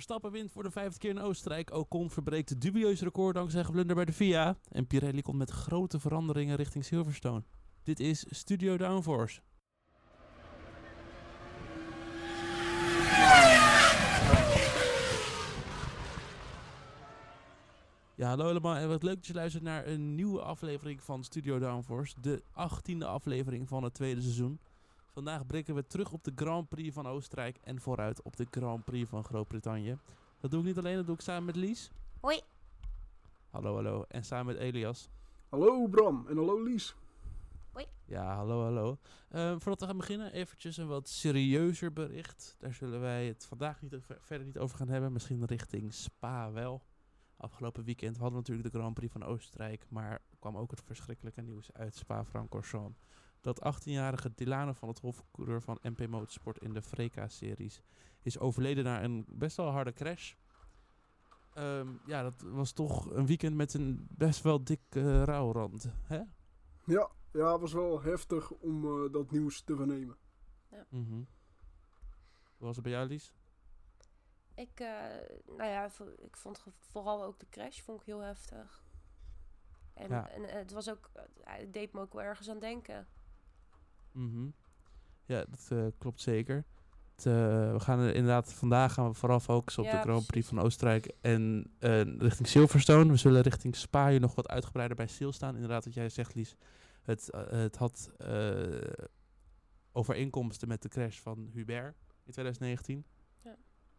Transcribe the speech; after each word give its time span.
Verstappen 0.00 0.50
voor 0.50 0.62
de 0.62 0.70
vijfde 0.70 0.98
keer 0.98 1.10
in 1.10 1.20
Oostenrijk. 1.20 1.72
Ocon 1.72 2.10
verbreekt 2.10 2.48
de 2.48 2.58
dubieuze 2.58 3.04
record 3.04 3.34
dankzij 3.34 3.60
een 3.60 3.70
blunder 3.70 3.96
bij 3.96 4.04
de 4.04 4.12
FIA. 4.12 4.56
En 4.68 4.86
Pirelli 4.86 5.22
komt 5.22 5.38
met 5.38 5.50
grote 5.50 6.00
veranderingen 6.00 6.56
richting 6.56 6.84
Silverstone. 6.84 7.42
Dit 7.82 8.00
is 8.00 8.24
Studio 8.28 8.76
Downforce. 8.76 9.40
Ja, 18.14 18.28
hallo 18.28 18.48
allemaal 18.48 18.76
en 18.76 18.88
wat 18.88 19.02
leuk 19.02 19.14
dat 19.14 19.26
je 19.26 19.34
luistert 19.34 19.64
naar 19.64 19.86
een 19.86 20.14
nieuwe 20.14 20.40
aflevering 20.40 21.02
van 21.02 21.24
Studio 21.24 21.58
Downforce. 21.58 22.20
De 22.20 22.42
achttiende 22.52 23.06
aflevering 23.06 23.68
van 23.68 23.82
het 23.82 23.94
tweede 23.94 24.20
seizoen. 24.20 24.60
Vandaag 25.12 25.46
blikken 25.46 25.74
we 25.74 25.86
terug 25.86 26.12
op 26.12 26.24
de 26.24 26.32
Grand 26.34 26.68
Prix 26.68 26.94
van 26.94 27.06
Oostenrijk 27.06 27.58
en 27.62 27.80
vooruit 27.80 28.22
op 28.22 28.36
de 28.36 28.46
Grand 28.50 28.84
Prix 28.84 29.08
van 29.08 29.24
Groot-Brittannië. 29.24 29.98
Dat 30.40 30.50
doe 30.50 30.60
ik 30.60 30.66
niet 30.66 30.78
alleen, 30.78 30.96
dat 30.96 31.06
doe 31.06 31.14
ik 31.14 31.20
samen 31.20 31.44
met 31.44 31.56
Lies. 31.56 31.90
Hoi. 32.20 32.40
Hallo, 33.50 33.74
hallo. 33.74 34.04
En 34.08 34.24
samen 34.24 34.46
met 34.54 34.56
Elias. 34.62 35.08
Hallo 35.48 35.86
Bram 35.86 36.26
en 36.28 36.36
hallo 36.36 36.62
Lies. 36.62 36.94
Ja, 38.04 38.34
hallo, 38.34 38.62
hallo. 38.62 38.98
Ehm, 39.28 39.58
voordat 39.58 39.80
we 39.80 39.86
gaan 39.86 39.96
beginnen, 39.96 40.32
eventjes 40.32 40.76
een 40.76 40.86
wat 40.86 41.08
serieuzer 41.08 41.92
bericht. 41.92 42.56
Daar 42.58 42.74
zullen 42.74 43.00
wij 43.00 43.26
het 43.26 43.44
vandaag 43.44 43.82
niet, 43.82 43.94
ver- 44.00 44.18
verder 44.20 44.46
niet 44.46 44.58
over 44.58 44.76
gaan 44.76 44.88
hebben. 44.88 45.12
Misschien 45.12 45.44
richting 45.44 45.94
Spa 45.94 46.52
wel. 46.52 46.82
Afgelopen 47.36 47.84
weekend 47.84 48.16
hadden 48.16 48.32
we 48.32 48.38
natuurlijk 48.38 48.72
de 48.72 48.78
Grand 48.78 48.94
Prix 48.94 49.12
van 49.12 49.22
Oostenrijk. 49.24 49.86
Maar 49.88 50.20
kwam 50.38 50.56
ook 50.56 50.70
het 50.70 50.82
verschrikkelijke 50.84 51.40
nieuws 51.40 51.72
uit 51.72 51.94
Spa-Francorchamps. 51.94 52.98
Dat 53.40 53.74
18-jarige 53.74 54.32
Dilano 54.34 54.72
van 54.72 54.88
het 54.88 55.00
hofcoureur 55.00 55.62
van 55.62 55.78
MP 55.82 56.06
Motorsport 56.06 56.58
in 56.58 56.72
de 56.72 56.82
Freka-series 56.82 57.80
is 58.22 58.38
overleden 58.38 58.84
na 58.84 59.02
een 59.02 59.24
best 59.28 59.56
wel 59.56 59.70
harde 59.70 59.92
crash. 59.92 60.34
Ehm, 61.54 61.88
ja, 62.06 62.22
dat 62.22 62.40
was 62.40 62.72
toch 62.72 63.10
een 63.10 63.26
weekend 63.26 63.56
met 63.56 63.74
een 63.74 64.06
best 64.10 64.42
wel 64.42 64.64
dikke 64.64 65.00
uh, 65.00 65.22
rouwrand. 65.22 65.90
Hè? 66.02 66.20
Ja, 66.84 67.10
ja, 67.32 67.52
het 67.52 67.60
was 67.60 67.72
wel 67.72 68.02
heftig 68.02 68.50
om 68.50 68.84
eh, 68.84 69.12
dat 69.12 69.30
nieuws 69.30 69.62
te 69.62 69.76
vernemen. 69.76 70.16
Mhm. 70.88 71.14
Hoe 72.56 72.66
was 72.66 72.74
het 72.74 72.84
bij 72.84 72.92
jou, 72.92 73.06
Lies? 73.06 73.34
Ik, 74.54 74.80
eh, 74.80 74.86
nou 75.46 75.70
ja, 75.70 75.90
ik 76.18 76.36
vond 76.36 76.64
vooral 76.78 77.24
ook 77.24 77.38
de 77.38 77.48
crash 77.48 77.80
vond 77.80 78.00
ik 78.00 78.06
heel 78.06 78.20
heftig. 78.20 78.84
En, 79.94 80.08
Ja. 80.08 80.28
en 80.28 80.44
eh, 80.44 80.54
het 80.54 80.72
was 80.72 80.90
ook, 80.90 81.10
het 81.40 81.72
deed 81.72 81.92
me 81.92 82.00
ook 82.00 82.12
wel 82.12 82.22
ergens 82.22 82.48
aan 82.50 82.58
denken. 82.58 83.06
Mhm. 84.12 84.48
Ja, 85.24 85.44
dat 85.48 85.78
eh, 85.78 85.86
klopt 85.98 86.20
zeker. 86.20 86.64
Het, 87.14 87.26
eh, 87.26 87.32
we 87.72 87.80
gaan 87.80 87.98
er 87.98 88.14
inderdaad 88.14 88.52
vandaag 88.52 88.92
gaan 88.92 89.08
we 89.08 89.14
vooral 89.14 89.40
focussen 89.40 89.82
op 89.82 89.88
Ja, 89.88 89.96
de 89.96 90.02
Grand 90.02 90.26
Prix 90.26 90.48
van 90.48 90.60
Oostenrijk 90.60 91.12
en 91.20 91.72
eh, 91.78 92.00
richting 92.18 92.48
Silverstone. 92.48 93.10
We 93.10 93.16
zullen 93.16 93.42
richting 93.42 93.76
Spa 93.76 94.08
hier 94.08 94.20
nog 94.20 94.34
wat 94.34 94.48
uitgebreider 94.48 94.96
bij 94.96 95.06
stilstaan. 95.06 95.54
Inderdaad, 95.54 95.84
wat 95.84 95.94
jij 95.94 96.08
zegt, 96.08 96.34
Lies. 96.34 96.56
Het, 97.02 97.30
het 97.50 97.76
had 97.76 98.10
overeenkomsten 99.92 100.68
met 100.68 100.82
de 100.82 100.88
crash 100.88 101.18
van 101.18 101.50
Hubert 101.52 101.96
in 102.24 102.32
2019. 102.32 103.04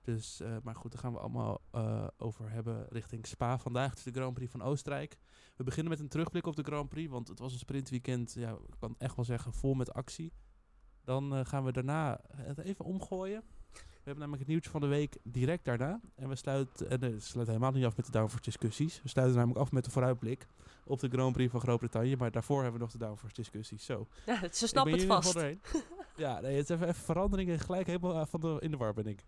Dus, 0.01 0.39
eh, 0.39 0.55
maar 0.63 0.75
goed, 0.75 0.91
daar 0.91 1.01
gaan 1.01 1.13
we 1.13 1.19
allemaal 1.19 1.61
eh, 1.71 2.07
over 2.17 2.51
hebben 2.51 2.85
richting 2.89 3.27
Spa. 3.27 3.57
Vandaag 3.57 3.95
is 3.95 4.03
de 4.03 4.11
Grand 4.11 4.33
Prix 4.33 4.51
van 4.51 4.61
Oostenrijk. 4.61 5.17
We 5.55 5.63
beginnen 5.63 5.91
met 5.91 6.01
een 6.01 6.07
terugblik 6.07 6.45
op 6.45 6.55
de 6.55 6.63
Grand 6.63 6.89
Prix, 6.89 7.11
want 7.11 7.27
het 7.27 7.39
was 7.39 7.53
een 7.53 7.59
sprintweekend, 7.59 8.33
ja, 8.33 8.51
ik 8.51 8.75
kan 8.79 8.95
echt 8.97 9.15
wel 9.15 9.25
zeggen, 9.25 9.53
vol 9.53 9.73
met 9.73 9.93
actie. 9.93 10.33
Dan 11.03 11.35
eh, 11.35 11.45
gaan 11.45 11.63
we 11.63 11.71
daarna 11.71 12.19
het 12.35 12.57
even 12.57 12.85
omgooien. 12.85 13.43
We 13.71 14.07
hebben 14.07 14.29
namelijk 14.29 14.39
het 14.39 14.47
nieuwtje 14.47 14.69
van 14.69 14.81
de 14.81 14.87
week 14.87 15.17
direct 15.23 15.65
daarna. 15.65 15.99
En 16.15 16.29
we 16.29 16.35
sluiten, 16.35 16.89
en 16.89 17.19
helemaal 17.33 17.71
niet 17.71 17.85
af 17.85 17.95
met 17.95 18.05
de 18.05 18.11
Downforce 18.11 18.43
discussies. 18.43 19.01
We 19.01 19.09
sluiten 19.09 19.37
namelijk 19.37 19.61
af 19.61 19.71
met 19.71 19.85
de 19.85 19.91
vooruitblik 19.91 20.47
op 20.83 20.99
de 20.99 21.09
Grand 21.09 21.33
Prix 21.33 21.51
van 21.51 21.61
Groot-Brittannië. 21.61 22.15
Maar 22.15 22.31
daarvoor 22.31 22.61
hebben 22.61 22.79
we 22.79 22.85
nog 22.85 22.91
de 22.91 22.97
Downforce 22.97 23.35
discussies. 23.35 23.85
Zo. 23.85 24.07
Ja, 24.25 24.39
ze 24.51 24.67
snappen 24.67 24.93
het 24.93 25.05
vast. 25.05 25.39
ja, 26.15 26.39
nee, 26.39 26.55
het 26.55 26.69
is 26.69 26.75
even, 26.75 26.87
even 26.87 27.03
verandering 27.03 27.49
en 27.49 27.59
gelijk 27.59 27.87
helemaal 27.87 28.25
van 28.25 28.39
de, 28.39 28.57
in 28.59 28.71
de 28.71 28.77
war 28.77 28.93
ben 28.93 29.07
ik. 29.07 29.25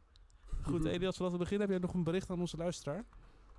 Goed, 0.63 0.79
Mhm. 0.79 0.87
Elias, 0.87 1.15
voordat 1.17 1.33
we 1.33 1.39
beginnen, 1.43 1.67
heb 1.67 1.77
jij 1.79 1.85
nog 1.87 1.95
een 1.95 2.03
bericht 2.03 2.29
aan 2.29 2.39
onze 2.39 2.57
luisteraar? 2.57 3.05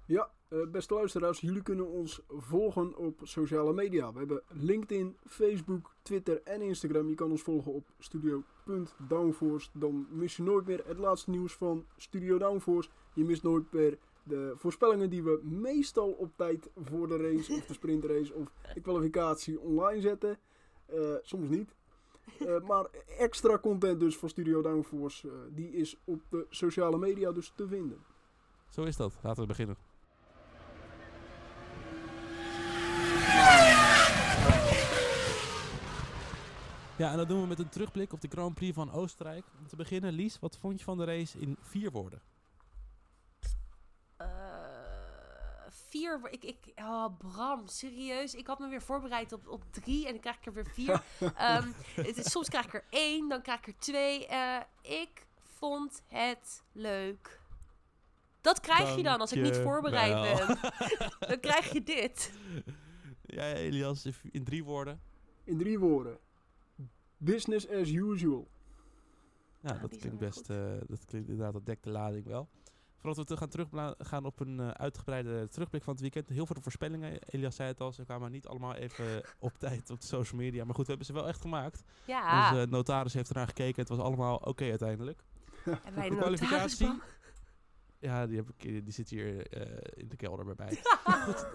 Ja, 0.07 0.31
eh, 0.49 0.59
beste 0.73 0.95
luisteraars, 0.95 1.41
jullie 1.41 1.63
kunnen 1.63 1.89
ons 1.89 2.21
volgen 2.29 2.97
op 2.97 3.21
sociale 3.23 3.73
media. 3.73 4.13
We 4.13 4.19
hebben 4.19 4.43
LinkedIn, 4.49 5.17
Facebook, 5.27 5.95
Twitter 6.03 6.43
en 6.43 6.63
Instagram. 6.63 7.09
Je 7.09 7.15
kan 7.15 7.31
ons 7.31 7.43
volgen 7.43 7.73
op 7.73 7.89
studio.downforce. 7.99 9.71
Dan 9.73 10.07
mis 10.11 10.37
je 10.37 10.43
nooit 10.43 10.67
meer 10.67 10.83
het 10.87 10.99
laatste 10.99 11.31
nieuws 11.31 11.53
van 11.55 11.85
Studio 11.97 12.39
Downforce. 12.39 12.91
Je 13.15 13.25
mist 13.25 13.43
nooit 13.43 13.73
meer 13.73 13.99
de 14.23 14.53
voorspellingen 14.57 15.11
die 15.11 15.23
we 15.23 15.41
meestal 15.43 16.11
op 16.11 16.33
tijd 16.37 16.71
voor 16.77 17.09
de 17.09 17.17
race 17.17 17.53
of 17.53 17.67
de 17.67 17.73
sprintrace 17.73 18.35
of 18.35 18.53
de 18.75 18.81
kwalificatie 18.81 19.61
online 19.61 20.01
zetten. 20.01 20.39
Eh, 20.87 21.15
soms 21.23 21.49
niet. 21.49 21.75
Eh, 22.39 22.61
maar 22.61 22.87
extra 23.19 23.59
content 23.59 24.01
dus 24.01 24.17
van 24.17 24.29
Studio 24.29 24.63
Downforce, 24.63 25.29
eh, 25.29 25.35
die 25.51 25.73
is 25.73 25.97
op 26.05 26.21
de 26.29 26.47
sociale 26.51 26.99
media 26.99 27.33
dus 27.33 27.53
te 27.55 27.69
vinden. 27.69 27.99
Zo 28.69 28.83
is 28.83 28.97
dat. 28.97 29.19
Laten 29.23 29.43
we 29.43 29.49
beginnen. 29.49 29.77
Ja, 36.97 37.11
en 37.11 37.17
dat 37.17 37.29
doen 37.29 37.41
we 37.41 37.47
met 37.47 37.59
een 37.59 37.69
terugblik 37.69 38.13
op 38.13 38.21
de 38.21 38.29
Grand 38.29 38.55
Prix 38.55 38.75
van 38.75 38.93
Oostenrijk. 38.93 39.45
Om 39.59 39.67
te 39.67 39.77
beginnen, 39.77 40.13
Lies, 40.13 40.39
wat 40.41 40.59
vond 40.59 40.79
je 40.79 40.85
van 40.85 40.99
de 40.99 41.05
race 41.05 41.39
in 41.39 41.57
vier 41.61 41.91
woorden? 41.91 42.21
Vier, 45.95 46.21
ik, 46.31 46.45
ik, 46.45 46.57
oh 46.77 47.07
Bram, 47.19 47.67
serieus. 47.67 48.35
Ik 48.35 48.47
had 48.47 48.59
me 48.59 48.69
weer 48.69 48.83
voorbereid 48.83 49.33
op, 49.33 49.49
op 49.49 49.63
drie 49.71 50.07
en 50.07 50.13
dan 50.13 50.21
krijg 50.21 50.37
ik 50.37 50.47
er 50.47 50.53
weer 50.53 50.67
vier. 50.67 51.03
Ehm, 51.37 51.69
het 51.95 52.17
is, 52.17 52.31
soms 52.31 52.49
krijg 52.49 52.67
ik 52.67 52.75
er 52.75 52.85
één, 52.91 53.29
dan 53.29 53.43
krijg 53.43 53.59
ik 53.61 53.67
er 53.67 53.79
twee. 53.79 54.27
Eh, 54.27 54.61
ik 54.83 55.27
vond 55.39 56.03
het 56.09 56.63
leuk. 56.73 57.41
Dat 58.41 58.61
krijg 58.61 58.97
je 58.97 59.03
dan 59.03 59.21
als 59.21 59.33
ik 59.33 59.43
niet 59.43 59.57
voorbereid 59.57 60.37
ben. 60.37 60.59
Dan 61.29 61.41
krijg 61.41 61.73
je 61.73 61.83
dit. 61.83 62.33
Ja, 63.23 63.53
Elias, 63.53 64.07
in- 64.31 64.45
drie 64.45 64.65
woorden. 64.65 65.01
In 65.45 65.59
drie 65.59 65.79
woorden. 65.79 66.19
Business 67.17 67.69
as 67.69 67.89
usual. 67.91 68.49
Ja, 69.61 69.73
Ja, 69.75 69.79
dat 69.79 69.97
klinkt 69.97 70.19
best, 70.19 70.51
eh, 70.51 70.57
dat 70.87 71.05
klinkt 71.05 71.29
inderdaad, 71.29 71.53
dat 71.53 71.67
dekt 71.67 71.85
de 71.85 71.91
lading 71.91 72.27
wel. 72.27 72.49
Voordat 73.05 73.29
we 73.29 73.35
te 73.35 73.41
gaan 73.41 73.49
teruggaan 73.49 74.25
op 74.25 74.41
een 74.41 74.61
eh, 74.61 74.69
uitgebreide 74.69 75.49
terugblik 75.49 75.83
van 75.83 75.93
het 75.93 76.03
weekend. 76.03 76.29
Heel 76.29 76.47
veel 76.47 76.57
voorspellingen. 76.61 77.19
Elias 77.23 77.57
zei 77.57 77.69
het 77.69 77.81
al, 77.81 77.93
ze 77.93 78.05
kwamen 78.05 78.31
niet 78.31 78.47
allemaal 78.47 78.75
even 78.75 79.23
op 79.39 79.59
tijd 79.59 79.91
op 79.91 80.01
de 80.01 80.07
social 80.07 80.41
media. 80.41 80.65
Maar 80.65 80.75
goed, 80.75 80.85
we 80.85 80.89
hebben 80.89 81.07
ze 81.07 81.13
wel 81.13 81.29
echt 81.29 81.41
gemaakt. 81.41 81.83
Ja, 82.05 82.51
Onze 82.51 82.67
notaris 82.71 83.15
heeft 83.15 83.29
ernaar 83.29 83.47
gekeken. 83.47 83.81
Het 83.81 83.89
was 83.89 83.99
allemaal 83.99 84.37
oké 84.37 84.65
uiteindelijk. 84.65 85.23
en 85.65 85.95
bij 85.95 86.09
de 86.09 86.15
de 86.15 86.21
kwalificatie. 86.21 87.01
Ja, 87.99 88.27
die, 88.27 88.37
heb 88.37 88.49
ik, 88.57 88.85
die 88.85 88.93
zit 88.93 89.09
hier 89.09 89.47
eh, 89.47 90.03
in 90.03 90.09
de 90.09 90.17
kelder 90.17 90.45
bij 90.45 90.55
mij. 90.57 90.81
Goed. 91.25 91.47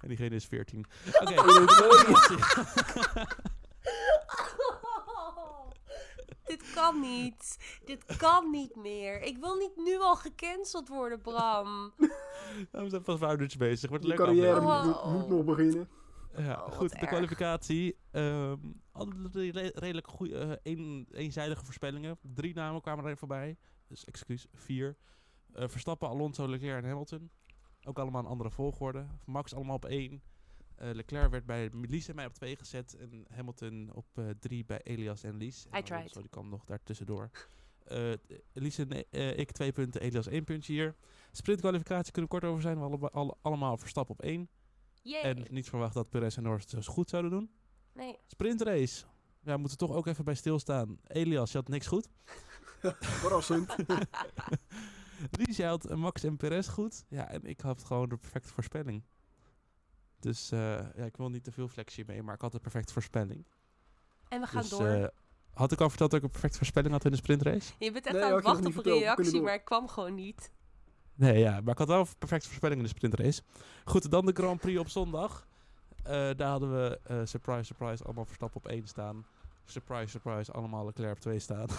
en 0.00 0.08
diegene 0.08 0.34
is 0.34 0.46
14. 0.46 0.86
Oké. 1.20 1.34
Dit 6.58 6.72
kan 6.74 7.00
niet. 7.00 7.56
Dit 7.84 8.16
kan 8.16 8.50
niet 8.50 8.76
meer. 8.76 9.22
Ik 9.22 9.36
wil 9.38 9.54
niet 9.54 9.76
nu 9.76 9.98
al 9.98 10.16
gecanceld 10.16 10.88
worden, 10.88 11.20
Bram. 11.20 11.92
we 12.72 12.88
zijn 12.88 13.02
pas 13.02 13.18
vrouwtjes 13.18 13.56
bezig. 13.56 13.90
Wordt 13.90 14.04
leuke 14.04 14.22
carrière 14.22 14.60
aflevering. 14.60 14.94
Oh. 14.96 15.12
moet, 15.12 15.20
moet 15.20 15.28
nog 15.28 15.44
beginnen. 15.44 15.88
Ja, 16.36 16.64
Oh, 16.64 16.72
goed. 16.72 16.90
De 16.90 16.96
erg. 16.96 17.08
kwalificatie. 17.08 17.98
ehm 18.10 18.58
re- 19.32 19.70
redelijk 19.74 20.08
goede, 20.08 20.38
eh, 20.38 20.72
een, 20.72 21.06
eenzijdige 21.10 21.64
voorspellingen. 21.64 22.18
Drie 22.22 22.54
namen 22.54 22.80
kwamen 22.80 23.04
erin 23.04 23.16
voorbij. 23.16 23.56
Dus 23.88 24.04
excuus, 24.04 24.46
vier. 24.54 24.96
Eh, 25.52 25.68
Verstappen, 25.68 26.08
Alonso, 26.08 26.48
Leclerc 26.48 26.82
en 26.82 26.88
Hamilton. 26.88 27.30
Ook 27.84 27.98
allemaal 27.98 28.20
een 28.22 28.30
andere 28.30 28.50
volgorde. 28.50 29.06
Max 29.24 29.54
allemaal 29.54 29.76
op 29.76 29.84
één. 29.84 30.22
Eh, 30.76 30.90
Leclerc 30.92 31.30
werd 31.30 31.46
bij 31.46 31.70
Lies 31.72 32.08
en 32.08 32.14
mij 32.14 32.26
op 32.26 32.34
twee 32.34 32.56
gezet. 32.56 32.96
En 32.96 33.26
Hamilton 33.34 33.90
op 33.92 34.06
eh, 34.14 34.24
drie 34.38 34.64
bij 34.64 34.80
Elias 34.82 35.22
en 35.22 35.36
Lies. 35.36 35.66
En 35.70 35.78
I 35.78 35.82
tried. 35.82 35.98
Alonso, 35.98 36.20
die 36.20 36.30
kwam 36.30 36.48
nog 36.48 36.64
daartussendoor. 36.64 37.30
Eh 37.84 38.12
Lies 38.52 38.78
en 38.78 39.08
eh, 39.10 39.38
ik 39.38 39.52
twee 39.52 39.72
punten, 39.72 40.00
Elias 40.00 40.26
één 40.26 40.44
puntje 40.44 40.72
hier. 40.72 40.96
Sprintkwalificatie 41.32 42.12
kunnen 42.12 42.30
we 42.30 42.38
kort 42.38 42.50
over 42.50 42.62
zijn. 42.62 42.74
We 42.74 42.80
hadden 42.80 43.12
alle, 43.12 43.36
allemaal 43.42 43.76
Verstappen 43.76 44.14
op 44.14 44.22
één. 44.22 44.48
Yay. 45.02 45.22
En 45.22 45.46
niet 45.50 45.68
verwacht 45.68 45.94
dat 45.94 46.10
Perez 46.10 46.36
en 46.36 46.42
Norris 46.42 46.70
het 46.70 46.84
zo 46.84 46.92
goed 46.92 47.08
zouden 47.08 47.30
doen. 47.30 47.50
Nee. 47.92 48.18
Sprintrace. 48.26 49.04
Ja, 49.40 49.54
we 49.54 49.58
moeten 49.58 49.78
toch 49.78 49.92
ook 49.92 50.06
even 50.06 50.24
bij 50.24 50.34
stilstaan. 50.34 50.98
Elias, 51.06 51.52
je 51.52 51.58
had 51.58 51.68
niks 51.68 51.86
goed. 51.86 52.08
Verrassend. 53.20 53.76
Lies, 55.38 55.56
jij 55.56 55.68
had 55.68 55.96
Max 55.96 56.24
en 56.24 56.36
Perez 56.36 56.68
goed. 56.68 57.04
Ja, 57.08 57.28
en 57.28 57.44
ik 57.44 57.60
had 57.60 57.84
gewoon 57.84 58.08
de 58.08 58.16
perfecte 58.16 58.48
voorspelling. 58.48 59.02
Dus 60.26 60.50
eh, 60.50 60.58
ja, 60.96 61.04
ik 61.04 61.16
wil 61.16 61.28
niet 61.30 61.44
te 61.44 61.52
veel 61.52 61.68
flexie 61.68 62.04
mee, 62.06 62.22
maar 62.22 62.34
ik 62.34 62.40
had 62.40 62.52
de 62.52 62.58
perfecte 62.58 62.92
voorspelling. 62.92 63.46
En 64.28 64.40
we 64.40 64.46
gaan 64.46 64.60
dus 64.60 64.70
door. 64.70 64.86
eh, 64.86 65.06
Had 65.54 65.72
ik 65.72 65.80
al 65.80 65.88
verteld 65.88 66.10
dat 66.10 66.18
ik 66.18 66.24
een 66.26 66.30
perfecte 66.32 66.56
voorspelling 66.58 66.92
had 66.92 67.04
in 67.04 67.10
de 67.10 67.16
sprintrace? 67.16 67.72
Je 67.78 67.92
bent 67.92 68.06
echt 68.06 68.14
Nee, 68.14 68.24
aan 68.24 68.34
het 68.34 68.44
wachten 68.44 68.66
op 68.66 68.76
een 68.86 68.92
reactie, 68.98 69.40
maar 69.42 69.54
ik 69.54 69.64
kwam 69.64 69.88
gewoon 69.88 70.14
niet. 70.14 70.50
Nee, 71.14 71.38
ja, 71.38 71.60
maar 71.60 71.72
ik 71.72 71.78
had 71.78 71.88
wel 71.88 72.00
een 72.00 72.06
perfecte 72.18 72.46
voorspelling 72.46 72.78
in 72.80 72.86
de 72.86 72.92
sprintrace. 72.92 73.42
Goed, 73.84 74.10
dan 74.10 74.26
de 74.26 74.32
Grand 74.32 74.60
Prix 74.60 74.78
op 74.78 74.88
zondag. 74.88 75.46
Eh, 76.02 76.12
daar 76.36 76.48
hadden 76.48 76.72
we, 76.72 77.00
eh, 77.02 77.20
surprise, 77.24 77.64
surprise, 77.64 78.04
allemaal 78.04 78.24
Verstappen 78.24 78.56
op 78.64 78.70
1 78.70 78.86
staan. 78.86 79.26
Surprise, 79.64 80.08
surprise, 80.08 80.52
allemaal 80.52 80.84
Leclerc 80.86 81.12
op 81.12 81.20
2 81.20 81.38
staan. 81.38 81.66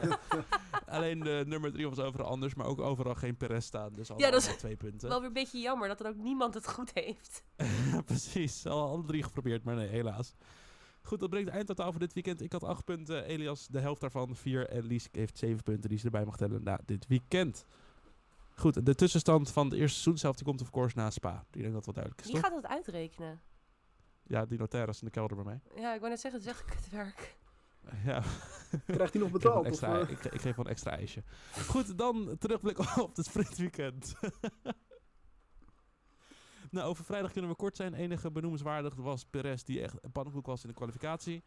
Alleen 0.96 1.20
de 1.20 1.44
nummer 1.46 1.72
3 1.72 1.88
was 1.88 1.98
overal 1.98 2.26
anders, 2.26 2.54
maar 2.54 2.66
ook 2.66 2.80
overal 2.80 3.14
geen 3.14 3.36
Perez 3.36 3.64
staan. 3.64 3.92
Dus 3.94 4.10
allemaal, 4.10 4.30
dat 4.30 4.46
is 4.46 4.56
twee 4.56 4.76
punten. 4.76 5.08
Wel 5.08 5.18
weer 5.18 5.26
een 5.26 5.32
beetje 5.34 5.60
jammer 5.60 5.88
dat 5.88 6.00
er 6.00 6.06
ook 6.06 6.16
niemand 6.16 6.54
het 6.54 6.68
goed 6.68 6.90
heeft. 6.94 7.44
Precies, 8.06 8.66
al 8.66 8.88
alle 8.88 9.04
drie 9.04 9.22
geprobeerd, 9.22 9.64
maar 9.64 9.74
nee, 9.74 9.88
helaas. 9.88 10.34
Goed, 11.02 11.20
dat 11.20 11.30
brengt 11.30 11.46
het 11.48 11.56
eindtotaal 11.56 11.90
voor 11.90 12.00
dit 12.00 12.12
weekend. 12.12 12.40
Ik 12.40 12.52
had 12.52 12.64
8 12.64 12.84
punten, 12.84 13.24
Elias 13.24 13.66
de 13.66 13.80
helft 13.80 14.00
daarvan 14.00 14.36
4 14.36 14.68
en 14.68 14.84
Lies 14.86 15.08
heeft 15.12 15.38
7 15.38 15.62
punten 15.62 15.88
die 15.88 15.98
ze 15.98 16.04
erbij 16.04 16.24
mag 16.24 16.36
tellen 16.36 16.62
na 16.62 16.80
dit 16.84 17.06
weekend. 17.06 17.66
Goed, 18.56 18.86
de 18.86 18.94
tussenstand 18.94 19.50
van 19.50 19.68
de 19.68 19.76
eerste 19.76 19.94
seizoenshelft 19.94 20.38
die 20.38 20.46
komt 20.46 20.60
of 20.60 20.70
course 20.70 20.96
na 20.96 21.10
Spa. 21.10 21.44
Ik 21.50 21.60
denk 21.60 21.64
dat 21.64 21.84
dat 21.84 21.84
wel 21.84 21.94
duidelijk 21.94 22.24
is, 22.24 22.32
Wie 22.32 22.40
toch? 22.40 22.50
gaat 22.50 22.62
dat 22.62 22.70
uitrekenen? 22.70 23.40
Ja, 24.26 24.46
die 24.46 24.58
notaris 24.58 25.00
in 25.00 25.06
de 25.06 25.12
kelder 25.12 25.36
bij 25.36 25.44
mij. 25.44 25.82
Ja, 25.82 25.92
ik 25.94 25.98
wou 25.98 26.10
net 26.10 26.20
zeggen, 26.20 26.40
het 26.40 26.50
is 26.50 26.56
echt 26.56 26.64
kutwerk. 26.64 27.36
Ja, 28.04 28.22
Krijgt 28.86 29.12
hij 29.12 29.22
nog 29.22 29.30
ik 29.30 29.32
betaald? 29.40 29.54
een 29.54 29.60
Of, 29.60 29.66
extra, 29.66 30.00
eh? 30.00 30.10
ik, 30.10 30.24
ik 30.24 30.40
geef 30.40 30.56
wel 30.56 30.64
een 30.64 30.70
extra 30.70 30.90
ijsje. 30.90 31.22
Goed, 31.68 31.98
dan 31.98 32.36
terugblik 32.38 32.78
op 32.98 33.16
het 33.16 33.26
sprintweekend. 33.26 34.14
nou, 36.70 36.88
over 36.88 37.04
vrijdag 37.04 37.32
kunnen 37.32 37.50
we 37.50 37.56
kort 37.56 37.76
zijn. 37.76 37.94
enige 37.94 38.30
benoemenswaardig 38.30 38.94
was 38.94 39.24
Perez 39.24 39.62
die 39.62 39.82
echt 39.82 40.04
een 40.04 40.12
pannenkoek 40.12 40.46
was 40.46 40.62
in 40.62 40.68
de 40.68 40.74
kwalificatie. 40.74 41.44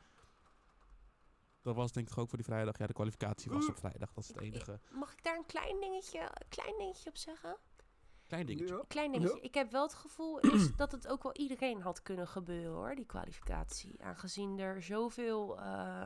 Dat 1.61 1.75
was 1.75 1.91
denk 1.91 2.09
ik 2.09 2.17
ook 2.17 2.29
voor 2.29 2.37
die 2.37 2.47
vrijdag. 2.47 2.77
Ja, 2.77 2.87
de 2.87 2.93
kwalificatie 2.93 3.51
was 3.51 3.67
op 3.69 3.77
vrijdag. 3.77 4.13
Dat 4.13 4.23
is 4.23 4.29
het 4.29 4.41
enige 4.41 4.79
Mag 4.91 5.13
ik 5.13 5.23
daar 5.23 5.37
een 5.37 5.45
klein 5.45 5.79
dingetje, 5.79 6.19
een 6.19 6.47
klein 6.49 6.77
dingetje 6.77 7.09
op 7.09 7.17
zeggen? 7.17 7.57
klein 8.27 8.45
dingetje. 8.45 8.75
Ja. 8.75 8.83
Klein 8.87 9.11
dingetje. 9.11 9.35
Ja. 9.35 9.41
Ik 9.43 9.53
heb 9.53 9.71
wel 9.71 9.83
het 9.83 9.93
gevoel 9.93 10.39
is 10.53 10.75
dat 10.75 10.91
het 10.91 11.07
ook 11.07 11.23
wel 11.23 11.35
iedereen 11.35 11.81
had 11.81 12.01
kunnen 12.01 12.27
gebeuren 12.27 12.71
hoor, 12.71 12.95
die 12.95 13.05
kwalificatie. 13.05 14.03
Aangezien 14.03 14.59
er 14.59 14.81
zoveel 14.83 15.59
eh, 15.59 16.03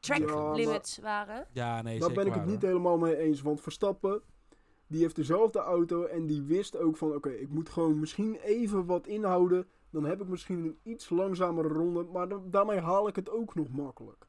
track 0.00 0.18
Ja, 0.18 0.34
maar- 0.34 0.54
limits 0.54 0.98
waren. 0.98 1.46
Ja, 1.52 1.82
nee, 1.82 1.98
Daar 1.98 2.08
zeker 2.08 2.14
ben 2.14 2.26
ik 2.26 2.30
waar, 2.32 2.40
het 2.42 2.50
niet 2.50 2.60
hoor. 2.62 2.70
helemaal 2.70 2.98
mee 2.98 3.16
eens. 3.16 3.42
Want 3.42 3.60
Verstappen, 3.60 4.22
die 4.86 5.00
heeft 5.00 5.16
dezelfde 5.16 5.58
auto 5.58 6.04
en 6.04 6.26
die 6.26 6.42
wist 6.42 6.76
ook 6.76 6.96
van... 6.96 7.14
Oké, 7.14 7.30
ik 7.30 7.48
moet 7.48 7.68
gewoon 7.68 7.98
misschien 8.00 8.34
even 8.36 8.86
wat 8.86 9.06
inhouden. 9.06 9.68
Dan 9.90 10.04
heb 10.04 10.20
ik 10.20 10.28
misschien 10.28 10.58
een 10.64 10.78
iets 10.82 11.08
langzamere 11.10 11.68
ronde. 11.68 12.02
Maar 12.04 12.28
dan- 12.28 12.50
daarmee 12.50 12.80
haal 12.80 13.08
ik 13.08 13.16
het 13.16 13.30
ook 13.30 13.54
nog 13.54 13.68
makkelijk. 13.68 14.26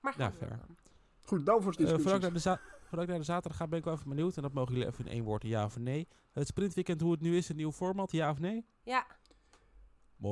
Maar 0.00 0.14
Ja, 0.18 0.30
we 0.30 0.36
fair. 0.36 0.50
dan. 0.50 0.76
Goed, 1.22 1.46
Downforce 1.46 1.78
Eh, 1.78 1.86
voordat, 1.88 2.04
ik 2.04 2.04
discussies. 2.04 2.20
naar 2.22 2.32
de 2.32 2.38
za- 2.38 2.60
voordat 2.82 3.02
ik 3.04 3.08
naar 3.10 3.18
de 3.18 3.24
zaterdag 3.24 3.56
ga, 3.58 3.66
ben 3.68 3.78
ik 3.78 3.84
wel 3.84 3.94
even 3.94 4.08
benieuwd. 4.08 4.36
En 4.36 4.42
dat 4.42 4.52
mogen 4.52 4.72
jullie 4.74 4.88
even 4.88 5.04
in 5.06 5.12
één 5.12 5.24
woord, 5.24 5.42
ja 5.42 5.64
of 5.64 5.78
nee. 5.78 6.08
Het 6.32 6.46
sprintweekend, 6.46 7.00
hoe 7.00 7.10
het 7.12 7.20
nu 7.20 7.36
is, 7.36 7.48
een 7.48 7.56
nieuw 7.56 7.72
format, 7.72 8.12
ja 8.12 8.30
of 8.30 8.38
nee? 8.38 8.66
Ja, 8.82 9.06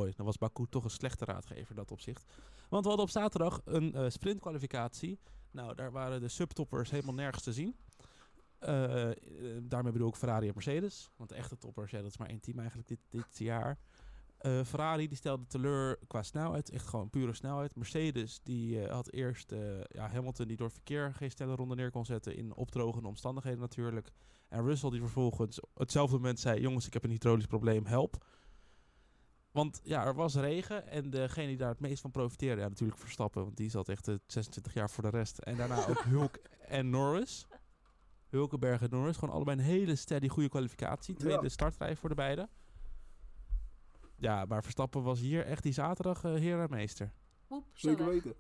Dan 0.00 0.26
was 0.26 0.38
Baku 0.38 0.66
toch 0.70 0.84
een 0.84 0.90
slechte 0.90 1.24
raadgever 1.24 1.74
dat 1.74 1.90
opzicht. 1.90 2.24
Want 2.68 2.82
we 2.82 2.88
hadden 2.88 3.06
op 3.06 3.10
zaterdag 3.10 3.60
een 3.64 3.94
eh, 3.94 4.08
sprintkwalificatie. 4.08 5.18
Nou, 5.50 5.74
daar 5.74 5.92
waren 5.92 6.20
de 6.20 6.28
subtoppers 6.28 6.90
helemaal 6.90 7.14
nergens 7.14 7.42
te 7.42 7.52
zien. 7.52 7.76
Eh, 8.58 9.10
eh, 9.10 9.16
daarmee 9.62 9.92
bedoel 9.92 10.08
ik 10.08 10.16
Ferrari 10.16 10.46
en 10.46 10.52
Mercedes. 10.54 11.10
Want 11.16 11.30
de 11.30 11.36
echte 11.36 11.58
toppers, 11.58 11.90
ja, 11.90 11.98
dat 11.98 12.10
is 12.10 12.16
maar 12.16 12.28
één 12.28 12.40
team 12.40 12.58
eigenlijk 12.58 12.88
dit, 12.88 12.98
dit 13.08 13.38
jaar. 13.38 13.78
Ferrari 14.64 15.08
die 15.08 15.16
stelde 15.16 15.46
teleur 15.46 15.98
qua 16.06 16.22
snelheid, 16.22 16.70
echt 16.70 16.86
gewoon 16.86 17.10
pure 17.10 17.34
snelheid. 17.34 17.76
Mercedes 17.76 18.40
die 18.42 18.86
had 18.88 19.12
eerst 19.12 19.54
ja, 19.88 20.08
Hamilton 20.08 20.46
die 20.46 20.56
door 20.56 20.70
verkeer 20.70 21.14
geen 21.14 21.30
snelle 21.30 21.54
ronde 21.54 21.74
neer 21.74 21.90
kon 21.90 22.04
zetten 22.04 22.36
in 22.36 22.54
opdrogende 22.54 23.08
omstandigheden 23.08 23.60
natuurlijk. 23.60 24.10
En 24.48 24.64
Russell 24.64 24.90
die 24.90 25.00
vervolgens 25.00 25.60
op 25.60 25.78
hetzelfde 25.78 26.16
moment 26.16 26.40
zei, 26.40 26.60
jongens 26.60 26.86
ik 26.86 26.92
heb 26.92 27.04
een 27.04 27.10
hydraulisch 27.10 27.46
probleem, 27.46 27.86
help. 27.86 28.24
Want 29.52 29.80
ja, 29.84 30.04
er 30.06 30.14
was 30.14 30.34
regen 30.34 30.86
en 30.88 31.10
degene 31.10 31.46
die 31.46 31.56
daar 31.56 31.68
het 31.68 31.80
meest 31.80 32.00
van 32.00 32.10
profiteerde, 32.10 32.60
ja 32.60 32.68
natuurlijk 32.68 32.98
Verstappen, 32.98 33.42
want 33.44 33.56
die 33.56 33.70
zat 33.70 33.88
echt 33.88 34.08
eh, 34.08 34.14
26 34.26 34.74
jaar 34.74 34.90
voor 34.90 35.02
de 35.02 35.10
rest. 35.10 35.38
En 35.38 35.56
daarna 35.56 35.86
ook 35.88 36.02
Hulk 36.14 36.38
en 36.66 36.90
Norris. 36.90 37.46
Hulkenberg 38.28 38.82
en 38.82 38.90
Norris, 38.90 39.16
gewoon 39.16 39.34
allebei 39.34 39.58
een 39.58 39.64
hele 39.64 39.96
steady 39.96 40.28
goede 40.28 40.48
kwalificatie. 40.48 41.14
Tweede 41.14 41.42
Ja. 41.42 41.48
startrij 41.48 41.96
voor 41.96 42.08
de 42.08 42.14
beiden. 42.14 42.48
Ja, 44.16 44.44
maar 44.44 44.62
Verstappen 44.62 45.02
was 45.02 45.20
hier 45.20 45.44
echt 45.46 45.62
die 45.62 45.72
zaterdag 45.72 46.24
eh, 46.24 46.34
heer 46.34 46.60
en 46.60 46.70
meester. 46.70 47.12
woep, 47.46 47.64
zo 47.72 47.88
Zeker 47.88 48.06
weten. 48.06 48.34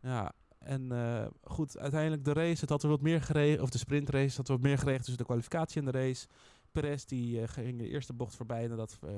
Ja, 0.00 0.32
en 0.58 0.92
eh, 0.92 1.26
goed, 1.42 1.78
uiteindelijk 1.78 2.24
de 2.24 2.32
race, 2.32 2.60
het 2.60 2.68
had 2.70 2.82
er 2.82 2.88
wat 2.88 3.00
meer 3.00 3.22
geregeld, 3.22 3.60
of 3.60 3.70
de 3.70 3.78
sprintrace, 3.78 4.24
het 4.24 4.36
had 4.36 4.48
wat 4.48 4.60
meer 4.60 4.78
geregeld 4.78 5.00
tussen 5.04 5.18
de 5.18 5.24
kwalificatie 5.24 5.78
en 5.78 5.84
de 5.92 5.98
race. 5.98 6.26
Perez 6.72 7.04
die 7.04 7.40
eh, 7.40 7.48
ging 7.48 7.78
de 7.78 7.88
eerste 7.88 8.12
bocht 8.12 8.34
voorbij 8.36 8.66
nadat 8.66 8.98
eh 9.02 9.10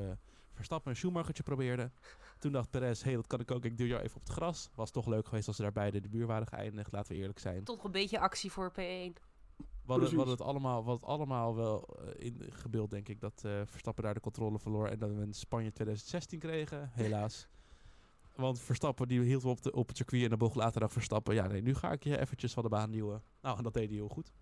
Verstappen 0.56 0.90
een 0.90 0.96
Schumachertje 0.96 1.42
probeerde. 1.42 1.90
Toen 2.38 2.52
dacht 2.52 2.70
Perez, 2.70 2.98
hé, 2.98 3.06
hey, 3.06 3.14
dat 3.14 3.26
kan 3.26 3.40
ik 3.40 3.50
ook, 3.50 3.64
ik 3.64 3.78
duw 3.78 3.86
jou 3.86 4.02
even 4.02 4.16
op 4.16 4.22
het 4.22 4.32
gras. 4.32 4.70
Was 4.74 4.90
toch 4.90 5.06
leuk 5.06 5.26
geweest 5.28 5.46
als 5.46 5.56
ze 5.56 5.62
daar 5.62 5.72
beide 5.72 6.00
de 6.00 6.08
buur 6.08 6.26
waren 6.26 6.46
geëindigd, 6.46 6.92
laten 6.92 7.12
we 7.12 7.18
eerlijk 7.18 7.38
zijn. 7.38 7.64
Toch 7.64 7.84
een 7.84 7.90
beetje 7.90 8.18
actie 8.18 8.52
voor 8.52 8.70
P1. 8.70 8.74
We 8.76 9.92
hadden, 9.92 10.08
we 10.08 10.14
Precies. 10.16 10.16
hadden 10.16 10.34
het 10.34 10.56
allemaal, 10.56 10.86
het 10.86 11.04
allemaal 11.04 11.54
wel 11.54 11.98
eh, 12.00 12.26
in 12.26 12.42
gebeeld, 12.50 12.90
denk 12.90 13.08
ik, 13.08 13.20
dat 13.20 13.42
eh, 13.44 13.60
Verstappen 13.64 14.04
daar 14.04 14.14
de 14.14 14.20
controle 14.20 14.58
verloor 14.58 14.88
en 14.88 14.98
dat 14.98 15.10
we 15.10 15.20
een 15.20 15.34
Spanje 15.34 15.72
2016 15.72 16.38
kregen, 16.38 16.90
helaas. 16.92 17.46
Want 18.36 18.60
Verstappen 18.60 19.08
die 19.08 19.20
hield 19.20 19.44
op, 19.44 19.62
de, 19.62 19.72
op 19.72 19.88
het 19.88 19.96
circuit 19.96 20.22
en 20.22 20.28
de 20.28 20.36
bocht 20.36 20.56
later 20.56 20.80
dacht 20.80 20.92
Verstappen, 20.92 21.34
ja 21.34 21.46
nee, 21.46 21.62
nu 21.62 21.74
ga 21.74 21.92
ik 21.92 22.04
je 22.04 22.18
eventjes 22.18 22.52
van 22.52 22.62
de 22.62 22.68
baan 22.68 22.90
duwen. 22.90 23.22
Nou, 23.40 23.56
en 23.56 23.62
dat 23.62 23.74
deed 23.74 23.88
hij 23.88 23.96
heel 23.96 24.08
goed. 24.08 24.32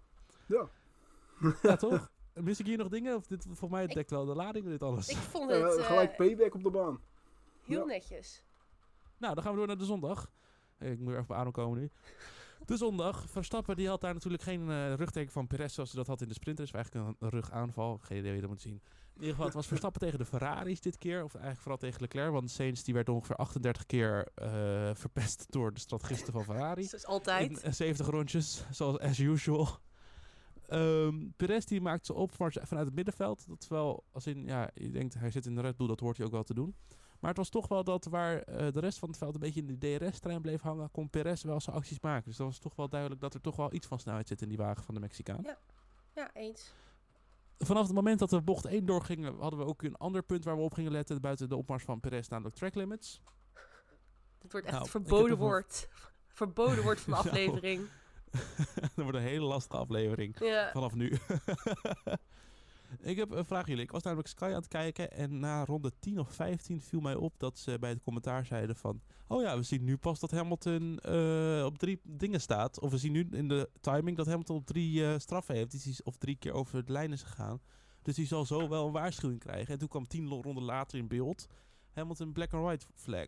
Ja. 0.46 0.68
Ja, 1.62 1.76
toch? 1.76 2.10
Mis 2.34 2.60
ik 2.60 2.66
hier 2.66 2.78
nog 2.78 2.88
dingen? 2.88 3.16
Of 3.16 3.26
dit, 3.26 3.42
volgens 3.44 3.70
mij 3.70 3.86
dekt 3.86 4.10
wel 4.10 4.24
de 4.24 4.34
lading 4.34 4.66
dit 4.66 4.82
alles. 4.82 5.08
Ik 5.08 5.16
vond 5.16 5.50
Eh, 5.50 5.62
het 5.62 5.76
eh, 5.78 5.84
gelijk 5.86 6.16
payback 6.16 6.54
op 6.54 6.62
de 6.62 6.70
baan. 6.70 7.00
heel 7.62 7.78
Ja. 7.80 7.84
netjes. 7.84 8.42
Nou, 9.18 9.34
dan 9.34 9.42
gaan 9.42 9.52
we 9.52 9.58
door 9.58 9.66
naar 9.66 9.78
de 9.78 9.84
zondag. 9.84 10.30
Eh, 10.78 10.90
Ik 10.90 10.98
moet 10.98 11.12
er 11.12 11.18
even 11.18 11.30
op 11.30 11.36
adem 11.36 11.52
komen 11.52 11.78
nu. 11.78 11.90
De 12.66 12.76
zondag. 12.76 13.24
Verstappen 13.30 13.76
die 13.76 13.88
had 13.88 14.00
daar 14.00 14.14
natuurlijk 14.14 14.42
geen 14.42 14.70
eh 14.70 14.94
rugteken 14.94 15.32
van 15.32 15.46
Perez 15.46 15.74
zoals 15.74 15.90
ze 15.90 15.96
dat 15.96 16.06
had 16.06 16.20
in 16.20 16.28
de 16.28 16.34
sprinters. 16.34 16.70
Eigenlijk 16.72 17.16
een, 17.20 17.28
rugaanval. 17.30 17.98
Geen 17.98 18.16
idee 18.18 18.26
hoe 18.26 18.34
je 18.34 18.40
dat 18.40 18.50
moet 18.50 18.60
zien. 18.60 18.72
In 19.14 19.20
ieder 19.20 19.30
geval, 19.30 19.44
het 19.44 19.54
was 19.54 19.66
Verstappen 19.74 20.00
tegen 20.00 20.18
de 20.18 20.24
Ferraris 20.24 20.80
dit 20.80 20.98
keer. 20.98 21.24
Of 21.24 21.32
eigenlijk 21.32 21.60
vooral 21.62 21.78
tegen 21.78 22.00
Leclerc. 22.00 22.30
Want 22.32 22.50
Sainz 22.50 22.82
die 22.82 22.94
werd 22.94 23.08
ongeveer 23.08 23.36
38 23.36 23.86
keer 23.86 24.28
eh, 24.34 24.90
verpest 24.94 25.46
door 25.48 25.72
de 25.74 25.80
strategisten 25.80 26.32
van 26.32 26.44
Ferrari. 26.44 26.84
Zoals 26.88 27.06
altijd. 27.06 27.50
In 27.50 27.62
eh, 27.62 27.72
70 27.72 28.06
rondjes, 28.06 28.64
zoals 28.70 28.98
as 28.98 29.18
usual. 29.18 29.68
Ehm 30.74 31.28
Perez 31.36 31.64
die 31.64 31.80
maakt 31.80 32.06
ze 32.06 32.14
op 32.14 32.34
voor- 32.34 32.52
vanuit 32.62 32.86
het 32.86 32.94
middenveld. 32.94 33.48
Dat 33.48 33.62
is 33.62 33.68
wel, 33.68 34.04
als 34.12 34.26
in, 34.26 34.46
ja, 34.46 34.70
je 34.74 34.90
denkt 34.90 35.14
hij 35.14 35.30
zit 35.30 35.46
in 35.46 35.54
de 35.54 35.60
Red 35.60 35.76
Bull, 35.76 35.86
dat 35.86 36.00
hoort 36.00 36.16
hij 36.16 36.26
ook 36.26 36.32
wel 36.32 36.42
te 36.42 36.54
doen. 36.54 36.76
Maar 37.20 37.30
het 37.32 37.38
was 37.38 37.48
toch 37.48 37.68
wel 37.68 37.84
dat 37.84 38.04
waar 38.04 38.38
eh, 38.42 38.72
de 38.72 38.80
rest 38.80 38.98
van 38.98 39.08
het 39.08 39.18
veld 39.18 39.34
een 39.34 39.40
beetje 39.40 39.60
in 39.64 39.78
de 39.78 39.98
DRS-trein 39.98 40.40
bleef 40.42 40.60
hangen, 40.60 40.90
kon 40.90 41.10
Perez 41.10 41.42
wel 41.42 41.60
zijn 41.60 41.76
acties 41.76 42.00
maken. 42.00 42.24
Dus 42.24 42.36
dat 42.36 42.46
was 42.46 42.58
toch 42.58 42.76
wel 42.76 42.88
duidelijk 42.88 43.20
dat 43.20 43.34
er 43.34 43.40
toch 43.40 43.56
wel 43.56 43.72
iets 43.74 43.86
van 43.86 43.98
snelheid 43.98 44.28
zit 44.28 44.42
in 44.42 44.48
die 44.48 44.56
wagen 44.56 44.84
van 44.84 44.94
de 44.94 45.00
Mexicaan. 45.00 45.46
Ja, 46.14 46.30
eens. 46.34 46.74
Vanaf 47.58 47.86
het 47.86 47.94
moment 47.94 48.18
dat 48.18 48.30
we 48.30 48.42
bocht 48.42 48.64
1 48.64 48.86
doorgingen, 48.86 49.38
hadden 49.38 49.58
we 49.58 49.66
ook 49.66 49.82
een 49.82 49.96
ander 49.96 50.22
punt 50.22 50.44
waar 50.44 50.56
we 50.56 50.62
op 50.62 50.74
gingen 50.74 50.92
letten. 50.92 51.20
Buiten 51.20 51.48
de 51.48 51.56
opmars 51.56 51.84
van 51.84 52.00
Perez, 52.00 52.28
namelijk 52.28 52.54
track 52.56 52.74
limits. 52.74 53.20
Dit 54.38 54.52
wordt 54.52 54.66
echt 54.66 54.76
Nou, 54.76 54.82
het 54.82 54.90
verboden 54.90 55.36
woord. 55.36 55.88
Verboden 56.28 56.82
woord 56.82 57.00
van 57.00 57.22
de 57.22 57.28
Nou. 57.62 57.88
dat 58.80 58.90
wordt 58.94 59.16
een 59.16 59.22
hele 59.22 59.44
lastige 59.44 59.76
aflevering. 59.76 60.36
Ja. 60.40 60.70
Vanaf 60.72 60.94
nu. 60.94 61.12
ik 63.00 63.16
heb 63.16 63.30
een 63.30 63.44
vraag 63.44 63.62
aan 63.62 63.68
jullie. 63.68 63.82
Ik 63.82 63.90
was 63.90 64.02
namelijk 64.02 64.28
Sky 64.28 64.44
aan 64.44 64.52
het 64.52 64.68
kijken 64.68 65.10
en 65.12 65.38
na 65.38 65.64
ronde 65.64 65.92
10 65.98 66.18
of 66.18 66.32
15 66.32 66.80
viel 66.80 67.00
mij 67.00 67.14
op 67.14 67.34
dat 67.38 67.58
ze 67.58 67.78
bij 67.78 67.90
het 67.90 68.02
commentaar 68.02 68.46
zeiden 68.46 68.76
van... 68.76 69.00
Oh 69.28 69.42
ja, 69.42 69.56
we 69.56 69.62
zien 69.62 69.84
nu 69.84 69.96
pas 69.96 70.20
dat 70.20 70.30
Hamilton 70.30 70.98
eh, 70.98 71.64
op 71.64 71.78
drie 71.78 72.00
dingen 72.02 72.40
staat. 72.40 72.80
Of 72.80 72.90
we 72.90 72.98
zien 72.98 73.12
nu 73.12 73.28
in 73.30 73.48
de 73.48 73.70
timing 73.80 74.16
dat 74.16 74.26
Hamilton 74.26 74.56
op 74.56 74.66
drie 74.66 75.06
eh, 75.06 75.18
straffen 75.18 75.54
heeft. 75.54 75.70
Dus 75.84 76.02
of 76.02 76.16
drie 76.16 76.36
keer 76.36 76.52
over 76.52 76.84
de 76.84 76.92
lijn 76.92 77.12
is 77.12 77.22
gegaan. 77.22 77.60
Dus 78.02 78.14
die 78.14 78.26
zal 78.26 78.44
zo 78.44 78.68
wel 78.68 78.86
een 78.86 78.92
waarschuwing 78.92 79.40
krijgen. 79.40 79.72
En 79.72 79.78
toen 79.78 79.88
kwam 79.88 80.06
tien 80.06 80.28
lo- 80.28 80.40
ronden 80.40 80.64
later 80.64 80.98
in 80.98 81.08
beeld 81.08 81.46
Hamilton 81.92 82.32
black 82.32 82.52
and 82.52 82.64
white 82.64 82.86
flag. 82.94 83.26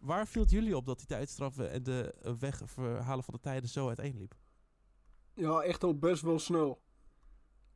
Waar 0.00 0.26
viel 0.26 0.42
het 0.42 0.50
jullie 0.50 0.76
op 0.76 0.86
dat 0.86 0.98
die 0.98 1.06
tijdstraffen 1.06 1.70
en 1.70 1.82
de 1.82 2.14
wegverhalen 2.38 3.24
van 3.24 3.34
de 3.34 3.40
tijden 3.40 3.68
zo 3.68 3.88
uiteenliep? 3.88 4.34
Ja, 5.34 5.60
echt 5.60 5.84
al 5.84 5.98
best 5.98 6.22
wel 6.22 6.38
snel. 6.38 6.80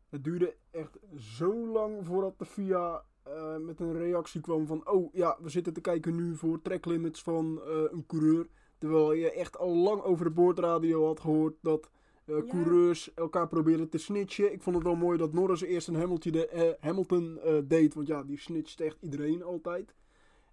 Het 0.09 0.25
duurde 0.25 0.57
echt 0.71 0.99
zo 1.17 1.67
lang 1.67 2.07
voordat 2.07 2.39
de 2.39 2.45
FIA 2.45 3.05
eh, 3.23 3.57
met 3.57 3.81
een 3.81 3.93
reactie 3.93 4.41
kwam 4.41 4.67
van... 4.67 4.89
Oh 4.89 5.15
ja, 5.15 5.39
we 5.41 5.49
zitten 5.49 5.73
te 5.73 5.81
kijken 5.81 6.15
nu 6.15 6.37
voor 6.37 6.63
tracklimits 6.63 7.23
van 7.23 7.63
eh, 7.63 7.83
een 7.91 8.07
coureur. 8.07 8.49
Terwijl 8.79 9.13
je 9.13 9.33
echt 9.33 9.59
al 9.59 9.77
lang 9.77 10.03
over 10.03 10.25
de 10.25 10.31
boordradio 10.31 11.07
had 11.07 11.21
gehoord 11.21 11.55
dat 11.61 11.91
eh, 12.25 12.37
Ja. 12.37 12.43
coureurs 12.43 13.15
elkaar 13.15 13.49
probeerden 13.49 13.89
te 13.89 13.99
snitchen. 13.99 14.53
Ik 14.53 14.63
vond 14.63 14.77
het 14.77 14.85
wel 14.85 14.95
mooi 14.95 15.19
dat 15.19 15.33
Norris 15.33 15.61
eerst 15.61 15.89
een 15.89 15.95
Hamilton, 15.95 16.33
de, 16.33 16.47
eh, 16.49 16.73
Hamilton 16.81 17.39
eh, 17.39 17.55
deed. 17.65 17.95
Want 17.95 18.07
ja, 18.07 18.23
die 18.23 18.39
snitcht 18.39 18.81
echt 18.81 18.97
iedereen 19.01 19.43
altijd. 19.43 19.95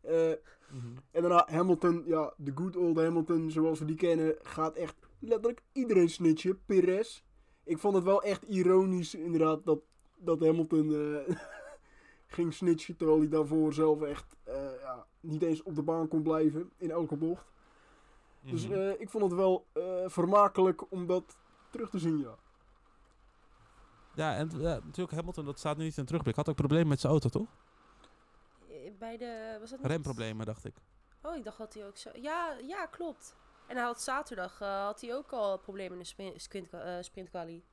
Eh, 0.01 0.31
Mhm. 0.71 0.87
en 1.11 1.21
daarna 1.21 1.47
Hamilton, 1.51 2.03
ja, 2.05 2.33
de 2.37 2.51
good 2.55 2.75
old 2.75 2.97
Hamilton 2.97 3.51
zoals 3.51 3.79
we 3.79 3.85
die 3.85 3.95
kennen, 3.95 4.35
gaat 4.41 4.75
echt 4.75 4.95
letterlijk 5.19 5.61
iedereen 5.71 6.09
snitchen. 6.09 6.59
Perez. 6.65 7.23
Ik 7.63 7.77
vond 7.77 7.95
het 7.95 8.03
wel 8.03 8.23
echt 8.23 8.43
ironisch 8.43 9.15
inderdaad 9.15 9.65
dat, 9.65 9.79
dat 10.17 10.39
Hamilton 10.39 10.93
eh, 10.93 11.35
ging 12.27 12.53
snitchen. 12.53 12.95
Terwijl 12.97 13.19
hij 13.19 13.29
daarvoor 13.29 13.73
zelf 13.73 14.01
echt 14.01 14.35
eh, 14.43 14.53
ja, 14.81 15.05
niet 15.19 15.41
eens 15.41 15.63
op 15.63 15.75
de 15.75 15.83
baan 15.83 16.07
kon 16.07 16.21
blijven 16.23 16.69
in 16.77 16.91
elke 16.91 17.15
bocht. 17.15 17.45
Dus 18.41 18.67
Mhm. 18.67 18.93
ik 18.97 19.09
vond 19.09 19.23
het 19.23 19.33
wel 19.33 19.65
vermakelijk 20.05 20.91
om 20.91 21.07
dat 21.07 21.37
terug 21.69 21.89
te 21.89 21.99
zien, 21.99 22.17
ja. 22.19 22.35
ja, 24.15 24.35
en 24.35 24.47
natuurlijk 24.85 25.11
Hamilton, 25.11 25.45
dat 25.45 25.59
staat 25.59 25.77
nu 25.77 25.83
niet 25.83 25.97
in 25.97 26.05
terugblik. 26.05 26.35
Had 26.35 26.49
ook 26.49 26.55
problemen 26.55 26.87
met 26.87 26.99
zijn 26.99 27.11
auto, 27.11 27.29
toch? 27.29 27.49
Bij 28.99 29.17
de... 29.17 29.57
Was 29.59 29.69
dat 29.69 29.79
Remproblemen, 29.81 30.45
dacht 30.45 30.65
ik. 30.65 30.75
Oh, 31.21 31.35
ik 31.35 31.43
dacht 31.43 31.57
dat 31.57 31.73
hij 31.73 31.85
ook 31.87 31.97
zo... 31.97 32.09
Ja, 32.13 32.57
ja 32.61 32.85
klopt. 32.85 33.35
En 33.67 33.75
hij 33.75 33.85
had 33.85 34.01
zaterdag 34.01 34.61
eh, 34.61 34.83
had 34.83 35.01
hij 35.01 35.15
ook 35.15 35.31
al 35.31 35.57
problemen 35.57 35.97
in 35.97 36.03
de 36.03 36.39
sprint, 36.39 36.73
eh 36.73 36.97
sprintquali. 37.01 37.63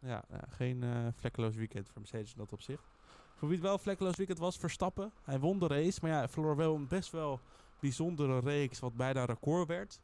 Ja, 0.00 0.24
ja, 0.28 0.44
geen 0.48 0.82
eh, 0.82 1.06
vlekkeloos 1.14 1.56
weekend 1.56 1.88
voor 1.88 2.00
Mercedes 2.00 2.32
in 2.32 2.38
dat 2.38 2.52
opzicht. 2.52 2.88
Voor 3.34 3.48
wie 3.48 3.56
het 3.56 3.66
wel 3.66 3.72
een 3.72 3.82
vlekkeloos 3.82 4.16
weekend 4.16 4.38
was, 4.38 4.56
Verstappen. 4.56 5.12
Hij 5.22 5.38
won 5.38 5.58
de 5.58 5.66
race, 5.66 5.98
maar 6.02 6.10
ja, 6.10 6.18
hij 6.18 6.28
verloor 6.28 6.56
wel 6.56 6.74
een 6.74 6.88
best 6.88 7.10
wel 7.10 7.40
bijzondere 7.80 8.40
reeks 8.40 8.78
wat 8.78 8.96
bijna 8.96 9.20
een 9.20 9.26
record 9.26 9.68
werd. 9.68 10.00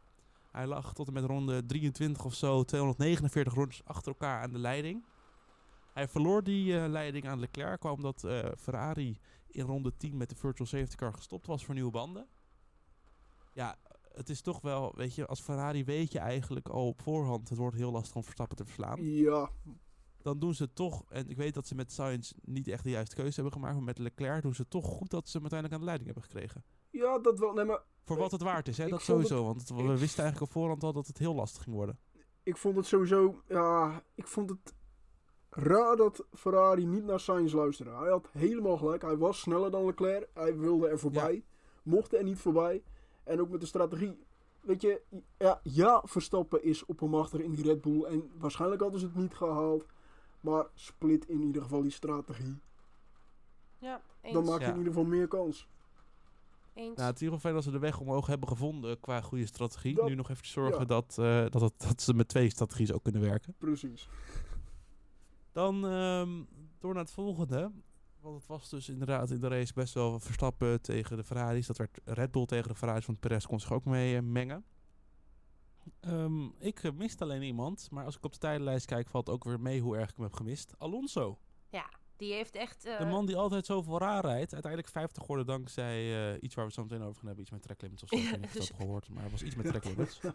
Hij 0.50 0.66
lag 0.66 0.94
tot 0.94 1.06
en 1.06 1.12
met 1.12 1.24
ronde 1.24 1.66
23 1.66 2.24
of 2.24 2.34
zo, 2.34 2.62
249 2.62 3.54
rondes 3.54 3.84
achter 3.84 4.12
elkaar 4.12 4.42
aan 4.42 4.52
de 4.52 4.58
leiding. 4.58 5.04
Hij 5.96 6.08
verloor 6.08 6.42
die 6.42 6.78
eh, 6.80 6.88
leiding 6.88 7.28
aan 7.28 7.38
Leclerc, 7.38 7.80
kwam 7.80 7.92
omdat 7.94 8.24
eh, 8.24 8.44
Ferrari 8.58 9.18
in 9.46 9.64
ronde 9.64 9.96
10 9.96 10.16
met 10.16 10.28
de 10.28 10.34
virtual 10.36 10.68
safety 10.68 10.96
car 10.96 11.12
gestopt 11.12 11.46
was 11.46 11.64
voor 11.64 11.74
nieuwe 11.74 11.90
banden. 11.90 12.26
Ja, 13.52 13.76
het 14.12 14.28
is 14.28 14.40
toch 14.40 14.60
wel, 14.60 14.92
weet 14.96 15.14
je, 15.14 15.26
als 15.26 15.40
Ferrari 15.40 15.84
weet 15.84 16.12
je 16.12 16.18
eigenlijk 16.18 16.68
al 16.68 16.86
op 16.86 17.02
voorhand, 17.02 17.48
het 17.48 17.58
wordt 17.58 17.76
heel 17.76 17.90
lastig 17.92 18.14
om 18.16 18.22
Verstappen 18.22 18.56
te 18.56 18.64
verslaan 18.64 19.02
Ja, 19.04 19.50
dan 20.22 20.38
doen 20.38 20.54
ze 20.54 20.72
toch. 20.72 21.04
En 21.08 21.28
ik 21.28 21.36
weet 21.36 21.54
dat 21.54 21.66
ze 21.66 21.74
met 21.74 21.92
Sainz 21.92 22.32
niet 22.42 22.68
echt 22.68 22.84
de 22.84 22.90
juiste 22.90 23.14
keuze 23.16 23.34
hebben 23.34 23.52
gemaakt. 23.52 23.74
Maar 23.74 23.84
met 23.84 23.98
Leclerc 23.98 24.42
doen 24.42 24.54
ze 24.54 24.68
toch 24.68 24.86
goed 24.86 25.10
dat 25.10 25.28
ze 25.28 25.38
hem 25.38 25.40
uiteindelijk 25.50 25.72
aan 25.72 25.86
de 25.86 25.92
leiding 25.96 26.12
hebben 26.14 26.30
gekregen. 26.30 26.64
ja 26.90 27.18
dat 27.18 27.38
wel. 27.38 27.52
Nee, 27.52 27.64
maar 27.64 27.82
Voor 28.04 28.16
wat 28.18 28.30
het 28.32 28.42
waard 28.42 28.68
is, 28.68 28.78
hè? 28.78 28.88
Dat 28.88 29.02
sowieso. 29.02 29.44
Want 29.44 29.60
het- 29.60 29.68
we 29.70 29.98
wisten 29.98 30.22
eigenlijk 30.22 30.40
op 30.40 30.50
voorhand 30.60 30.82
al 30.82 30.92
dat 30.92 31.06
het 31.06 31.18
heel 31.18 31.34
lastig 31.34 31.62
ging 31.62 31.76
worden. 31.76 31.98
ik 32.42 32.56
vond 32.56 32.76
het 32.76 32.86
sowieso, 32.86 33.42
ja, 33.48 34.02
ik 34.14 34.26
vond 34.26 34.50
het 34.50 34.74
raar 35.56 35.96
dat 35.96 36.24
Ferrari 36.34 36.86
niet 36.86 37.04
naar 37.04 37.20
Sainz 37.20 37.52
luisterde. 37.52 37.90
Hij 37.90 38.08
had 38.10 38.28
helemaal 38.32 38.76
gelijk. 38.76 39.02
Hij 39.02 39.16
was 39.16 39.40
sneller 39.40 39.70
dan 39.70 39.84
Leclerc. 39.86 40.28
Hij 40.34 40.56
wilde 40.58 40.88
er 40.88 40.98
voorbij. 40.98 41.44
Mocht 41.82 42.14
er 42.14 42.22
niet 42.24 42.38
voorbij. 42.38 42.82
En 43.24 43.40
ook 43.40 43.48
met 43.48 43.60
de 43.60 43.66
strategie. 43.66 44.24
Weet 44.60 44.80
je, 44.82 45.00
ja, 45.38 45.60
ja, 45.62 46.02
Verstappen 46.04 46.62
is 46.64 46.84
oppermachtig 46.84 47.40
in 47.40 47.50
die 47.52 47.64
Red 47.64 47.80
Bull. 47.80 48.02
En 48.04 48.30
waarschijnlijk 48.38 48.82
hadden 48.82 49.00
ze 49.00 49.06
het 49.06 49.16
niet 49.16 49.34
gehaald. 49.34 49.86
Maar 50.40 50.66
split 50.74 51.28
in 51.28 51.40
ieder 51.42 51.62
geval 51.62 51.82
die 51.82 51.90
strategie. 51.90 52.58
Ja, 53.78 54.00
eens. 54.20 54.34
Dan 54.34 54.44
maak 54.44 54.58
je 54.58 54.64
Ja. 54.64 54.70
in 54.72 54.76
ieder 54.78 54.92
geval 54.92 55.08
meer 55.08 55.28
kans. 55.28 55.68
eens. 56.74 56.96
Nou, 56.96 57.08
het 57.08 57.16
is 57.16 57.22
in 57.22 57.26
ieder 57.26 57.38
geval 57.38 57.38
fijn 57.38 57.54
dat 57.54 57.64
ze 57.64 57.70
de 57.70 57.78
weg 57.78 58.00
omhoog 58.00 58.26
hebben 58.26 58.48
gevonden 58.48 59.00
qua 59.00 59.20
goede 59.20 59.46
strategie. 59.46 59.94
Dat- 59.94 60.08
nu 60.08 60.14
nog 60.14 60.30
even 60.30 60.46
zorgen 60.46 60.78
ja. 60.80 60.84
dat, 60.84 61.16
eh, 61.18 61.44
dat, 61.50 61.60
het, 61.60 61.80
dat 61.88 62.02
ze 62.02 62.14
met 62.14 62.28
twee 62.28 62.50
strategieën 62.50 62.94
ook 62.94 63.02
kunnen 63.02 63.20
werken. 63.22 63.54
Precies. 63.58 64.08
Dan 65.56 65.86
ehm, 65.86 66.42
door 66.78 66.94
naar 66.94 67.02
het 67.02 67.12
volgende. 67.12 67.70
Want 68.20 68.36
het 68.36 68.46
was 68.46 68.68
dus 68.68 68.88
inderdaad 68.88 69.30
in 69.30 69.40
de 69.40 69.48
race 69.48 69.72
best 69.72 69.94
wel 69.94 70.20
Verstappen 70.20 70.80
tegen 70.82 71.16
de 71.16 71.24
Ferraris. 71.24 71.66
Dat 71.66 71.76
werd 71.76 71.98
Red 72.04 72.30
Bull 72.30 72.44
tegen 72.44 72.68
de 72.68 72.74
Ferraris, 72.74 73.06
want 73.06 73.20
Perez 73.20 73.46
kon 73.46 73.60
zich 73.60 73.72
ook 73.72 73.84
mee 73.84 74.16
eh, 74.16 74.22
mengen. 74.22 74.64
Ehm, 76.00 76.44
ik 76.58 76.82
eh, 76.82 76.92
miste 76.92 77.24
alleen 77.24 77.42
iemand, 77.42 77.90
maar 77.90 78.04
als 78.04 78.16
ik 78.16 78.24
op 78.24 78.32
de 78.32 78.38
tijdenlijst 78.38 78.86
kijk, 78.86 79.08
valt 79.08 79.28
ook 79.28 79.44
weer 79.44 79.60
mee 79.60 79.80
hoe 79.80 79.96
erg 79.96 80.10
ik 80.10 80.16
hem 80.16 80.24
heb 80.24 80.34
gemist. 80.34 80.74
Alonso, 80.78 81.38
Ja, 81.70 81.90
die 82.16 82.32
heeft 82.32 82.54
echt... 82.54 82.84
eh, 82.84 82.98
de 82.98 83.04
man 83.04 83.26
die 83.26 83.36
altijd 83.36 83.66
zoveel 83.66 83.98
raar 83.98 84.24
rijdt. 84.24 84.52
Uiteindelijk 84.52 84.92
50 84.92 85.20
geworden 85.22 85.46
dankzij 85.46 86.38
iets 86.40 86.54
waar 86.54 86.66
we 86.66 86.72
zo 86.72 86.82
meteen 86.82 87.02
over 87.02 87.16
gaan 87.16 87.26
hebben. 87.26 87.42
Iets 87.42 87.52
met 87.52 87.62
tracklimits 87.62 88.02
of 88.02 88.08
zo. 88.08 88.16
Ik 88.16 88.28
het 88.30 88.42
dus- 88.52 88.68
hebt 88.68 88.80
gehoord, 88.80 89.08
maar 89.08 89.22
het 89.22 89.32
was 89.32 89.42
iets 89.42 89.54
met 89.54 89.66
tracklimits. 89.66 90.20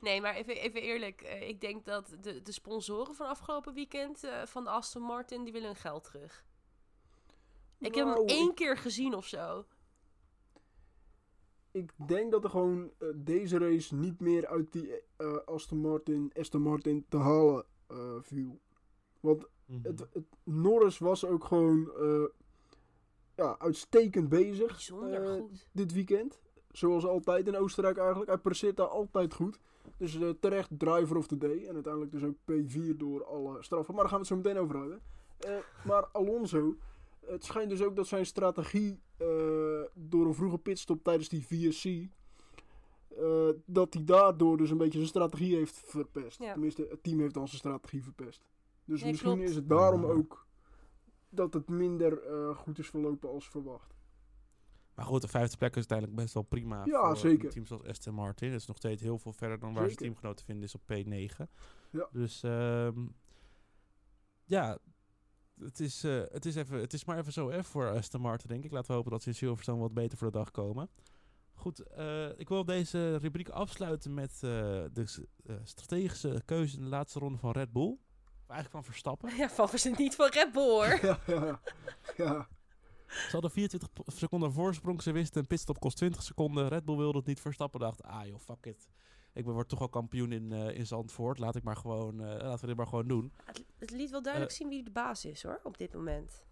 Nee, 0.00 0.20
maar 0.20 0.34
even, 0.34 0.56
even 0.56 0.82
eerlijk. 0.82 1.20
eh, 1.22 1.48
ik 1.48 1.60
denk 1.60 1.84
dat 1.84 2.16
de, 2.20 2.42
de 2.42 2.52
sponsoren 2.52 3.14
van 3.14 3.26
afgelopen 3.26 3.74
weekend 3.74 4.24
eh, 4.24 4.42
van 4.46 4.64
de 4.64 4.70
Aston 4.70 5.02
Martin, 5.02 5.44
die 5.44 5.52
willen 5.52 5.68
hun 5.68 5.76
geld 5.76 6.04
terug. 6.04 6.44
Ik 7.78 7.94
heb 7.94 8.04
hem 8.04 8.14
Nou, 8.14 8.26
één 8.26 8.54
keer 8.54 8.76
gezien 8.76 9.14
of 9.14 9.26
zo. 9.26 9.64
Ik 11.70 11.92
denk 12.06 12.30
dat 12.32 12.44
er 12.44 12.50
gewoon 12.50 12.92
eh, 12.98 13.08
deze 13.14 13.58
race 13.58 13.94
niet 13.94 14.20
meer 14.20 14.46
uit 14.46 14.72
die 14.72 15.00
eh, 15.16 15.36
Aston, 15.44 15.78
Martin, 15.78 16.32
Aston 16.38 16.60
Martin 16.62 17.06
te 17.08 17.16
halen 17.16 17.64
eh, 17.86 18.16
viel. 18.20 18.60
Want 19.20 19.46
Mhm. 19.66 19.82
het, 19.82 20.00
het, 20.12 20.24
Norris 20.42 20.98
was 20.98 21.24
ook 21.24 21.44
gewoon 21.44 21.90
eh, 21.96 22.24
ja, 23.34 23.58
uitstekend 23.58 24.28
bezig 24.28 24.66
Bijzonder 24.66 25.38
goed. 25.40 25.68
dit 25.72 25.92
weekend. 25.92 26.40
Zoals 26.70 27.06
altijd 27.06 27.46
in 27.46 27.56
Oostenrijk 27.56 27.96
eigenlijk. 27.98 28.30
Hij 28.30 28.38
presteert 28.38 28.76
daar 28.76 28.86
altijd 28.88 29.34
goed. 29.34 29.58
Dus 29.96 30.20
eh, 30.20 30.30
terecht 30.40 30.70
driver 30.78 31.16
of 31.16 31.26
the 31.26 31.38
day. 31.38 31.66
En 31.66 31.74
uiteindelijk 31.74 32.12
dus 32.12 32.24
ook 32.24 32.36
P4 32.36 32.96
door 32.96 33.24
alle 33.24 33.62
straffen. 33.62 33.94
Maar 33.94 34.02
daar 34.02 34.12
gaan 34.12 34.22
we 34.22 34.26
het 34.28 34.44
zo 34.44 34.50
meteen 34.50 34.62
over 34.62 34.78
hebben. 34.78 35.02
Eh, 35.38 35.56
maar 35.86 36.06
Alonso, 36.06 36.76
het 37.26 37.44
schijnt 37.44 37.70
dus 37.70 37.82
ook 37.82 37.96
dat 37.96 38.06
zijn 38.06 38.26
strategie 38.26 39.00
eh, 39.16 39.26
door 39.94 40.26
een 40.26 40.34
vroege 40.34 40.58
pitstop 40.58 41.04
tijdens 41.04 41.28
die 41.28 41.46
VSC... 41.46 42.08
dat 43.66 43.94
hij 43.94 44.04
daardoor 44.04 44.56
dus 44.56 44.70
een 44.70 44.78
beetje 44.78 44.98
zijn 44.98 45.10
strategie 45.10 45.56
heeft 45.56 45.82
verpest. 45.86 46.38
Ja. 46.38 46.52
Tenminste, 46.52 46.86
het 46.90 47.02
team 47.02 47.20
heeft 47.20 47.34
dan 47.34 47.48
zijn 47.48 47.58
strategie 47.58 48.02
verpest. 48.02 48.44
Dus 48.84 49.00
Nee, 49.00 49.10
misschien 49.10 49.34
klopt. 49.34 49.48
is 49.50 49.54
het 49.54 49.68
daarom 49.68 50.04
ook 50.04 50.46
dat 51.28 51.54
het 51.54 51.68
minder 51.68 52.18
goed 52.54 52.78
is 52.78 52.88
verlopen 52.88 53.28
als 53.28 53.48
verwacht. 53.48 53.94
Maar 54.94 55.04
goed, 55.04 55.22
de 55.22 55.28
vijfde 55.28 55.56
plek 55.56 55.70
is 55.70 55.76
uiteindelijk 55.76 56.18
best 56.18 56.34
wel 56.34 56.42
prima 56.42 56.84
Ja, 56.84 57.06
voor 57.06 57.16
zeker. 57.16 57.44
een 57.44 57.50
team 57.50 57.66
zoals 57.66 57.82
Aston 57.84 58.14
Martin. 58.14 58.50
Het 58.52 58.60
is 58.60 58.66
nog 58.66 58.76
steeds 58.76 59.02
heel 59.02 59.18
veel 59.18 59.32
verder 59.32 59.58
dan 59.58 59.68
waar 59.68 59.76
zijn 59.76 59.88
Zeker. 59.90 60.04
teamgenoten 60.04 60.44
vinden 60.44 60.64
is 60.64 60.74
op 60.74 60.82
P9. 60.82 61.52
Ja. 61.90 62.08
Dus 62.12 62.42
ehm, 62.42 63.06
ja, 64.44 64.78
het 65.58 65.80
is, 65.80 66.04
eh, 66.04 66.20
het, 66.32 66.44
is 66.46 66.54
even, 66.54 66.80
het 66.80 66.92
is 66.92 67.04
maar 67.04 67.18
even 67.18 67.32
zo 67.32 67.50
hè, 67.50 67.64
voor 67.64 67.90
Aston 67.90 68.20
Martin, 68.20 68.48
denk 68.48 68.64
ik. 68.64 68.70
Laten 68.70 68.88
we 68.90 68.96
hopen 68.96 69.10
dat 69.10 69.22
ze 69.22 69.28
in 69.28 69.34
Silverstone 69.34 69.80
wat 69.80 69.94
beter 69.94 70.18
voor 70.18 70.30
de 70.30 70.38
dag 70.38 70.50
komen. 70.50 70.88
Goed, 71.54 71.80
eh, 71.80 72.38
ik 72.38 72.48
wil 72.48 72.64
deze 72.64 73.16
rubriek 73.16 73.48
afsluiten 73.48 74.14
met 74.14 74.32
eh, 74.32 74.40
de 74.92 75.26
strategische 75.64 76.42
keuze 76.44 76.76
in 76.76 76.82
de 76.82 76.88
laatste 76.88 77.18
ronde 77.18 77.38
van 77.38 77.50
Red 77.52 77.72
Bull. 77.72 77.96
Of 78.42 78.50
eigenlijk 78.50 78.70
van 78.70 78.84
Verstappen. 78.84 79.36
Ja, 79.36 79.50
van 79.50 79.78
ze 79.78 79.94
niet 79.96 80.14
van 80.14 80.28
Red 80.28 80.52
Bull 80.52 80.68
hoor. 80.68 80.98
ja, 81.06 81.18
ja, 81.26 81.60
ja. 82.16 82.48
Ze 83.14 83.28
hadden 83.30 83.50
24 83.50 83.92
po- 83.92 84.02
seconden 84.06 84.52
voorsprong. 84.52 85.02
Ze 85.02 85.12
wisten 85.12 85.40
een 85.40 85.46
pitstop 85.46 85.80
kost 85.80 85.96
20 85.96 86.22
seconden. 86.22 86.68
Red 86.68 86.84
Bull 86.84 86.96
wilde 86.96 87.18
het 87.18 87.26
niet. 87.26 87.40
Verstappen 87.40 87.80
dacht, 87.80 88.02
ah 88.02 88.26
joh, 88.26 88.38
fuck 88.40 88.66
it. 88.66 88.88
Ik 89.32 89.44
ben, 89.44 89.54
word 89.54 89.68
toch 89.68 89.80
al 89.80 89.88
kampioen 89.88 90.32
in, 90.32 90.52
eh, 90.52 90.78
in 90.78 90.86
Zandvoort. 90.86 91.38
Laat 91.38 91.56
ik 91.56 91.62
maar 91.62 91.76
gewoon, 91.76 92.20
eh, 92.20 92.26
laten 92.42 92.60
we 92.60 92.66
dit 92.66 92.76
maar 92.76 92.86
gewoon 92.86 93.08
doen. 93.08 93.32
Het, 93.44 93.64
het 93.78 93.90
liet 93.90 94.10
wel 94.10 94.22
duidelijk 94.22 94.52
Eh. 94.52 94.58
zien 94.58 94.68
wie 94.68 94.82
de 94.84 94.90
baas 94.90 95.24
is 95.24 95.42
hoor, 95.42 95.60
op 95.62 95.78
dit 95.78 95.94
moment. 95.94 96.44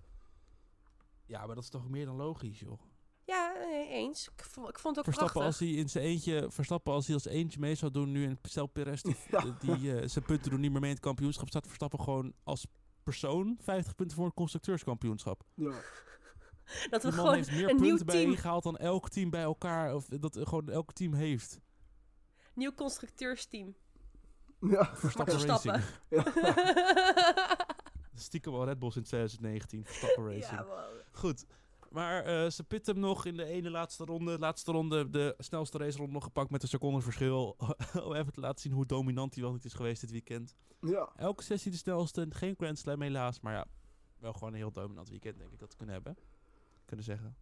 Ja, 1.26 1.47
maar 1.47 1.54
dat 1.54 1.64
is 1.64 1.71
toch 1.71 1.88
meer 1.88 2.07
dan 2.07 2.16
logisch, 2.16 2.61
joh. 2.61 2.81
Ja, 3.25 3.54
eens. 3.88 4.28
Ik 4.37 4.45
vond, 4.45 4.69
ik 4.69 4.78
vond 4.78 4.97
het 4.97 5.07
ook 5.07 5.12
Verstappen 5.14 5.42
als 5.47 5.57
prachtig. 5.57 5.75
hij 5.75 5.83
in 5.85 5.88
zijn 5.90 6.04
eentje, 6.04 6.47
Verstappen 6.50 6.92
als 6.92 7.07
hij 7.07 7.14
als 7.14 7.25
eentje 7.25 7.61
mee 7.61 7.75
zou 7.75 7.92
doen 7.92 8.12
nu 8.12 8.25
en 8.26 8.38
stel 8.42 8.66
Perez 8.66 9.02
die, 9.02 9.16
Ja. 9.31 9.57
die 9.61 9.97
eh, 10.00 10.09
zijn 10.09 10.25
punten 10.25 10.50
doen 10.50 10.61
niet 10.61 10.71
meer 10.71 10.81
mee 10.81 10.90
in 10.90 10.97
het 10.97 11.04
kampioenschap, 11.04 11.49
staat 11.49 11.66
Verstappen 11.66 12.00
gewoon 12.00 12.33
als 12.45 12.66
persoon 13.02 13.57
50 13.61 13.95
punten 13.95 14.16
voor 14.16 14.26
een 14.26 14.35
constructeurskampioenschap. 14.35 15.42
ja. 15.54 15.73
Dat 16.90 17.02
we 17.02 17.09
Die 17.09 17.16
man 17.16 17.26
gewoon 17.26 17.35
heeft 17.35 17.50
meer 17.50 17.71
een 17.71 17.76
nieuw 17.76 17.88
punten 17.88 18.07
bij 18.07 18.14
team, 18.14 18.31
ingehaald 18.31 18.62
dan 18.62 18.76
elk 18.76 19.09
team 19.09 19.31
bij 19.31 19.42
elkaar, 19.42 19.95
of 19.95 20.07
dat 20.07 20.38
gewoon 20.42 20.69
elk 20.69 20.92
team 20.92 21.14
heeft. 21.14 21.61
nieuw 22.54 22.73
constructeursteam. 22.75 23.75
ja. 24.61 24.97
Verstappen 24.97 25.40
Verstappen. 25.40 25.83
Racing. 26.09 27.61
Stiekem 28.14 28.54
al 28.54 28.64
Red 28.64 28.78
Bull 28.78 28.90
sinds 28.90 29.09
2019, 29.09 29.85
Verstappen 29.85 30.25
Racing. 30.25 30.61
ja, 30.61 30.64
wow. 30.64 30.78
Goed. 31.12 31.45
Maar 31.90 32.25
eh, 32.25 32.50
ze 32.50 32.64
pitten 32.64 32.95
hem 32.95 33.02
nog 33.02 33.25
in 33.26 33.37
de 33.37 33.45
ene 33.45 33.71
laatste 33.71 34.04
ronde. 34.04 34.38
Laatste 34.38 34.73
ronde, 34.73 35.11
de 35.11 35.35
snelste 35.38 35.78
raceronde 35.78 36.12
nog 36.12 36.25
gepakt 36.25 36.50
met 36.50 36.62
een 36.62 36.69
secondenverschil. 36.69 37.57
Om 38.07 38.14
even 38.14 38.33
te 38.33 38.40
laten 38.40 38.61
zien 38.61 38.73
hoe 38.73 38.87
dominant 38.87 39.35
hij 39.35 39.42
wel 39.42 39.52
niet 39.52 39.64
is 39.64 39.73
geweest 39.73 40.00
dit 40.00 40.11
weekend. 40.11 40.54
ja. 40.81 41.12
Elke 41.16 41.42
sessie 41.42 41.71
de 41.71 41.76
snelste. 41.76 42.26
Geen 42.31 42.54
Grand 42.57 42.78
Slam 42.78 43.02
helaas. 43.02 43.40
Maar 43.40 43.52
ja, 43.54 43.66
wel 44.19 44.33
gewoon 44.33 44.49
een 44.49 44.59
heel 44.59 44.73
dominant 44.73 45.09
weekend 45.09 45.38
denk 45.38 45.52
ik 45.52 45.59
dat 45.59 45.71
we 45.71 45.76
kunnen 45.76 45.95
hebben. 45.95 46.16
Kunnen 46.92 47.16
zeggen. 47.16 47.37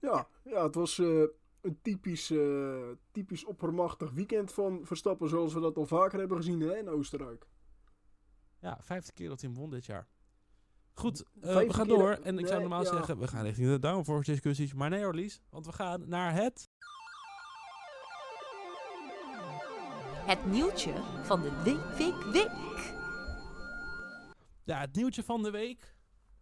Ja, 0.00 0.28
ja, 0.44 0.64
het 0.64 0.74
was 0.74 0.98
eh, 0.98 1.22
een 1.60 1.78
typisch, 1.82 2.30
eh, 2.30 2.88
typisch 3.10 3.44
oppermachtig 3.44 4.10
weekend 4.10 4.52
van 4.52 4.80
Verstappen, 4.86 5.28
zoals 5.28 5.54
we 5.54 5.60
dat 5.60 5.76
al 5.76 5.86
vaker 5.86 6.18
hebben 6.18 6.36
gezien 6.36 6.60
hè, 6.60 6.76
in 6.78 6.88
Oostenrijk. 6.88 7.46
Ja, 8.58 8.78
vijfde 8.80 9.12
keer 9.12 9.28
dat 9.28 9.40
hij 9.40 9.50
hem 9.50 9.58
won 9.58 9.70
dit 9.70 9.86
jaar. 9.86 10.08
Goed, 10.92 11.24
eh, 11.40 11.56
we 11.56 11.72
gaan 11.72 11.86
keer- 11.86 11.96
door. 11.96 12.10
En 12.10 12.34
ik 12.34 12.40
nee, 12.40 12.46
zou 12.46 12.60
normaal 12.60 12.82
ja. 12.82 12.92
zeggen, 12.92 13.18
we 13.18 13.28
gaan 13.28 13.44
richting 13.44 13.68
de 13.68 13.78
downforce 13.78 14.30
discussies. 14.30 14.74
Maar 14.74 14.90
nee 14.90 15.02
hoor, 15.02 15.14
Lies. 15.14 15.42
Want 15.50 15.66
we 15.66 15.72
gaan 15.72 16.08
naar 16.08 16.34
het... 16.34 16.70
Het 20.26 20.46
nieuwtje 20.46 20.92
van 21.22 21.40
de 21.42 21.62
week, 21.64 21.84
week, 21.98 22.22
week. 22.32 22.94
Ja, 24.64 24.80
het 24.80 24.94
nieuwtje 24.94 25.22
van 25.22 25.42
de 25.42 25.50
week. 25.50 25.96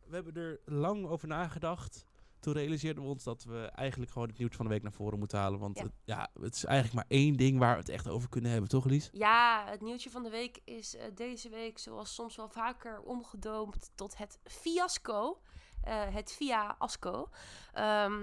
We 0.07 0.15
hebben 0.15 0.35
er 0.35 0.61
lang 0.65 1.07
over 1.07 1.29
nagedacht. 1.29 2.08
Toen 2.41 2.53
realiseerden 2.53 3.03
we 3.03 3.09
ons 3.09 3.25
dat 3.25 3.45
we 3.45 3.71
eigenlijk 3.75 4.11
gewoon 4.13 4.29
het 4.29 4.39
nieuwtje 4.39 4.57
van 4.57 4.67
de 4.67 4.73
week 4.73 4.83
naar 4.83 4.93
voren 4.93 5.19
moeten 5.19 5.39
halen. 5.39 5.59
Want 5.59 5.77
Ja. 5.79 5.83
Het, 5.83 5.93
ja, 6.05 6.29
het 6.41 6.55
is 6.55 6.65
eigenlijk 6.65 6.95
maar 7.09 7.19
één 7.19 7.37
ding 7.37 7.59
waar 7.59 7.73
we 7.75 7.81
het 7.81 7.89
echt 7.89 8.09
over 8.09 8.29
kunnen 8.29 8.51
hebben, 8.51 8.69
toch 8.71 8.85
Lies? 8.85 9.09
Ja, 9.13 9.65
het 9.69 9.81
nieuwtje 9.81 10.11
van 10.11 10.23
de 10.23 10.31
week 10.31 10.61
is 10.65 10.97
eh, 10.97 11.05
deze 11.15 11.49
week, 11.49 11.79
zoals 11.79 12.15
soms 12.15 12.37
wel 12.37 12.49
vaker, 12.49 13.01
omgedoomd 13.01 13.91
tot 13.95 14.17
het 14.17 14.39
fiasco. 14.45 15.41
Eh, 15.83 16.15
het 16.15 16.33
fiasco. 16.33 17.29
Ehm 17.73 18.15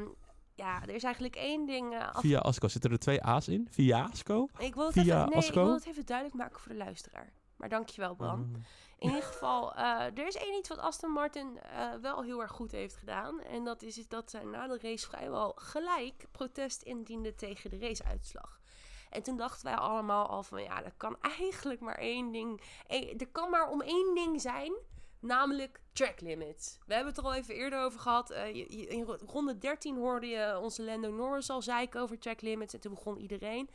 ja, 0.55 0.81
er 0.81 0.89
is 0.89 1.03
eigenlijk 1.03 1.35
één 1.35 1.65
ding. 1.65 1.93
eh, 1.93 2.09
af- 2.13 2.21
Via 2.21 2.39
Asco. 2.39 2.67
Zitten 2.67 2.91
er 2.91 2.99
twee 2.99 3.23
A's 3.23 3.47
in? 3.47 3.67
Fiasco? 3.71 4.47
ik 4.57 4.75
wil 4.75 4.85
het 4.85 4.93
via 4.93 5.01
even, 5.03 5.17
nee, 5.17 5.27
ik 5.27 5.35
Asco? 5.35 5.63
wil 5.63 5.73
het 5.73 5.85
even 5.85 6.05
duidelijk 6.05 6.37
maken 6.37 6.59
voor 6.59 6.71
de 6.71 6.77
luisteraar. 6.77 7.33
Maar 7.57 7.69
dankjewel, 7.69 8.15
Bram. 8.15 8.41
Oh. 8.55 8.61
In 8.97 9.07
ieder 9.09 9.23
geval, 9.23 9.73
eh, 9.75 9.83
er 10.17 10.27
is 10.27 10.35
één 10.35 10.53
iets 10.57 10.69
wat 10.69 10.77
Aston 10.77 11.11
Martin 11.11 11.59
eh, 11.59 11.93
wel 12.01 12.23
heel 12.23 12.41
erg 12.41 12.51
goed 12.51 12.71
heeft 12.71 12.95
gedaan. 12.95 13.41
En 13.41 13.63
dat 13.63 13.81
is, 13.81 14.07
dat 14.07 14.29
zij 14.29 14.43
na 14.43 14.67
de 14.67 14.77
race 14.81 15.07
vrijwel 15.07 15.51
gelijk 15.55 16.25
protest 16.31 16.81
indiende 16.81 17.35
tegen 17.35 17.69
de 17.69 17.79
raceuitslag. 17.79 18.59
En 19.09 19.23
toen 19.23 19.37
dachten 19.37 19.65
wij 19.65 19.75
allemaal 19.75 20.27
al 20.27 20.43
van 20.43 20.63
ja, 20.63 20.83
er 20.83 20.93
kan 20.97 21.17
eigenlijk 21.21 21.79
maar 21.79 21.97
één 21.97 22.31
ding. 22.31 22.61
er 23.17 23.27
kan 23.31 23.49
maar 23.49 23.69
om 23.69 23.81
één 23.81 24.15
ding 24.15 24.41
zijn. 24.41 24.73
Namelijk 25.19 25.81
track 25.93 26.21
limits. 26.21 26.77
We 26.85 26.93
hebben 26.93 27.13
het 27.13 27.21
er 27.21 27.27
al 27.29 27.33
even 27.33 27.55
eerder 27.55 27.79
over 27.79 27.99
gehad. 27.99 28.29
Eh, 28.29 28.55
in 28.89 29.03
ro- 29.03 29.17
ronde 29.25 29.57
13 29.57 29.95
hoorde 29.97 30.27
je 30.27 30.59
onze 30.59 30.83
Lando 30.83 31.09
Norris 31.11 31.49
al 31.49 31.61
zeiken 31.61 32.01
over 32.01 32.19
track 32.19 32.41
limits. 32.41 32.73
En 32.73 32.79
toen 32.79 32.93
begon 32.93 33.17
iedereen. 33.17 33.69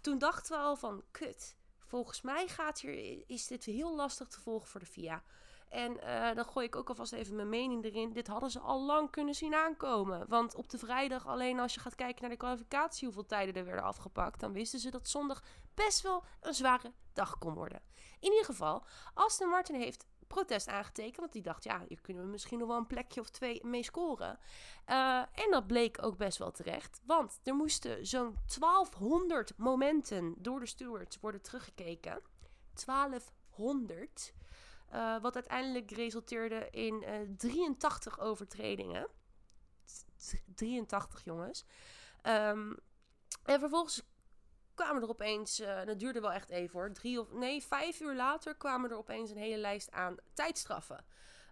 Toen 0.00 0.18
dachten 0.18 0.56
we 0.56 0.62
al 0.62 0.76
van 0.76 1.02
kut. 1.10 1.56
Volgens 1.90 2.20
mij 2.20 2.48
gaat 2.48 2.80
hier, 2.80 3.24
is 3.26 3.46
dit 3.46 3.64
heel 3.64 3.94
lastig 3.94 4.28
te 4.28 4.40
volgen 4.40 4.68
voor 4.68 4.80
de 4.80 4.86
FIA. 4.86 5.22
En 5.68 6.00
eh, 6.00 6.34
dan 6.34 6.44
gooi 6.44 6.66
ik 6.66 6.76
ook 6.76 6.88
alvast 6.88 7.12
even 7.12 7.36
mijn 7.36 7.48
mening 7.48 7.84
erin. 7.84 8.12
Dit 8.12 8.26
hadden 8.26 8.50
ze 8.50 8.58
al 8.58 8.82
lang 8.82 9.10
kunnen 9.10 9.34
zien 9.34 9.54
aankomen. 9.54 10.28
Want 10.28 10.54
op 10.54 10.70
de 10.70 10.78
vrijdag, 10.78 11.26
alleen 11.26 11.60
als 11.60 11.74
je 11.74 11.80
gaat 11.80 11.94
kijken 11.94 12.20
naar 12.20 12.30
de 12.30 12.36
kwalificatie, 12.36 13.04
hoeveel 13.04 13.26
tijden 13.26 13.54
er 13.54 13.64
werden 13.64 13.84
afgepakt, 13.84 14.40
dan 14.40 14.52
wisten 14.52 14.78
ze 14.78 14.90
dat 14.90 15.08
zondag 15.08 15.42
best 15.74 16.00
wel 16.00 16.24
een 16.40 16.54
zware 16.54 16.92
dag 17.12 17.38
kon 17.38 17.54
worden. 17.54 17.82
In 18.20 18.30
ieder 18.30 18.44
geval, 18.44 18.84
Aston 19.14 19.48
Martin 19.48 19.74
heeft 19.74 20.06
protest 20.34 20.68
aangetekend. 20.68 21.16
Want 21.16 21.32
die 21.32 21.42
dacht, 21.42 21.64
ja, 21.64 21.84
hier 21.88 22.00
kunnen 22.00 22.22
we 22.24 22.28
misschien 22.28 22.58
nog 22.58 22.68
wel 22.68 22.76
een 22.76 22.86
plekje 22.86 23.20
of 23.20 23.30
twee 23.30 23.64
mee 23.64 23.82
scoren. 23.82 24.38
Eh, 24.84 25.18
en 25.18 25.50
dat 25.50 25.66
bleek 25.66 26.02
ook 26.02 26.16
best 26.16 26.38
wel 26.38 26.50
terecht. 26.50 27.00
Want 27.04 27.40
er 27.42 27.54
moesten 27.54 28.06
zo'n 28.06 28.36
1200 28.46 29.52
momenten 29.56 30.34
door 30.38 30.60
de 30.60 30.66
stewards 30.66 31.20
worden 31.20 31.42
teruggekeken. 31.42 32.22
1200. 32.74 34.32
Eh, 34.88 35.20
wat 35.20 35.34
uiteindelijk 35.34 35.90
resulteerde 35.90 36.68
in 36.70 37.02
eh 37.02 37.20
83 37.36 38.18
overtredingen. 38.20 39.08
T- 40.16 40.42
83 40.54 41.24
jongens. 41.24 41.64
Ehm, 42.22 42.72
en 43.44 43.60
vervolgens 43.60 44.02
kwamen 44.84 45.02
er 45.02 45.08
opeens, 45.08 45.60
eh, 45.60 45.84
dat 45.84 45.98
duurde 45.98 46.20
wel 46.20 46.32
echt 46.32 46.50
even 46.50 46.78
hoor, 46.78 46.92
drie 46.92 47.20
of 47.20 47.32
nee, 47.32 47.62
vijf 47.62 48.00
uur 48.00 48.14
later 48.14 48.54
kwamen 48.54 48.90
er 48.90 48.96
opeens 48.96 49.30
een 49.30 49.36
hele 49.36 49.56
lijst 49.56 49.90
aan 49.90 50.16
tijdstraffen. 50.34 51.04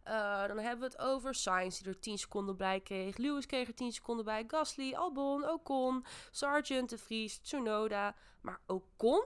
Eh, 0.03 0.47
dan 0.47 0.59
hebben 0.59 0.79
we 0.79 0.85
het 0.85 0.99
over 0.99 1.35
Sainz 1.35 1.79
die 1.79 1.89
er 1.89 2.01
10 2.01 2.19
seconden 2.19 2.57
bij 2.57 2.81
kreeg. 2.81 3.17
Lewis 3.17 3.47
kreeg 3.47 3.69
er 3.69 3.75
10 3.75 3.93
seconden 3.93 4.25
bij. 4.25 4.45
Gasly, 4.47 4.95
Albon, 4.95 5.49
Ocon, 5.49 6.05
Sargent, 6.31 6.91
De 6.91 6.99
Vries, 6.99 7.39
Tsunoda. 7.39 8.15
Maar 8.41 8.61
Ocon, 8.67 9.25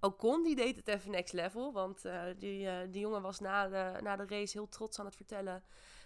Ocon 0.00 0.42
die 0.42 0.56
deed 0.56 0.76
het 0.76 0.88
even 0.88 1.10
next 1.10 1.32
level. 1.32 1.72
Want 1.72 2.04
eh, 2.04 2.22
die, 2.36 2.90
die 2.90 3.00
jongen 3.00 3.22
was 3.22 3.40
na 3.40 3.68
de, 3.68 4.02
na 4.02 4.16
de 4.16 4.26
race 4.26 4.58
heel 4.58 4.68
trots 4.68 4.98
aan 4.98 5.04
het 5.04 5.16
vertellen 5.16 5.62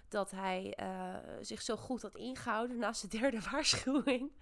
dat 0.08 0.30
hij 0.30 0.74
eh, 0.76 1.14
zich 1.40 1.62
zo 1.62 1.76
goed 1.76 2.02
had 2.02 2.16
ingehouden 2.16 2.78
na 2.78 2.92
zijn 2.92 3.10
derde 3.10 3.40
waarschuwing. 3.50 4.32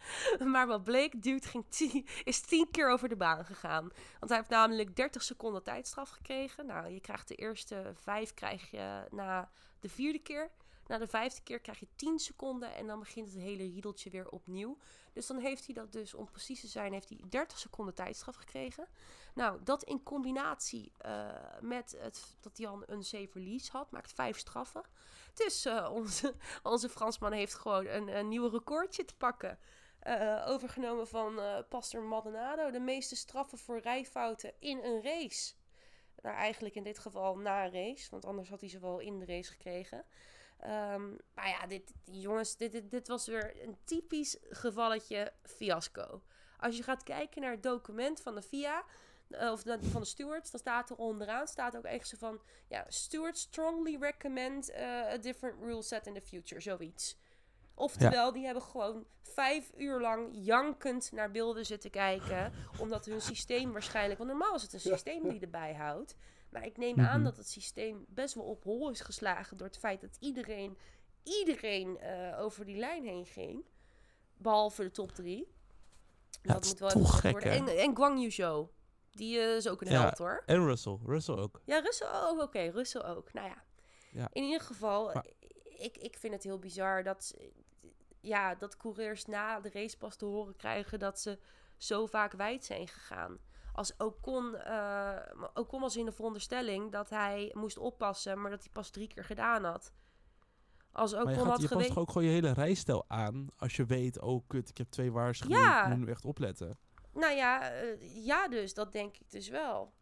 maar 0.44 0.66
wat 0.66 0.84
bleek, 0.84 1.22
dude 1.22 1.48
ging 1.48 1.64
tien, 1.68 2.06
is 2.24 2.40
tien 2.40 2.70
keer 2.70 2.90
over 2.90 3.08
de 3.08 3.16
baan 3.16 3.44
gegaan. 3.44 3.88
Want 4.18 4.28
hij 4.30 4.36
heeft 4.36 4.50
namelijk 4.50 4.96
30 4.96 5.22
seconden 5.22 5.62
tijdstraf 5.62 6.10
gekregen. 6.10 6.66
Nou, 6.66 6.88
je 6.88 7.00
krijgt 7.00 7.28
de 7.28 7.34
eerste 7.34 7.92
vijf 7.94 8.34
krijg 8.34 8.70
je 8.70 9.06
na 9.10 9.50
de 9.80 9.88
vierde 9.88 10.18
keer. 10.18 10.50
Na 10.86 10.98
de 10.98 11.06
vijfde 11.06 11.42
keer 11.42 11.60
krijg 11.60 11.78
je 11.78 11.88
10 11.96 12.18
seconden 12.18 12.74
en 12.74 12.86
dan 12.86 12.98
begint 12.98 13.28
het 13.28 13.42
hele 13.42 13.62
riedeltje 13.62 14.10
weer 14.10 14.28
opnieuw. 14.28 14.78
Dus 15.12 15.26
dan 15.26 15.38
heeft 15.38 15.66
hij 15.66 15.74
dat 15.74 15.92
dus, 15.92 16.14
om 16.14 16.30
precies 16.30 16.60
te 16.60 16.66
zijn, 16.66 16.92
heeft 16.92 17.08
hij 17.08 17.20
30 17.28 17.58
seconden 17.58 17.94
tijdstraf 17.94 18.34
gekregen. 18.34 18.88
Nou, 19.34 19.62
dat 19.62 19.82
in 19.82 20.02
combinatie 20.02 20.92
eh, 20.98 21.28
met 21.60 21.96
het, 21.98 22.36
dat 22.40 22.64
al 22.64 22.82
een 22.86 23.04
safe 23.04 23.30
release 23.32 23.70
had, 23.72 23.90
maakt 23.90 24.12
vijf 24.12 24.38
straffen. 24.38 24.82
Dus 25.34 25.66
onze, 25.90 26.34
onze 26.62 26.88
Fransman 26.88 27.32
heeft 27.32 27.54
gewoon 27.54 27.86
een, 27.86 28.16
een 28.16 28.28
nieuw 28.28 28.48
recordje 28.48 29.04
te 29.04 29.16
pakken. 29.16 29.58
Eh, 29.98 30.44
overgenomen 30.46 31.08
van 31.08 31.40
Pastor 31.68 32.02
Maldonado. 32.02 32.70
De 32.70 32.80
meeste 32.80 33.16
straffen 33.16 33.58
voor 33.58 33.78
rijfouten 33.78 34.52
in 34.58 34.78
een 34.84 35.02
race. 35.02 35.54
Nou, 36.22 36.36
eigenlijk 36.36 36.74
in 36.74 36.82
dit 36.82 36.98
geval 36.98 37.38
na 37.38 37.64
een 37.64 37.72
race. 37.72 38.10
Want 38.10 38.24
anders 38.24 38.48
had 38.48 38.60
hij 38.60 38.68
ze 38.68 38.78
wel 38.78 38.98
in 38.98 39.18
de 39.18 39.26
race 39.26 39.50
gekregen. 39.50 40.04
Ehm, 40.60 41.10
maar 41.34 41.48
ja, 41.48 41.66
dit, 41.66 41.92
jongens, 42.04 42.56
dit, 42.56 42.72
dit, 42.72 42.90
dit 42.90 43.08
was 43.08 43.26
weer 43.26 43.62
een 43.62 43.76
typisch 43.84 44.36
gevalletje 44.50 45.32
fiasco. 45.42 46.22
Als 46.58 46.76
je 46.76 46.82
gaat 46.82 47.02
kijken 47.02 47.40
naar 47.42 47.50
het 47.50 47.62
document 47.62 48.20
van 48.20 48.34
de 48.34 48.42
FIA, 48.42 48.84
eh, 49.30 49.50
of 49.52 49.62
de- 49.62 49.78
van 49.82 50.00
de 50.00 50.06
stewards, 50.06 50.50
dan 50.50 50.60
staat 50.60 50.90
er 50.90 50.96
onderaan 50.96 51.46
staat 51.46 51.76
ook 51.76 51.84
echt 51.84 52.08
zo 52.08 52.16
van, 52.18 52.40
ja, 52.68 52.84
stewards 52.88 53.40
strongly 53.40 53.96
recommend 54.00 54.70
eh, 54.70 54.84
a 54.88 55.16
different 55.16 55.60
rule 55.62 55.82
set 55.82 56.06
in 56.06 56.14
the 56.14 56.20
future, 56.20 56.60
zoiets. 56.60 57.18
Oftewel, 57.74 58.32
die 58.32 58.44
hebben 58.44 58.62
gewoon 58.62 59.06
vijf 59.22 59.70
uur 59.76 60.00
lang 60.00 60.28
jankend 60.32 61.12
naar 61.12 61.30
beelden 61.30 61.66
zitten 61.66 61.90
kijken. 61.90 62.52
omdat 62.80 63.04
hun 63.04 63.20
systeem 63.20 63.72
waarschijnlijk. 63.72 64.18
Want 64.18 64.30
normaal 64.30 64.54
is 64.54 64.62
het 64.62 64.72
een 64.72 64.80
systeem 64.80 65.28
die 65.28 65.40
erbij 65.40 65.74
houdt. 65.74 66.16
Maar 66.56 66.66
ik 66.66 66.76
neem 66.76 66.96
Mhm. 66.96 67.06
aan 67.06 67.24
dat 67.24 67.36
het 67.36 67.48
systeem 67.48 68.04
best 68.08 68.34
wel 68.34 68.44
op 68.44 68.64
hol 68.64 68.90
is 68.90 69.00
geslagen. 69.00 69.56
door 69.56 69.66
het 69.66 69.78
feit 69.78 70.00
dat 70.00 70.16
iedereen. 70.20 70.78
iedereen 71.22 71.98
eh, 71.98 72.40
over 72.40 72.64
die 72.64 72.76
lijn 72.76 73.04
heen 73.04 73.26
ging. 73.26 73.64
Behalve 74.36 74.82
de 74.82 74.90
top 74.90 75.12
drie. 75.12 75.48
Ja, 76.42 76.54
het 76.54 76.64
is 76.64 76.72
even 76.74 76.88
toch 76.88 77.20
gek, 77.20 77.30
worden. 77.32 77.52
En, 77.52 77.68
en 77.68 77.96
Guang 77.96 78.20
Yu 78.22 78.30
Zhou. 78.30 78.68
Die 79.10 79.38
eh, 79.38 79.56
is 79.56 79.68
ook 79.68 79.80
een 79.80 79.90
Ja. 79.90 80.00
held 80.00 80.18
hoor. 80.18 80.42
En 80.46 80.64
Russell. 80.66 80.98
Russell 81.04 81.34
ook. 81.34 81.60
Ja, 81.64 81.78
Russell 81.78 82.08
ook. 82.12 82.42
Oké, 82.42 82.58
Russell 82.60 83.02
ook. 83.02 83.32
Nou 83.32 83.48
ja. 83.48 83.62
Ja. 84.10 84.28
In 84.32 84.42
ieder 84.42 84.60
geval, 84.60 85.12
Maar- 85.12 85.26
ik, 85.78 85.96
ik 85.96 86.16
vind 86.18 86.32
het 86.34 86.42
heel 86.42 86.58
bizar 86.58 87.02
dat, 87.02 87.34
ja, 88.20 88.54
dat 88.54 88.76
coureurs 88.76 89.24
na 89.24 89.60
de 89.60 89.70
race 89.70 89.96
pas 89.96 90.16
te 90.16 90.24
horen 90.24 90.56
krijgen 90.56 90.98
dat 90.98 91.20
ze 91.20 91.38
zo 91.76 92.06
vaak 92.06 92.32
wijd 92.32 92.64
zijn 92.64 92.88
gegaan. 92.88 93.38
Als 93.76 93.96
Ocon, 93.96 94.54
eh 94.56 95.16
Ocon 95.54 95.80
was 95.80 95.96
in 95.96 96.04
de 96.04 96.12
veronderstelling 96.12 96.92
dat 96.92 97.10
hij 97.10 97.50
moest 97.54 97.78
oppassen, 97.78 98.40
maar 98.40 98.50
dat 98.50 98.60
hij 98.62 98.72
pas 98.72 98.90
drie 98.90 99.06
keer 99.08 99.24
gedaan 99.24 99.64
had. 99.64 99.92
Als 100.92 101.12
Maar 101.12 101.20
je, 101.22 101.26
Ocon 101.28 101.38
gaat, 101.38 101.46
had 101.52 101.60
je 101.62 101.68
past 101.76 101.86
toch 101.88 101.98
ook 101.98 102.10
gewoon 102.10 102.24
je 102.28 102.34
hele 102.34 102.52
rijstijl 102.52 103.04
aan 103.08 103.48
als 103.56 103.76
je 103.76 103.84
weet, 103.84 104.20
oh 104.20 104.46
kut, 104.46 104.68
ik 104.68 104.78
heb 104.78 104.90
twee 104.90 105.12
waarschuwingen, 105.12 105.62
Ja. 105.62 105.82
ik 105.82 105.96
moet 105.96 106.06
nu 106.06 106.10
echt 106.10 106.24
opletten. 106.24 106.78
Nou 107.12 107.34
ja, 107.34 107.70
eh, 107.70 108.24
ja 108.24 108.48
dus, 108.48 108.74
dat 108.74 108.92
denk 108.92 109.16
ik 109.16 109.30
dus 109.30 109.48
wel. 109.48 109.92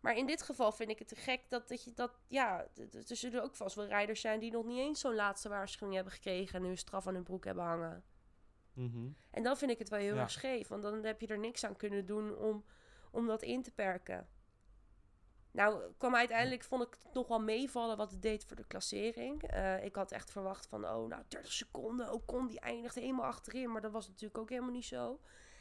Maar 0.00 0.16
in 0.16 0.26
dit 0.26 0.42
geval 0.42 0.72
vind 0.72 0.90
ik 0.90 0.98
het 0.98 1.08
te 1.08 1.14
gek 1.16 1.40
dat, 1.48 1.68
dat 1.68 1.84
je 1.84 1.92
dat... 1.92 2.18
Ja, 2.28 2.66
er 3.08 3.16
zullen 3.16 3.42
ook 3.42 3.54
vast 3.56 3.76
wel 3.76 3.86
rijders 3.86 4.20
zijn 4.20 4.40
die 4.40 4.50
nog 4.50 4.64
niet 4.64 4.78
eens 4.78 5.00
zo'n 5.00 5.14
laatste 5.14 5.48
waarschuwing 5.48 5.94
hebben 5.94 6.12
gekregen... 6.12 6.54
en 6.56 6.62
nu 6.62 6.68
een 6.68 6.78
straf 6.78 7.06
aan 7.06 7.14
hun 7.14 7.22
broek 7.22 7.44
hebben 7.44 7.64
hangen. 7.64 8.04
Mhm. 8.72 9.08
En 9.30 9.42
dan 9.42 9.56
vind 9.56 9.70
ik 9.70 9.78
het 9.78 9.88
wel 9.88 9.98
heel 9.98 10.14
Ja. 10.14 10.20
erg 10.20 10.30
scheef. 10.30 10.68
Want 10.68 10.82
dan 10.82 11.04
heb 11.04 11.20
je 11.20 11.26
er 11.26 11.38
niks 11.38 11.64
aan 11.64 11.76
kunnen 11.76 12.06
doen 12.06 12.36
om, 12.36 12.64
om 13.12 13.26
dat 13.26 13.42
in 13.42 13.62
te 13.62 13.70
perken. 13.70 14.28
Nou, 15.50 15.82
kwam 15.98 16.14
uiteindelijk, 16.14 16.64
vond 16.64 16.82
ik 16.82 16.96
het 17.02 17.14
nog 17.14 17.28
wel 17.28 17.40
meevallen 17.40 17.96
wat 17.96 18.10
het 18.10 18.22
deed 18.22 18.44
voor 18.44 18.56
de 18.56 18.64
klassering. 18.66 19.42
Eh, 19.42 19.84
ik 19.84 19.94
had 19.94 20.12
echt 20.12 20.30
verwacht 20.30 20.66
van, 20.66 20.84
oh, 20.84 21.08
nou, 21.08 21.22
30 21.28 21.52
seconden. 21.52 22.12
Ocon 22.12 22.46
die 22.46 22.60
eindigt 22.60 22.94
helemaal 22.94 23.24
achterin. 23.24 23.72
Maar 23.72 23.80
dat 23.80 23.92
was 23.92 24.08
natuurlijk 24.08 24.38
ook 24.38 24.48
helemaal 24.48 24.70
niet 24.70 24.84
zo. 24.84 25.20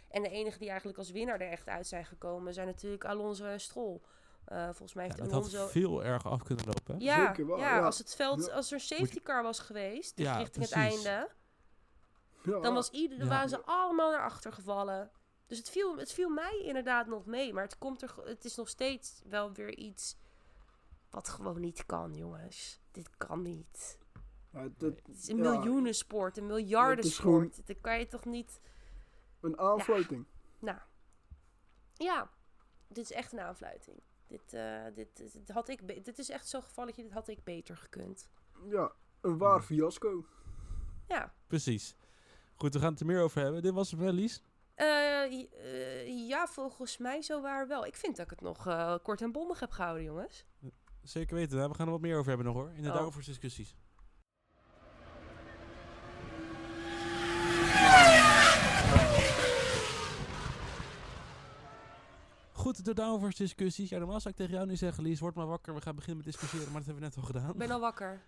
En 0.09 0.23
de 0.23 0.29
enige 0.29 0.57
die 0.59 0.67
eigenlijk 0.67 0.97
als 0.97 1.11
winnaar 1.11 1.39
er 1.39 1.49
echt 1.51 1.67
uit 1.67 1.87
zijn 1.87 2.05
gekomen... 2.05 2.53
zijn 2.53 2.67
natuurlijk 2.67 3.05
Alonso 3.05 3.45
en 3.45 3.59
Stroll. 3.59 3.99
Eh, 4.45 4.63
volgens 4.63 4.93
mij 4.93 5.05
Ja, 5.05 5.09
heeft 5.11 5.23
dat 5.23 5.33
Alonso... 5.33 5.57
had 5.59 5.71
veel 5.71 6.03
erg 6.03 6.25
af 6.25 6.43
kunnen 6.43 6.65
lopen. 6.65 6.95
hè? 6.95 7.03
Ja, 7.03 7.27
Zeker 7.27 7.47
wel, 7.47 7.57
ja, 7.57 7.75
ja. 7.75 7.85
als 7.85 7.97
het 7.97 8.15
veld, 8.15 8.51
als 8.51 8.67
er 8.67 8.73
een 8.73 8.79
safety 8.79 9.21
car 9.21 9.43
was 9.43 9.59
geweest, 9.59 10.15
dus 10.17 10.25
Ja, 10.25 10.37
richting 10.37 10.65
het 10.65 10.73
einde, 10.73 11.29
Ja, 12.43 12.59
dan 12.59 12.73
was 12.73 12.89
ieder, 12.89 13.27
waren 13.27 13.49
ze 13.49 13.61
allemaal 13.65 14.11
naar 14.11 14.23
achter 14.23 14.53
gevallen. 14.53 15.11
Dus 15.51 15.59
het 15.59 15.69
viel, 15.69 15.97
het 15.97 16.11
viel 16.11 16.29
mij 16.29 16.61
inderdaad 16.63 17.07
nog 17.07 17.25
mee, 17.25 17.53
maar 17.53 17.63
het, 17.63 17.77
komt 17.77 18.01
er, 18.01 18.15
het 18.23 18.45
is 18.45 18.55
nog 18.55 18.67
steeds 18.67 19.21
wel 19.25 19.53
weer 19.53 19.77
iets 19.77 20.17
Wat 21.09 21.29
gewoon 21.29 21.59
niet 21.59 21.85
kan, 21.85 22.13
jongens. 22.13 22.79
Dit 22.91 23.09
kan 23.17 23.41
niet. 23.41 23.99
Ja, 24.51 24.67
dat, 24.77 24.93
Het 25.05 25.17
is 25.17 25.27
een 25.27 25.37
Ja. 25.37 25.51
miljoenensport, 25.51 26.37
een 26.37 26.43
Het 26.43 26.51
is 26.53 26.57
miljardensport. 26.61 27.67
Dat 27.67 27.81
kan 27.81 27.99
je 27.99 28.07
toch 28.07 28.25
niet... 28.25 28.59
een 29.41 29.59
aanfluiting. 29.59 30.25
Nou, 30.59 30.77
ja, 31.93 32.31
dit 32.87 33.03
is 33.03 33.11
echt 33.11 33.31
een 33.31 33.39
aanfluiting. 33.39 33.99
Dit, 34.27 34.53
eh, 34.53 34.85
dit, 34.93 35.33
dit 35.33 35.49
had 35.49 35.69
ik 35.69 36.05
dit 36.05 36.19
is 36.19 36.29
echt 36.29 36.47
zo'n 36.47 36.63
gevalletje, 36.63 37.03
dit 37.03 37.11
had 37.11 37.27
ik 37.27 37.43
beter 37.43 37.77
gekund. 37.77 38.29
Ja, 38.69 38.91
een 39.21 39.37
waar 39.37 39.61
fiasco. 39.61 40.25
Ja, 41.07 41.33
Precies. 41.47 41.95
Goed, 42.55 42.73
we 42.73 42.79
gaan 42.79 42.91
het 42.91 42.99
er 42.99 43.05
meer 43.05 43.21
over 43.21 43.41
hebben. 43.41 43.61
Dit 43.61 43.73
was 43.73 43.91
het 43.91 43.99
wel, 43.99 44.11
Lies. 44.11 44.41
Eh, 44.75 45.23
eh, 45.23 46.27
ja, 46.27 46.47
volgens 46.47 46.97
mij 46.97 47.21
zo 47.21 47.41
waar 47.41 47.67
wel. 47.67 47.85
Ik 47.85 47.95
vind 47.95 48.15
dat 48.15 48.25
ik 48.25 48.31
het 48.31 48.41
nog 48.41 48.67
eh, 48.67 48.95
kort 49.03 49.21
en 49.21 49.31
bondig 49.31 49.59
heb 49.59 49.71
gehouden, 49.71 50.03
jongens. 50.03 50.45
Zeker 51.03 51.35
weten. 51.35 51.59
hè. 51.59 51.67
We 51.67 51.73
gaan 51.73 51.85
er 51.85 51.91
wat 51.91 52.01
meer 52.01 52.17
over 52.17 52.27
hebben 52.27 52.45
nog 52.45 52.55
hoor. 52.55 52.71
In 52.75 52.83
de 52.83 52.91
Oh. 52.91 53.15
discussies. 53.25 53.75
Goed, 62.51 62.85
de 62.85 62.93
downforce 62.93 63.37
discussies. 63.37 63.89
Ja, 63.89 63.97
normaal 63.97 64.19
zou 64.19 64.29
ik 64.33 64.39
tegen 64.39 64.53
jou 64.53 64.67
nu 64.67 64.75
zeggen, 64.75 65.03
Lies, 65.03 65.19
word 65.19 65.35
maar 65.35 65.47
wakker. 65.47 65.73
We 65.75 65.81
gaan 65.81 65.95
beginnen 65.95 66.23
met 66.23 66.33
discussiëren, 66.33 66.71
maar 66.71 66.81
dat 66.81 66.85
hebben 66.85 67.03
we 67.03 67.09
net 67.09 67.17
al 67.17 67.23
gedaan. 67.23 67.49
Ik 67.51 67.57
ben 67.57 67.71
al 67.71 67.79
wakker. 67.79 68.21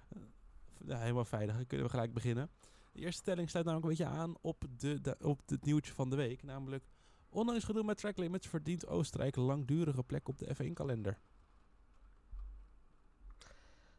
Ja, 0.85 0.97
helemaal 0.97 1.25
veilig. 1.25 1.55
Dan 1.55 1.65
kunnen 1.67 1.85
we 1.85 1.91
gelijk 1.91 2.13
beginnen. 2.13 2.49
De 2.93 2.99
eerste 2.99 3.21
stelling 3.21 3.49
sluit 3.49 3.65
namelijk 3.65 3.89
een 3.91 3.97
beetje 4.05 4.17
aan 4.21 4.35
op, 4.41 4.65
de, 4.77 5.01
de- 5.01 5.17
op 5.21 5.41
het 5.45 5.65
nieuwtje 5.65 5.93
van 5.93 6.09
de 6.09 6.15
week. 6.15 6.43
Namelijk, 6.43 6.83
ondanks 7.29 7.63
gedoe 7.63 7.83
met 7.83 7.97
track 7.97 8.17
limits 8.17 8.47
verdient 8.47 8.87
Oostenrijk 8.87 9.35
een 9.35 9.43
langdurige 9.43 10.03
plek 10.03 10.27
op 10.27 10.37
de 10.37 10.55
F1-kalender. 10.55 11.19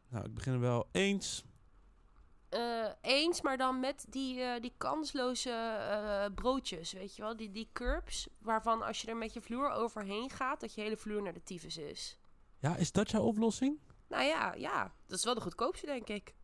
Nou, 0.07 0.25
ik 0.25 0.33
begin 0.33 0.53
er 0.53 0.59
wel 0.59 0.87
eens. 0.91 1.43
Eh, 2.49 2.87
eens, 3.01 3.41
maar 3.41 3.57
dan 3.57 3.79
met 3.79 4.05
die, 4.09 4.41
eh, 4.41 4.61
die 4.61 4.73
kansloze 4.77 5.49
eh, 5.49 6.25
broodjes, 6.35 6.91
weet 6.93 7.15
je 7.15 7.21
wel? 7.21 7.35
Die, 7.35 7.51
die 7.51 7.69
curbs, 7.73 8.27
waarvan 8.39 8.81
als 8.81 9.01
je 9.01 9.07
er 9.07 9.17
met 9.17 9.33
je 9.33 9.41
vloer 9.41 9.69
overheen 9.71 10.29
gaat, 10.29 10.59
dat 10.59 10.73
je 10.73 10.81
hele 10.81 10.97
vloer 10.97 11.21
naar 11.21 11.33
de 11.33 11.43
tyfus 11.43 11.77
is. 11.77 12.17
Ja, 12.59 12.75
is 12.75 12.91
dat 12.91 13.11
jouw 13.11 13.21
oplossing? 13.23 13.79
Nou 14.07 14.23
ja, 14.23 14.53
ja, 14.53 14.93
dat 15.05 15.17
is 15.17 15.23
wel 15.23 15.33
de 15.33 15.41
goedkoopste, 15.41 15.85
denk 15.85 16.07
ik. 16.07 16.35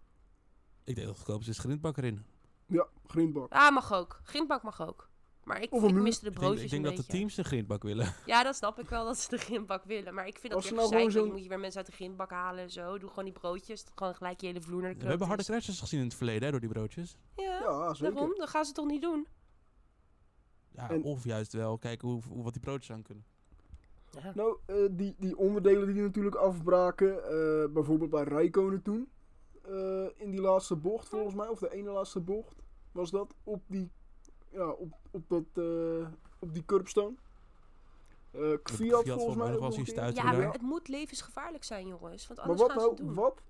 Ik 0.84 0.96
denk 0.96 1.08
dat 1.08 1.08
het 1.08 1.18
goedkoopste 1.18 1.52
is 1.52 1.58
grindbak 1.60 1.98
erin. 1.98 2.26
Ja, 2.72 2.88
grindbak. 3.08 3.52
Ah, 3.52 3.74
mag 3.74 3.94
ook. 3.94 4.20
Grindbak 4.24 4.64
mag 4.64 4.82
ook. 4.88 5.10
Maar 5.44 5.62
ik, 5.62 5.72
ik 5.74 5.94
miste 5.94 6.24
de 6.24 6.30
Ik 6.30 6.34
denk, 6.36 6.46
broodjes 6.46 6.64
ik 6.64 6.70
denk 6.70 6.86
een 6.86 6.96
dat 6.96 7.06
de 7.06 7.12
teams 7.12 7.36
de 7.36 7.44
grindbak 7.44 7.84
willen. 7.84 8.14
Ja, 8.26 8.44
dat 8.44 8.56
snap 8.56 8.80
ik 8.80 8.90
wel 8.90 9.06
dat 9.06 9.18
ze 9.20 9.30
de 9.30 9.38
grindbak 9.38 9.84
willen. 9.84 10.14
Maar 10.14 10.28
ik 10.28 10.38
vind 10.40 10.54
dat 10.54 10.62
Als 10.62 10.72
weer 10.72 10.80
nou 10.90 11.12
zo'n- 11.12 11.26
Je 11.26 11.32
moet 11.32 11.44
je 11.44 11.50
weer 11.50 11.60
mensen 11.60 11.78
uit 11.78 11.90
de 11.90 11.96
grindbak 11.96 12.30
halen 12.32 12.64
en 12.64 12.70
zo. 12.70 12.98
Doe 12.98 13.10
gewoon 13.10 13.24
die 13.26 13.34
broodjes. 13.34 13.86
Gewoon 13.96 14.16
gelijk 14.16 14.42
je 14.42 14.48
hele 14.48 14.62
vloer 14.62 14.82
naar 14.82 14.94
de 14.94 15.00
We 15.00 15.06
hebben 15.08 15.28
harde 15.28 15.44
crashes 15.44 15.80
gezien 15.80 16.00
in 16.00 16.06
het 16.06 16.16
verleden 16.16 16.44
hè, 16.44 16.52
door 16.52 16.60
die 16.60 16.70
broodjes. 16.70 17.18
Ja, 17.36 17.44
Ja, 17.60 17.94
zeker. 17.94 18.14
daarom. 18.14 18.36
Dat 18.38 18.50
gaan 18.50 18.66
ze 18.66 18.72
toch 18.72 18.86
niet 18.88 19.02
doen? 19.02 19.28
Ja, 20.72 20.90
En- 20.90 21.04
of 21.04 21.24
juist 21.24 21.54
wel 21.54 21.78
kijken 21.78 22.08
hoe, 22.08 22.22
hoe 22.30 22.44
wat 22.44 22.54
die 22.54 22.62
broodjes 22.62 22.92
aan 22.92 23.02
kunnen. 23.02 23.26
Ja. 24.24 24.32
Nou, 24.36 24.58
eh, 24.66 24.76
die, 24.92 25.16
die 25.20 25.38
onderdelen 25.38 25.94
die 25.94 26.02
natuurlijk 26.04 26.36
afbraken, 26.36 27.24
eh, 27.24 27.74
bijvoorbeeld 27.74 28.10
bij 28.10 28.24
Rijkonen 28.24 28.82
toen, 28.82 29.10
eh, 29.62 30.06
in 30.16 30.32
die 30.32 30.42
laatste 30.42 30.76
bocht 30.76 31.08
volgens 31.10 31.36
mij, 31.36 31.48
of 31.48 31.60
de 31.60 31.72
ene 31.74 31.90
laatste 31.90 32.20
bocht, 32.20 32.61
was 32.92 33.12
dat 33.12 33.36
op 33.44 33.64
die, 33.68 33.92
ja, 34.52 34.70
op, 34.70 34.94
op 35.12 35.30
dat, 35.30 35.44
eh, 35.54 36.08
op 36.40 36.54
die 36.54 36.66
curbstone. 36.66 37.16
Eh 38.32 38.40
Fiat, 38.64 38.72
Fiat 39.04 39.06
volgens 39.08 39.36
mij 39.38 39.54
een 39.54 39.74
keer. 39.74 39.86
stuiten 39.88 40.24
Ja, 40.24 40.32
maar 40.32 40.52
het 40.52 40.62
moet 40.62 40.88
levensgevaarlijk 40.88 41.64
zijn, 41.64 41.88
jongens. 41.88 42.28
Want 42.28 42.40
Maar 42.40 42.50
anders 42.50 42.68
wat 42.68 42.72
gaan 42.72 42.82
ze 42.82 42.90
het 42.90 43.00
nou, 43.00 43.14
doen. 43.14 43.24
wat, 43.24 43.42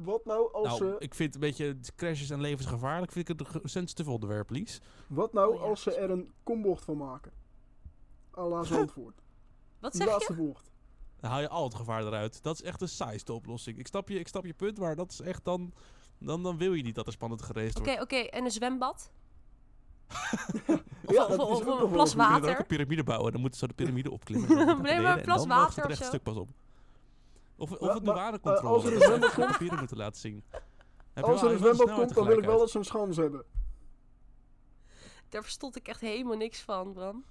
wat 0.00 0.24
nou 0.24 0.52
als 0.52 0.78
nou, 0.78 0.92
ze, 0.92 0.96
ik 0.98 1.14
vind 1.14 1.34
een 1.34 1.40
beetje 1.40 1.76
crashes 1.96 2.30
en 2.30 2.40
levensgevaarlijk. 2.40 3.12
Vind 3.12 3.28
ik 3.28 3.38
het 3.38 3.54
een 3.62 3.68
sensitive 3.68 4.10
onderwerp, 4.10 4.50
Lies. 4.50 4.80
wat 5.08 5.32
nou 5.32 5.54
Oh 5.54 5.60
ja, 5.60 5.66
als 5.66 5.82
ze 5.82 5.90
sorry. 5.90 6.04
er 6.04 6.10
een 6.10 6.32
kombocht 6.42 6.84
van 6.84 6.96
maken? 6.96 7.32
À 8.38 8.48
la 8.48 8.62
Zandvoort. 8.62 9.22
Wat 9.80 9.92
Die 9.92 10.00
zeg 10.00 10.10
je? 10.10 10.14
laatste 10.16 10.34
bocht. 10.34 10.72
Dan 11.20 11.30
haal 11.30 11.40
je 11.40 11.48
al 11.48 11.64
het 11.64 11.74
gevaar 11.74 12.06
eruit. 12.06 12.42
Dat 12.42 12.54
is 12.54 12.62
echt 12.62 12.78
de 12.78 12.86
saaiste 12.86 13.32
oplossing. 13.32 13.78
Ik 13.78 13.86
snap 13.86 14.08
je, 14.08 14.18
ik 14.18 14.28
snap 14.28 14.44
je 14.44 14.54
punt, 14.54 14.78
maar 14.78 14.96
dat 14.96 15.10
is 15.10 15.20
echt 15.20 15.44
dan, 15.44 15.72
dan... 16.26 16.42
Dan 16.42 16.56
wil 16.58 16.72
je 16.72 16.82
niet 16.82 16.94
dat 16.94 17.06
er 17.06 17.12
spannend 17.12 17.42
geraced 17.42 17.78
Oké, 17.78 17.84
wordt. 17.86 18.02
oké. 18.02 18.16
En 18.16 18.44
een 18.44 18.50
zwembad? 18.50 19.10
Ja, 21.06 21.26
of, 21.26 21.66
ook 21.66 21.80
een 21.82 21.90
plas 21.90 22.14
water? 22.14 22.50
ook 22.50 22.58
een 22.58 22.66
piramide 22.66 23.04
bouwen. 23.04 23.32
Dan 23.32 23.40
moeten 23.40 23.58
ze 23.58 23.66
zo 23.66 23.72
de 23.76 23.82
piramide 23.82 24.10
opklimmen. 24.18 24.58
en 24.58 24.66
dan 24.66 24.82
Nee, 24.82 25.00
maar 25.00 25.16
een 25.18 25.22
plas 25.24 25.42
en 25.42 25.48
dan 25.48 25.58
water 25.58 25.82
het 25.82 25.92
of 25.92 25.96
zo. 25.98 26.04
stuk 26.04 26.22
pas 26.22 26.36
op. 26.36 26.48
Of, 27.56 27.70
het 27.70 27.80
maar, 27.80 28.00
douanecontrole. 28.02 28.74
als 28.74 28.84
er 28.84 28.92
een 28.94 29.00
zwembad 29.00 29.30
de 29.34 29.46
papieren 29.46 29.78
moeten 29.78 29.96
laten 29.96 30.20
zien. 30.20 30.44
Heb 31.12 31.24
je 31.24 31.30
Als 31.30 31.40
er 31.42 31.46
een 31.46 31.52
je 31.52 31.58
zwembad 31.58 31.92
komt, 31.94 32.14
dan 32.14 32.26
wil 32.26 32.38
ik 32.38 32.44
wel 32.44 32.58
dat 32.58 32.70
ze 32.70 32.78
een 32.78 32.84
schans 32.84 33.16
hebben. 33.16 33.44
Daar 35.28 35.42
verstond 35.42 35.76
ik 35.76 35.88
echt 35.88 36.00
helemaal 36.00 36.36
niks 36.36 36.60
van, 36.60 36.92
Bram. 36.92 37.24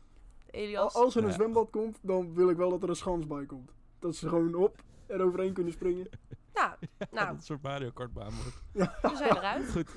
Elias. 0.49 0.93
Als 0.93 1.15
er 1.15 1.21
een 1.21 1.27
Ja. 1.27 1.33
zwembad 1.33 1.69
komt, 1.69 1.97
dan 2.01 2.33
wil 2.33 2.49
ik 2.49 2.57
wel 2.57 2.69
dat 2.69 2.83
er 2.83 2.89
een 2.89 2.95
schans 2.95 3.27
bij 3.27 3.45
komt. 3.45 3.71
Dat 3.99 4.15
ze 4.15 4.29
gewoon 4.29 4.55
op 4.55 4.81
er 5.05 5.21
overheen 5.21 5.53
kunnen 5.53 5.73
springen. 5.73 6.07
Nou, 6.53 6.75
gelijkheid. 6.79 7.11
nou, 7.11 7.27
Dat 7.27 7.35
een 7.35 7.41
soort 7.41 7.61
Mario 7.61 7.91
Kart 7.91 8.13
baan 8.13 8.33
wordt. 8.33 8.61
we 9.01 9.15
zijn 9.17 9.37
eruit. 9.37 9.71
Goed. 9.71 9.89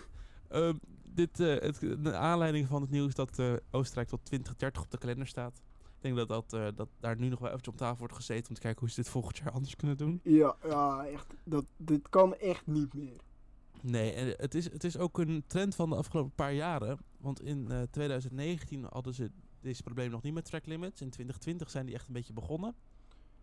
Ehm, 0.48 0.74
dit, 1.04 1.40
eh, 1.40 1.60
het, 1.60 1.80
de 1.80 2.16
aanleiding 2.16 2.68
van 2.68 2.80
het 2.80 2.90
nieuws 2.90 3.14
dat 3.14 3.38
eh, 3.38 3.52
Oostenrijk 3.70 4.08
tot 4.08 4.24
2030 4.24 4.82
op 4.82 4.90
de 4.90 4.98
kalender 4.98 5.26
staat. 5.26 5.62
Ik 5.96 6.02
denk 6.02 6.16
dat, 6.16 6.28
dat, 6.28 6.52
eh, 6.52 6.68
dat 6.76 6.88
daar 7.00 7.16
nu 7.16 7.28
nog 7.28 7.38
wel 7.38 7.48
eventjes 7.48 7.74
op 7.74 7.80
tafel 7.80 7.98
wordt 7.98 8.14
gezeten 8.14 8.48
om 8.48 8.54
te 8.54 8.60
kijken 8.60 8.80
hoe 8.80 8.90
ze 8.90 9.02
dit 9.02 9.08
volgend 9.08 9.36
jaar 9.36 9.50
anders 9.50 9.76
kunnen 9.76 9.96
doen. 9.96 10.20
Ja, 10.22 10.56
ja 10.62 11.06
echt. 11.06 11.34
Dat, 11.44 11.64
dit 11.76 12.08
kan 12.08 12.34
echt 12.34 12.66
niet 12.66 12.94
meer. 12.94 13.20
Nee, 13.82 14.12
en 14.12 14.34
het 14.36 14.54
is, 14.54 14.72
het 14.72 14.84
is 14.84 14.98
ook 14.98 15.18
een 15.18 15.44
trend 15.46 15.74
van 15.74 15.90
de 15.90 15.96
afgelopen 15.96 16.32
paar 16.34 16.52
jaren. 16.52 16.98
Want 17.18 17.42
in 17.42 17.70
eh, 17.70 17.82
2019 17.90 18.86
hadden 18.90 19.14
ze 19.14 19.30
deze 19.60 19.82
probleem 19.82 20.10
nog 20.10 20.22
niet 20.22 20.34
met 20.34 20.44
track 20.44 20.66
limits. 20.66 21.00
In 21.00 21.10
2020 21.10 21.70
zijn 21.70 21.86
die 21.86 21.94
echt 21.94 22.06
een 22.06 22.12
beetje 22.12 22.32
begonnen. 22.32 22.74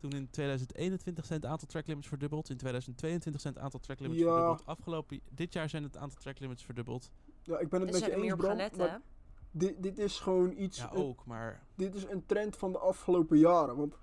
Toen 0.04 0.12
in 0.12 0.30
2021 0.30 1.26
zijn 1.26 1.42
het 1.42 1.50
aantal 1.50 1.68
track 1.68 1.88
limits 1.88 2.08
verdubbeld. 2.08 2.50
In 2.50 2.58
2022 2.58 3.42
zijn 3.42 3.54
het 3.54 3.64
aantal 3.64 3.80
track 3.80 4.00
limits 4.00 4.20
Ja. 4.20 4.26
verdubbeld. 4.28 4.66
Afgelopen, 4.66 5.20
dit 5.30 5.54
jaar 5.54 5.70
zijn 5.70 5.84
het 5.84 5.98
aantal 5.98 6.20
track 6.22 6.40
limits 6.40 6.64
verdubbeld. 6.64 7.12
Ja, 7.44 7.58
ik 7.60 7.70
ben 7.70 7.80
het 7.82 7.90
Er 7.90 7.96
met 7.96 8.06
je 8.06 8.12
er 8.12 8.20
meer 8.20 8.32
eens, 8.32 8.34
op 8.34 8.40
gaan 8.40 8.70
Bram. 8.72 8.78
maar 8.78 9.02
dit, 9.52 9.84
dit 9.84 9.98
is 10.00 10.20
gewoon 10.20 10.54
iets... 10.58 10.78
Ja, 10.78 10.92
een- 10.94 10.98
ook, 11.04 11.26
maar 11.26 11.64
dit 11.76 11.96
is 11.96 12.06
een 12.10 12.26
trend 12.26 12.58
van 12.58 12.72
de 12.72 12.78
afgelopen 12.78 13.38
jaren. 13.38 13.76
Want 13.76 13.96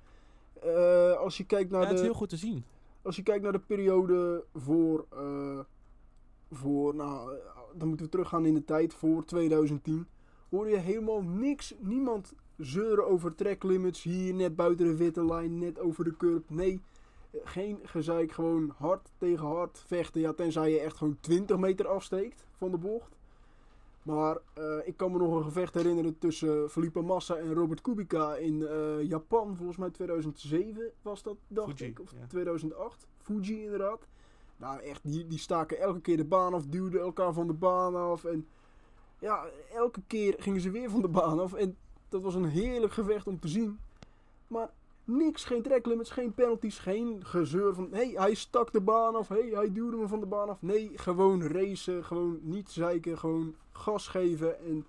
eh, 0.63 1.13
als 1.17 1.37
je 1.37 1.45
kijkt 1.45 1.71
naar 1.71 1.81
ja, 1.81 1.87
het 1.87 1.95
is 1.95 2.01
de... 2.01 2.07
heel 2.07 2.17
goed 2.17 2.29
te 2.29 2.37
zien. 2.37 2.65
als 3.03 3.17
je 3.17 3.23
kijkt 3.23 3.43
naar 3.43 3.53
de 3.53 3.59
periode 3.61 4.45
voor, 4.55 5.07
eh, 5.11 5.59
voor 6.51 6.95
nou, 6.95 7.35
eh, 7.37 7.45
dan 7.75 7.89
moeten 7.89 8.07
we 8.07 8.13
teruggaan 8.13 8.47
in 8.47 8.55
de 8.55 8.65
tijd, 8.65 8.95
voor 8.95 9.25
2010, 9.25 10.07
hoor 10.51 10.69
je 10.69 10.77
helemaal 10.77 11.23
niks, 11.23 11.75
niemand 11.79 12.35
zeuren 12.61 13.07
over 13.07 13.35
track 13.35 13.63
limits 13.63 14.03
hier 14.03 14.35
net 14.35 14.57
buiten 14.57 14.87
de 14.87 14.97
witte 14.97 15.25
lijn, 15.25 15.59
net 15.59 15.79
over 15.79 16.05
de 16.05 16.17
curb. 16.17 16.51
Nee, 16.51 16.81
geen 17.45 17.79
gezeik, 17.85 18.33
gewoon 18.33 18.73
hard 18.77 19.13
tegen 19.19 19.47
hard 19.47 19.83
vechten. 19.87 20.21
Ja, 20.21 20.33
tenzij 20.33 20.71
je 20.71 20.81
echt 20.81 20.97
gewoon 20.97 21.17
20 21.21 21.57
meter 21.57 21.87
afsteekt 21.87 22.47
van 22.57 22.71
de 22.71 22.79
bocht. 22.79 23.19
Maar 24.03 24.39
eh, 24.55 24.65
ik 24.85 24.97
kan 24.97 25.13
me 25.13 25.19
nog 25.19 25.35
een 25.35 25.45
gevecht 25.45 25.75
herinneren 25.75 26.19
tussen 26.19 26.71
Felipe 26.71 27.01
Massa 27.01 27.37
en 27.37 27.55
Robert 27.55 27.81
Kubica 27.81 28.35
in 28.37 28.67
eh, 28.67 29.03
Japan. 29.03 29.57
Volgens 29.57 29.79
mij 29.79 29.91
2007 29.91 30.91
was 31.03 31.23
dat, 31.23 31.37
dacht 31.49 31.77
Fuji, 31.77 31.91
ik. 31.91 32.01
Of 32.01 32.13
ja. 32.13 32.27
2008. 32.27 33.07
Fuji 33.19 33.63
inderdaad. 33.63 34.07
Nou 34.57 34.81
echt, 34.81 35.01
die, 35.03 35.27
die 35.27 35.39
staken 35.39 35.79
elke 35.79 36.01
keer 36.01 36.17
de 36.17 36.25
baan 36.25 36.55
af, 36.55 36.67
duwden 36.67 37.01
elkaar 37.01 37.33
van 37.33 37.47
de 37.47 37.53
baan 37.53 37.97
af. 37.97 38.25
En 38.25 38.47
ja, 39.19 39.45
elke 39.75 40.01
keer 40.07 40.35
gingen 40.39 40.61
ze 40.61 40.71
weer 40.71 40.91
van 40.91 41.03
de 41.03 41.09
baan 41.09 41.41
af. 41.41 41.53
En 41.53 41.77
dat 42.11 42.23
was 42.23 42.35
een 42.35 42.49
heerlijk 42.49 42.93
gevecht 42.93 43.27
om 43.27 43.41
te 43.41 43.49
zien. 43.49 43.79
Maar 44.47 44.71
niks, 45.05 45.45
geen 45.45 45.63
track 45.63 45.87
limits, 45.87 46.11
geen 46.11 46.35
penalties, 46.35 46.79
geen 46.79 47.25
gezeur 47.25 47.75
van... 47.75 47.89
Hé, 47.91 47.97
hey, 47.97 48.13
hij 48.15 48.35
stak 48.35 48.73
de 48.73 48.81
baan 48.81 49.15
af, 49.15 49.29
hé, 49.29 49.41
hey, 49.41 49.49
hij 49.49 49.73
duwde 49.73 49.97
me 49.97 50.09
van 50.09 50.21
de 50.21 50.27
baan 50.27 50.49
af. 50.49 50.63
Nee, 50.63 50.91
gewoon 50.95 51.43
racen, 51.43 52.05
gewoon 52.05 52.39
niet 52.43 52.71
zeiken, 52.71 53.19
gewoon 53.19 53.55
gas 53.73 54.09
geven 54.09 54.65
en 54.65 54.87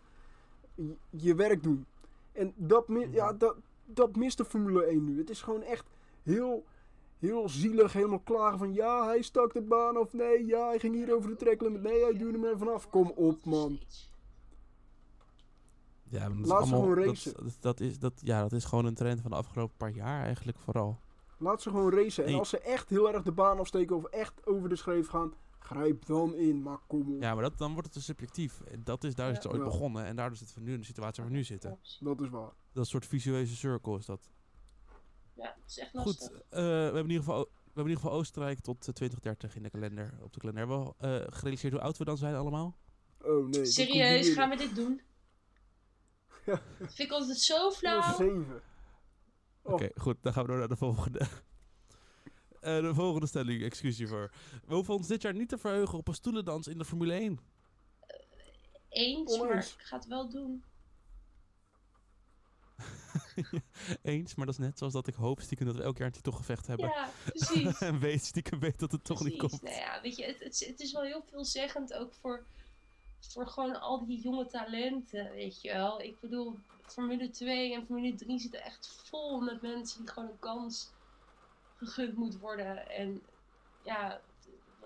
je, 1.09 1.35
werk 1.35 1.63
doen. 1.63 1.85
En 2.31 2.53
dat, 2.55 2.85
ja, 3.11 3.33
dat, 3.33 3.55
dat 3.85 4.15
mist 4.15 4.37
de 4.37 4.45
Formule 4.45 4.83
1 4.83 5.05
nu. 5.05 5.17
Het 5.17 5.29
is 5.29 5.41
gewoon 5.41 5.61
echt 5.61 5.85
heel, 6.23 6.65
heel 7.19 7.49
zielig, 7.49 7.93
helemaal 7.93 8.19
klagen 8.19 8.57
van... 8.57 8.73
Ja, 8.73 9.05
hij 9.05 9.21
stak 9.21 9.53
de 9.53 9.61
baan 9.61 9.97
af, 9.97 10.13
nee, 10.13 10.45
ja, 10.45 10.67
hij 10.67 10.79
ging 10.79 10.95
hier 10.95 11.15
over 11.15 11.29
de 11.29 11.35
track 11.35 11.61
limit. 11.61 11.81
Nee, 11.81 12.03
hij 12.03 12.17
duwde 12.17 12.37
me 12.37 12.49
er 12.49 12.57
vanaf. 12.57 12.89
Kom 12.89 13.11
op, 13.15 13.45
man. 13.45 13.79
Ja, 16.11 16.29
dat, 16.29 16.37
is 16.37 16.47
Laat 16.47 16.67
ze 16.67 16.73
gewoon 16.73 16.95
dat, 16.95 17.05
racen. 17.05 17.33
dat, 17.33 17.57
dat 17.59 17.79
is, 17.79 17.99
dat, 17.99 18.13
ja, 18.23 18.41
dat 18.41 18.51
is 18.51 18.65
gewoon 18.65 18.85
een 18.85 18.93
trend 18.93 19.21
van 19.21 19.31
de 19.31 19.37
afgelopen 19.37 19.77
paar 19.77 19.91
jaar 19.91 20.23
eigenlijk 20.23 20.57
vooral. 20.57 20.99
Laat 21.37 21.61
ze 21.61 21.69
gewoon 21.69 21.91
racen. 21.91 22.25
En 22.25 22.33
als 22.33 22.49
ze 22.49 22.59
echt 22.59 22.89
heel 22.89 23.13
erg 23.13 23.23
de 23.23 23.31
baan 23.31 23.59
afsteken 23.59 23.95
of 23.95 24.05
echt 24.05 24.45
over 24.45 24.69
de 24.69 24.75
schreef 24.75 25.07
gaan... 25.07 25.33
Grijp 25.59 26.05
dan 26.05 26.35
in, 26.35 26.61
maar 26.61 26.77
kom 26.87 27.15
op. 27.15 27.21
Ja, 27.21 27.33
maar 27.33 27.43
dat, 27.43 27.57
dan 27.57 27.71
wordt 27.73 27.87
het 27.87 27.97
te 27.97 28.01
subjectief. 28.01 28.61
En 28.61 28.81
dat 28.83 29.03
is, 29.03 29.15
daar 29.15 29.29
is 29.29 29.35
het 29.35 29.47
ooit 29.47 29.63
begonnen. 29.63 30.05
En 30.05 30.15
daardoor 30.15 30.37
zitten 30.37 30.57
we 30.57 30.63
nu 30.63 30.73
in 30.73 30.79
de 30.79 30.85
situatie 30.85 31.23
waar 31.23 31.31
we 31.31 31.37
nu 31.37 31.43
zitten. 31.43 31.79
Dat 31.99 32.21
is 32.21 32.29
waar. 32.29 32.41
Dat 32.41 32.53
is 32.73 32.79
een 32.79 32.85
soort 32.85 33.05
visueuze 33.05 33.55
cirkel 33.55 33.97
is 33.97 34.05
dat. 34.05 34.29
Ja, 35.33 35.55
het 35.59 35.69
is 35.69 35.77
echt 35.79 35.91
Goed, 35.97 36.31
eh, 36.31 36.59
we 36.59 36.67
hebben 36.67 37.03
in 37.03 37.09
ieder 37.09 37.23
geval 37.23 37.49
hebben 37.73 37.83
in 37.83 37.89
ieder 37.89 38.03
geval 38.03 38.11
Oostenrijk 38.11 38.59
tot 38.59 38.87
eh, 38.87 38.93
2030 38.93 39.55
in 39.55 39.63
de 39.63 39.69
kalender, 39.69 40.13
op 40.21 40.33
de 40.33 40.39
kalender. 40.39 40.67
Hebben 40.67 40.85
we 40.85 40.93
al, 40.99 41.09
eh, 41.09 41.27
gerealiseerd 41.33 41.73
hoe 41.73 41.81
oud 41.81 41.97
we 41.97 42.05
dan 42.05 42.17
zijn 42.17 42.35
allemaal? 42.35 42.77
Oh 43.21 43.47
nee. 43.47 43.65
Serieus, 43.65 44.29
gaan 44.29 44.49
we 44.49 44.57
dit 44.57 44.75
doen? 44.75 45.01
Ja. 46.45 46.61
Vind 46.77 46.99
ik 46.99 47.11
altijd 47.11 47.37
zo 47.39 47.71
flauw. 47.71 48.15
Zeven. 48.15 48.61
Oh. 49.61 49.73
Oké, 49.73 49.89
goed. 49.95 50.17
Dan 50.21 50.33
gaan 50.33 50.41
we 50.43 50.49
door 50.49 50.59
naar 50.59 50.67
de 50.67 50.75
volgende. 50.75 51.27
Eh, 52.61 52.81
de 52.81 52.93
volgende 52.93 53.27
stelling, 53.27 53.63
excuus 53.63 53.97
hiervoor. 53.97 54.31
We 54.65 54.73
hoeven 54.73 54.93
ons 54.93 55.07
dit 55.07 55.21
jaar 55.21 55.33
niet 55.33 55.49
te 55.49 55.57
verheugen 55.57 55.97
op 55.97 56.07
een 56.07 56.13
stoelendans 56.13 56.67
in 56.67 56.77
de 56.77 56.85
Formule 56.85 57.13
1. 57.13 57.39
Eens, 58.89 59.37
maar 59.39 59.57
ik 59.57 59.73
ga 59.77 59.95
het 59.95 60.05
wel 60.07 60.29
doen. 60.29 60.63
Eens, 64.01 64.35
maar 64.35 64.45
dat 64.45 64.55
is 64.59 64.65
net 64.65 64.77
zoals 64.77 64.93
dat 64.93 65.07
ik 65.07 65.13
hoop 65.13 65.41
stiekem 65.41 65.65
dat 65.67 65.75
we 65.75 65.83
elk 65.83 65.97
jaar 65.97 66.07
een 66.07 66.13
titelgevecht 66.13 66.67
hebben. 66.67 66.87
Ja, 66.89 67.09
precies. 67.25 67.79
en 67.87 67.99
weet 67.99 68.25
stiekem 68.25 68.59
weet 68.59 68.79
dat 68.79 68.91
het 68.91 69.03
toch 69.03 69.23
niet 69.23 69.37
Precies. 69.37 69.59
komt. 69.59 69.71
Nou 69.71 69.83
ja, 69.83 70.01
weet 70.01 70.15
je, 70.17 70.25
het, 70.25 70.39
het, 70.39 70.53
is- 70.61 70.67
het 70.67 70.79
is 70.79 70.91
wel 70.91 71.01
heel 71.03 71.23
veelzeggend 71.29 71.93
ook 71.93 72.13
voor, 72.13 72.45
voor 73.27 73.47
gewoon 73.47 73.81
al 73.81 74.05
die 74.05 74.21
jonge 74.21 74.45
talenten, 74.45 75.31
weet 75.31 75.61
je 75.61 75.71
wel. 75.71 76.01
Ik 76.01 76.19
bedoel, 76.19 76.59
Formule 76.81 77.29
2 77.29 77.73
en 77.73 77.85
Formule 77.85 78.15
3 78.15 78.39
zitten 78.39 78.63
echt 78.63 79.01
vol 79.03 79.41
met 79.41 79.61
mensen 79.61 79.99
die 79.99 80.13
gewoon 80.13 80.29
een 80.29 80.39
kans 80.39 80.91
gegund 81.75 82.15
moet 82.15 82.39
worden. 82.39 82.89
En 82.89 83.21
ja, 83.83 84.21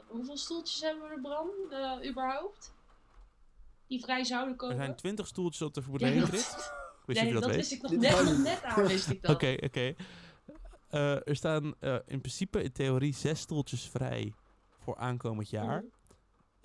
hoeveel 0.08 0.38
stoeltjes 0.38 0.82
hebben 0.82 1.04
we 1.04 1.10
er, 1.10 1.22
Bram, 1.22 1.50
eh, 1.70 2.10
überhaupt? 2.10 2.74
Die 3.88 4.02
vrij 4.02 4.24
zouden 4.24 4.56
komen. 4.56 4.78
Er 4.78 4.84
zijn 4.84 4.96
twintig 4.96 5.28
stoeltjes 5.28 5.62
op 5.62 5.74
de 5.74 5.82
Formule 5.82 6.06
1 6.06 6.14
nee, 7.06 7.34
dat, 7.34 7.44
dat 7.44 7.56
wist 7.56 7.72
ik 7.72 7.82
nog 7.82 7.92
net, 7.92 8.12
nog 8.24 8.38
net 8.38 8.64
aan. 8.64 9.34
Oké, 9.34 9.58
oké. 9.64 9.96
Eh, 10.90 11.28
er 11.28 11.36
staan 11.36 11.76
eh, 11.80 11.96
in 12.06 12.20
principe 12.20 12.64
in 12.64 12.72
theorie 12.72 13.14
zes 13.14 13.40
stoeltjes 13.40 13.90
vrij 13.90 14.34
voor 14.80 14.98
aankomend 14.98 15.50
jaar. 15.50 15.82
Mm. 15.82 15.92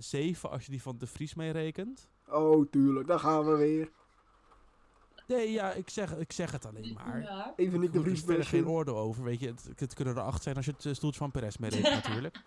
7 0.02 0.50
als 0.50 0.64
je 0.64 0.70
die 0.70 0.82
van 0.82 0.98
de 0.98 1.06
Vries 1.06 1.34
meerekent. 1.34 2.10
Oh, 2.28 2.70
tuurlijk, 2.70 3.06
daar 3.06 3.18
gaan 3.18 3.44
we 3.44 3.56
weer. 3.56 3.90
Nee, 5.26 5.52
ja, 5.52 5.72
ik 5.72 5.90
zeg, 5.90 6.16
ik 6.16 6.32
zeg 6.32 6.50
het 6.50 6.66
alleen 6.66 6.92
maar. 6.92 7.52
Even 7.56 7.80
niet 7.80 7.92
de 7.92 8.00
Vries 8.00 8.26
Er 8.26 8.38
is 8.38 8.48
geen 8.48 8.66
orde 8.66 8.92
over, 8.92 9.24
weet 9.24 9.40
je. 9.40 9.46
Het, 9.46 9.80
het, 9.80 9.94
kunnen 9.94 10.16
er 10.16 10.22
8 10.22 10.42
zijn 10.42 10.56
als 10.56 10.64
je 10.64 10.72
het 10.72 10.86
eh, 10.86 10.94
stoeltje 10.94 11.18
van 11.18 11.30
Perez 11.30 11.56
meerekent 11.56 11.94
natuurlijk. 12.04 12.42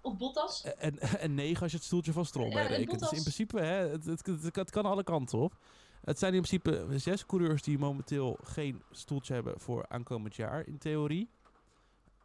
Of 0.00 0.16
Bottas. 0.16 0.64
En, 0.64 0.98
en 0.98 1.34
9 1.34 1.62
als 1.62 1.70
je 1.70 1.76
het 1.76 1.86
stoeltje 1.86 2.12
van 2.12 2.24
Stroll 2.24 2.48
ja, 2.48 2.54
meerekent. 2.54 3.00
Dus 3.00 3.12
in 3.12 3.20
principe, 3.20 3.60
hè, 3.60 3.88
het, 3.88 4.26
het, 4.52 4.70
kan 4.70 4.84
alle 4.84 5.04
kanten 5.04 5.38
op. 5.38 5.58
Het 6.00 6.18
zijn 6.18 6.34
in 6.34 6.42
principe 6.42 6.86
zes 6.98 7.26
coureurs 7.26 7.62
die 7.62 7.78
momenteel 7.78 8.38
geen 8.42 8.82
stoeltje 8.90 9.34
hebben 9.34 9.60
voor 9.60 9.88
aankomend 9.88 10.36
jaar, 10.36 10.66
in 10.66 10.78
theorie. 10.78 11.30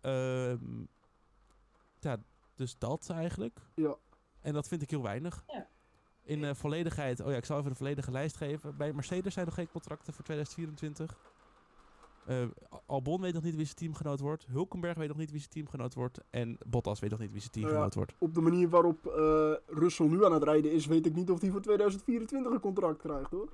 Um, 0.01 0.87
ja, 1.99 2.17
dus 2.55 2.77
dat 2.77 3.09
eigenlijk. 3.09 3.59
Ja, 3.75 3.95
en 4.41 4.53
dat 4.53 4.67
vind 4.67 4.81
ik 4.81 4.89
heel 4.89 5.01
weinig. 5.01 5.43
Ja. 5.47 5.67
In 6.23 6.43
eh, 6.43 6.53
volledigheid, 6.53 7.19
oh 7.19 7.29
ja, 7.29 7.37
ik 7.37 7.45
zal 7.45 7.57
even 7.57 7.69
de 7.69 7.75
volledige 7.77 8.11
lijst 8.11 8.37
geven. 8.37 8.77
Bij 8.77 8.93
Mercedes 8.93 9.33
zijn 9.33 9.45
nog 9.45 9.55
geen 9.55 9.69
contracten 9.71 10.13
voor 10.13 10.23
2024. 10.23 11.17
Eh, 12.25 12.47
Albon 12.85 13.21
weet 13.21 13.33
nog 13.33 13.43
niet 13.43 13.55
wie 13.55 13.65
zijn 13.65 13.77
teamgenoot 13.77 14.19
wordt. 14.19 14.45
Hulkenberg 14.49 14.97
weet 14.97 15.07
nog 15.07 15.17
niet 15.17 15.31
wie 15.31 15.39
zijn 15.39 15.51
teamgenoot 15.51 15.93
wordt. 15.93 16.19
En 16.29 16.57
Bottas 16.65 16.99
weet 16.99 17.09
nog 17.09 17.19
niet 17.19 17.31
wie 17.31 17.41
zijn 17.41 17.51
Nou 17.53 17.65
ja, 17.65 17.69
teamgenoot 17.69 17.95
wordt. 17.95 18.13
Op 18.17 18.33
de 18.33 18.41
manier 18.41 18.69
waarop 18.69 19.05
eh 19.05 19.53
Russell 19.65 20.07
nu 20.07 20.25
aan 20.25 20.33
het 20.33 20.43
rijden 20.43 20.71
is, 20.71 20.85
weet 20.85 21.05
ik 21.05 21.15
niet 21.15 21.29
of 21.29 21.41
hij 21.41 21.49
voor 21.49 21.61
2024 21.61 22.51
een 22.51 22.59
contract 22.59 22.97
krijgt 22.97 23.31
hoor. 23.31 23.49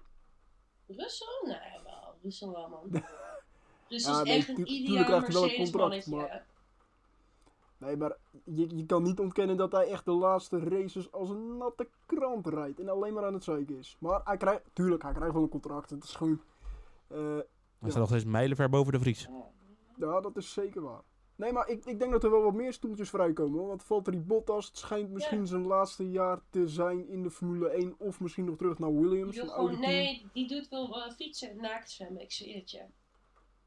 Russell? 0.88 1.42
Nee, 1.46 1.82
wel. 1.84 2.16
Russell 2.24 2.50
wel, 2.50 2.70
man. 2.70 2.90
Russell 3.88 4.14
Ja, 4.14 4.20
is 4.20 4.28
nee, 4.28 4.38
echt 4.38 4.50
een 4.50 4.72
ideaal 4.72 5.04
krijgt 5.04 5.26
hij 5.28 5.34
wel 5.34 5.44
een 5.44 5.48
Mercedes 5.48 5.72
contract, 5.72 6.08
mannetje. 6.08 6.44
Nee, 7.78 7.98
maar 7.98 8.18
je, 8.44 8.76
je 8.76 8.86
kan 8.86 9.04
niet 9.04 9.20
ontkennen 9.20 9.58
dat 9.58 9.72
hij 9.72 9.88
echt 9.88 10.06
de 10.06 10.12
laatste 10.12 10.60
races 10.60 11.12
als 11.12 11.30
een 11.30 11.58
natte 11.58 11.90
krant 12.06 12.48
rijdt. 12.48 12.80
En 12.80 12.90
alleen 12.90 13.14
maar 13.14 13.26
aan 13.26 13.34
het 13.34 13.44
zeiken 13.44 13.78
is. 13.78 13.96
Maar 14.00 14.22
hij 14.24 14.38
krijgt, 14.38 14.62
tuurlijk, 14.74 15.04
hij 15.04 15.14
krijgt 15.14 15.34
wel 15.34 15.44
een 15.44 15.50
contract. 15.50 15.90
Het 15.90 16.04
is 16.04 16.16
gewoon, 16.16 16.42
eh, 17.08 17.18
Hij 17.18 17.36
Ja. 17.80 17.90
staat 17.90 17.96
nog 17.98 18.08
steeds 18.08 18.26
mijlenver 18.26 18.70
boven 18.70 18.92
de 18.94 19.00
Vries. 19.00 19.28
Ja. 19.98 20.22
dat 20.22 20.38
is 20.38 20.54
zeker 20.54 20.82
waar. 20.82 21.02
Nee, 21.36 21.52
maar 21.52 21.70
ik, 21.70 21.86
ik 21.86 22.00
denk 22.00 22.12
dat 22.12 22.24
er 22.24 22.32
wel 22.32 22.42
wat 22.44 22.54
meer 22.54 22.74
stoeltjes 22.74 23.10
vrijkomen. 23.10 23.60
Hoor. 23.60 23.68
Want 23.68 23.84
Valtteri 23.84 24.20
Bottas, 24.20 24.68
het 24.68 24.78
schijnt 24.78 25.10
misschien 25.12 25.48
zijn 25.48 25.66
laatste 25.68 26.10
jaar 26.10 26.40
te 26.50 26.68
zijn 26.68 27.08
in 27.08 27.24
de 27.24 27.30
Formule 27.32 27.70
1. 27.70 27.96
Of 27.98 28.20
misschien 28.20 28.46
nog 28.46 28.58
terug 28.58 28.80
naar 28.80 28.90
Die 28.90 29.00
Williams. 29.00 29.40
oude 29.40 29.52
gewoon, 29.54 29.80
nee, 29.80 30.26
die 30.34 30.48
doet 30.48 30.68
wel 30.70 31.04
eh, 31.04 31.12
fietsen 31.12 31.50
en 31.50 31.58
naakt 31.62 31.92
zwemmen, 31.92 32.22
ik 32.22 32.32
zweer 32.32 32.56
het 32.56 32.72
je. 32.72 32.84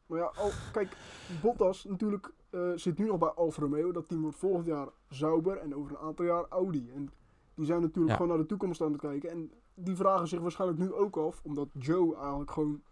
Maar 0.06 0.18
ja, 0.18 0.32
al, 0.36 0.50
kijk, 0.72 0.96
Bottas 1.42 1.84
natuurlijk 1.84 2.32
eh, 2.50 2.70
zit 2.74 2.98
nu 2.98 3.06
nog 3.06 3.18
bij 3.18 3.28
Alfa 3.28 3.62
Romeo. 3.62 3.92
Dat 3.92 4.08
team 4.08 4.20
wordt 4.22 4.36
volgend 4.36 4.66
jaar 4.66 4.88
Sauber 5.08 5.56
en 5.56 5.74
over 5.74 5.90
een 5.90 5.98
aantal 5.98 6.24
jaar 6.24 6.44
Audi. 6.48 6.90
En 6.94 7.10
die 7.54 7.64
zijn 7.66 7.80
natuurlijk 7.80 8.08
Ja. 8.08 8.14
gewoon 8.16 8.28
naar 8.30 8.40
de 8.40 8.46
toekomst 8.46 8.80
aan 8.80 8.92
het 8.92 9.00
kijken. 9.00 9.30
En 9.30 9.50
die 9.74 9.96
vragen 9.96 10.28
zich 10.28 10.40
waarschijnlijk 10.40 10.80
nu 10.80 10.92
ook 10.92 11.16
af, 11.16 11.40
omdat 11.44 11.68
Joe 11.72 12.16
eigenlijk 12.16 12.50
gewoon 12.50 12.82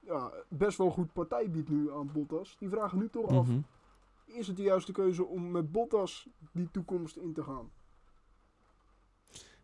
ja, 0.00 0.32
best 0.48 0.78
wel 0.78 0.90
goed 0.90 1.12
partij 1.12 1.50
biedt 1.50 1.68
nu 1.68 1.92
aan 1.92 2.10
Bottas. 2.12 2.56
Die 2.58 2.68
vragen 2.68 2.98
nu 2.98 3.08
toch 3.10 3.26
af, 3.26 3.46
Mhm. 3.48 3.60
is 4.24 4.46
het 4.46 4.56
de 4.56 4.62
juiste 4.62 4.92
keuze 4.92 5.24
om 5.26 5.50
met 5.50 5.72
Bottas 5.72 6.28
die 6.52 6.70
toekomst 6.70 7.16
in 7.16 7.32
te 7.32 7.42
gaan? 7.42 7.70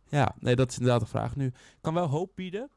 Ja, 0.09 0.35
nee, 0.39 0.57
dat 0.57 0.71
is 0.71 0.79
inderdaad 0.79 1.01
de 1.01 1.07
vraag 1.07 1.37
nu. 1.37 1.53
Kan 1.81 1.95
wel 1.95 2.07
hoop 2.09 2.31
bieden. 2.35 2.71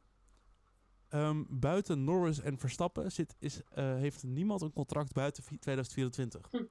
Ehm, 1.10 1.44
buiten 1.50 2.04
Norris 2.04 2.40
en 2.40 2.58
Verstappen 2.58 3.12
zit, 3.12 3.36
is, 3.40 3.62
eh, 3.64 3.96
heeft 3.96 4.24
niemand 4.24 4.62
een 4.62 4.74
contract 4.74 5.14
buiten 5.14 5.44
vi- 5.44 5.58
2024. 5.60 6.48
Hm. 6.52 6.64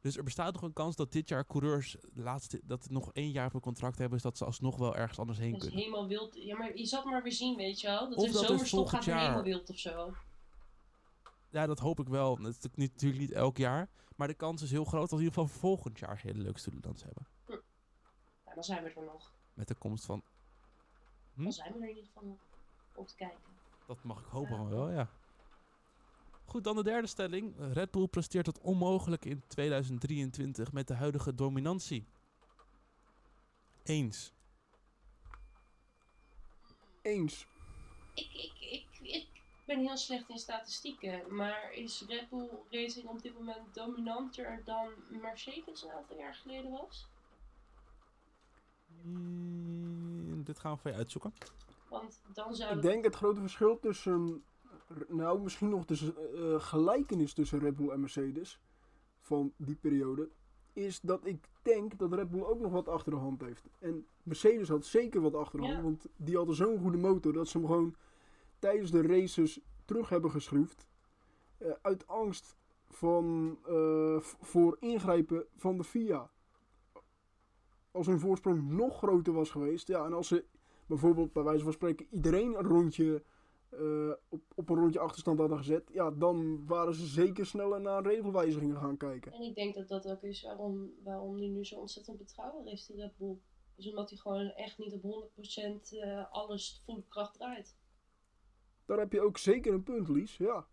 Dus 0.00 0.16
er 0.16 0.22
bestaat 0.24 0.52
nog 0.52 0.62
een 0.62 0.72
kans 0.72 0.96
dat 0.96 1.12
dit 1.12 1.28
jaar 1.28 1.46
coureurs 1.46 1.96
laatste, 2.14 2.60
dat 2.64 2.90
nog 2.90 3.12
één 3.12 3.30
jaar 3.30 3.54
een 3.54 3.60
contract 3.60 3.98
hebben, 3.98 4.16
is 4.16 4.22
dat 4.22 4.36
ze 4.38 4.44
alsnog 4.44 4.76
wel 4.76 4.96
ergens 4.96 5.18
anders 5.18 5.38
heen 5.38 5.52
Dat 5.52 5.60
is 5.62 5.66
kunnen. 5.66 5.84
helemaal 5.84 6.08
wild. 6.08 6.34
Ja, 6.34 6.56
maar 6.56 6.76
je 6.76 6.86
zat 6.86 7.04
maar 7.04 7.22
weer 7.22 7.32
zien, 7.32 7.56
weet 7.56 7.80
je 7.80 7.86
wel. 7.86 8.08
Dat 8.08 8.18
Of 8.18 8.30
dat 8.30 8.42
is 8.42 8.46
zomerstop 8.48 8.86
gaat 8.86 9.04
jaar. 9.04 9.20
helemaal 9.20 9.42
wild 9.42 9.70
of 9.70 9.78
zo. 9.78 10.14
Ja, 11.50 11.66
dat 11.66 11.78
hoop 11.78 12.00
ik 12.00 12.08
wel. 12.08 12.36
Dat 12.36 12.46
is 12.50 12.58
natuurlijk 12.74 13.20
niet, 13.20 13.30
elk 13.32 13.56
jaar. 13.56 13.88
Maar 14.16 14.28
de 14.28 14.34
kans 14.34 14.62
is 14.62 14.70
heel 14.70 14.84
groot 14.84 15.00
dat 15.00 15.10
we 15.10 15.16
in 15.16 15.22
ieder 15.24 15.40
geval 15.42 15.58
volgend 15.60 15.98
jaar 15.98 16.20
hele 16.22 16.42
leuke 16.42 16.58
studentdans 16.58 17.02
hebben. 17.02 17.26
Ja, 18.46 18.54
dan 18.54 18.64
zijn 18.64 18.84
we 18.84 18.90
er 18.90 19.04
nog. 19.04 19.32
Met 19.54 19.68
de 19.68 19.74
komst 19.74 20.04
van... 20.04 20.22
Hm? 21.34 21.42
Dan 21.42 21.52
zijn 21.52 21.72
we 21.72 21.78
er 21.78 21.82
in 21.88 21.88
ieder 21.96 22.04
geval 22.04 22.22
nog 22.28 22.38
om 22.94 23.06
te 23.06 23.14
kijken. 23.14 23.38
Dat 23.86 24.02
mag 24.02 24.20
ik 24.20 24.26
hopen 24.26 24.56
van 24.56 24.68
wel, 24.68 24.90
ja. 24.90 25.08
Goed, 26.44 26.64
dan 26.64 26.76
de 26.76 26.82
derde 26.82 27.06
stelling. 27.06 27.54
Red 27.72 27.90
Bull 27.90 28.06
presteert 28.06 28.46
het 28.46 28.60
onmogelijk 28.60 29.24
in 29.24 29.42
2023 29.46 30.72
met 30.72 30.88
de 30.88 30.94
huidige 30.94 31.34
dominantie. 31.34 32.06
Eens. 33.82 34.32
Eens. 37.02 37.46
Ik, 38.14 38.32
ik, 38.32 38.52
ik, 38.60 38.86
ik 39.00 39.26
ben 39.64 39.78
heel 39.78 39.96
slecht 39.96 40.28
in 40.28 40.38
statistieken, 40.38 41.34
maar 41.34 41.72
is 41.72 42.04
Red 42.08 42.28
Bull 42.28 42.48
Racing 42.70 43.08
op 43.08 43.22
dit 43.22 43.34
moment 43.34 43.74
dominanter 43.74 44.62
dan 44.64 44.88
Mercedes 45.08 45.82
een 45.82 45.90
aantal 45.90 46.16
jaar 46.16 46.34
geleden 46.34 46.70
was? 46.70 47.06
Mm, 49.02 50.44
dit 50.44 50.58
gaan 50.58 50.74
we 50.74 50.78
voor 50.78 50.90
je 50.90 50.96
uitzoeken. 50.96 51.32
Want 52.00 52.22
dan 52.32 52.54
zou 52.54 52.76
Ik 52.76 52.82
denk 52.82 53.04
het 53.04 53.14
grote 53.14 53.40
verschil 53.40 53.78
tussen, 53.78 54.44
nou 55.08 55.40
misschien 55.40 55.68
nog 55.68 55.84
tussen 55.84 56.14
eh, 56.34 56.60
gelijkenis 56.60 57.32
tussen 57.34 57.58
Red 57.58 57.76
Bull 57.76 57.88
en 57.90 58.00
Mercedes 58.00 58.60
van 59.20 59.52
die 59.56 59.76
periode, 59.76 60.28
is 60.72 61.00
dat 61.00 61.26
ik 61.26 61.48
denk 61.62 61.98
dat 61.98 62.12
Red 62.12 62.30
Bull 62.30 62.42
ook 62.42 62.60
nog 62.60 62.72
wat 62.72 62.88
achter 62.88 63.12
de 63.12 63.18
hand 63.18 63.40
heeft. 63.40 63.68
En 63.78 64.06
Mercedes 64.22 64.68
had 64.68 64.84
zeker 64.84 65.20
wat 65.20 65.34
achter 65.34 65.58
de 65.60 65.66
Ja. 65.66 65.72
hand, 65.72 65.82
want 65.84 66.06
die 66.16 66.36
hadden 66.36 66.54
zo'n 66.54 66.78
goede 66.78 66.98
motor 66.98 67.32
dat 67.32 67.48
ze 67.48 67.58
hem 67.58 67.66
gewoon 67.66 67.94
tijdens 68.58 68.90
de 68.90 69.02
races 69.02 69.60
terug 69.84 70.08
hebben 70.08 70.30
geschroefd. 70.30 70.86
eh, 71.58 71.70
uit 71.82 72.06
angst 72.06 72.56
van, 72.88 73.58
eh, 73.66 74.16
voor 74.20 74.76
ingrijpen 74.80 75.46
van 75.56 75.76
de 75.76 75.84
FIA. 75.84 76.30
Als 77.90 78.06
hun 78.06 78.20
voorsprong 78.20 78.62
nog 78.70 78.96
groter 78.96 79.32
was 79.32 79.50
geweest, 79.50 79.86
ja, 79.88 80.04
en 80.04 80.12
als 80.12 80.28
ze 80.28 80.44
bijvoorbeeld 80.86 81.32
bij 81.32 81.42
wijze 81.42 81.64
van 81.64 81.72
spreken 81.72 82.06
iedereen 82.10 82.58
een 82.58 82.66
rondje 82.66 83.22
eh, 83.78 84.12
op, 84.28 84.42
op 84.54 84.68
een 84.68 84.76
rondje 84.76 84.98
achterstand 84.98 85.38
hadden 85.38 85.58
gezet, 85.58 85.90
ja, 85.92 86.10
dan 86.10 86.66
waren 86.66 86.94
ze 86.94 87.06
zeker 87.06 87.46
sneller 87.46 87.80
naar 87.80 88.02
regelwijzigingen 88.02 88.76
gaan 88.76 88.96
kijken. 88.96 89.32
En 89.32 89.42
ik 89.42 89.54
denk 89.54 89.74
dat 89.74 89.88
dat 89.88 90.08
ook 90.08 90.22
is 90.22 90.42
waarom, 90.42 90.90
waarom 91.02 91.38
die 91.38 91.48
nu 91.48 91.64
zo 91.64 91.76
ontzettend 91.76 92.18
betrouwbaar 92.18 92.72
is, 92.72 92.86
die 92.86 92.96
Red 92.96 93.16
Bull. 93.16 93.38
Dus 93.76 93.88
omdat 93.88 94.10
hij 94.10 94.18
gewoon 94.18 94.50
echt 94.50 94.78
niet 94.78 94.92
op 94.92 95.30
100% 95.36 95.98
eh, 95.98 96.32
alles 96.32 96.82
volle 96.84 97.02
kracht 97.08 97.34
draait. 97.34 97.76
Daar 98.86 98.98
heb 98.98 99.12
je 99.12 99.20
ook 99.20 99.38
zeker 99.38 99.72
een 99.72 99.82
punt, 99.82 100.08
Lies. 100.08 100.36
Ja, 100.36 100.66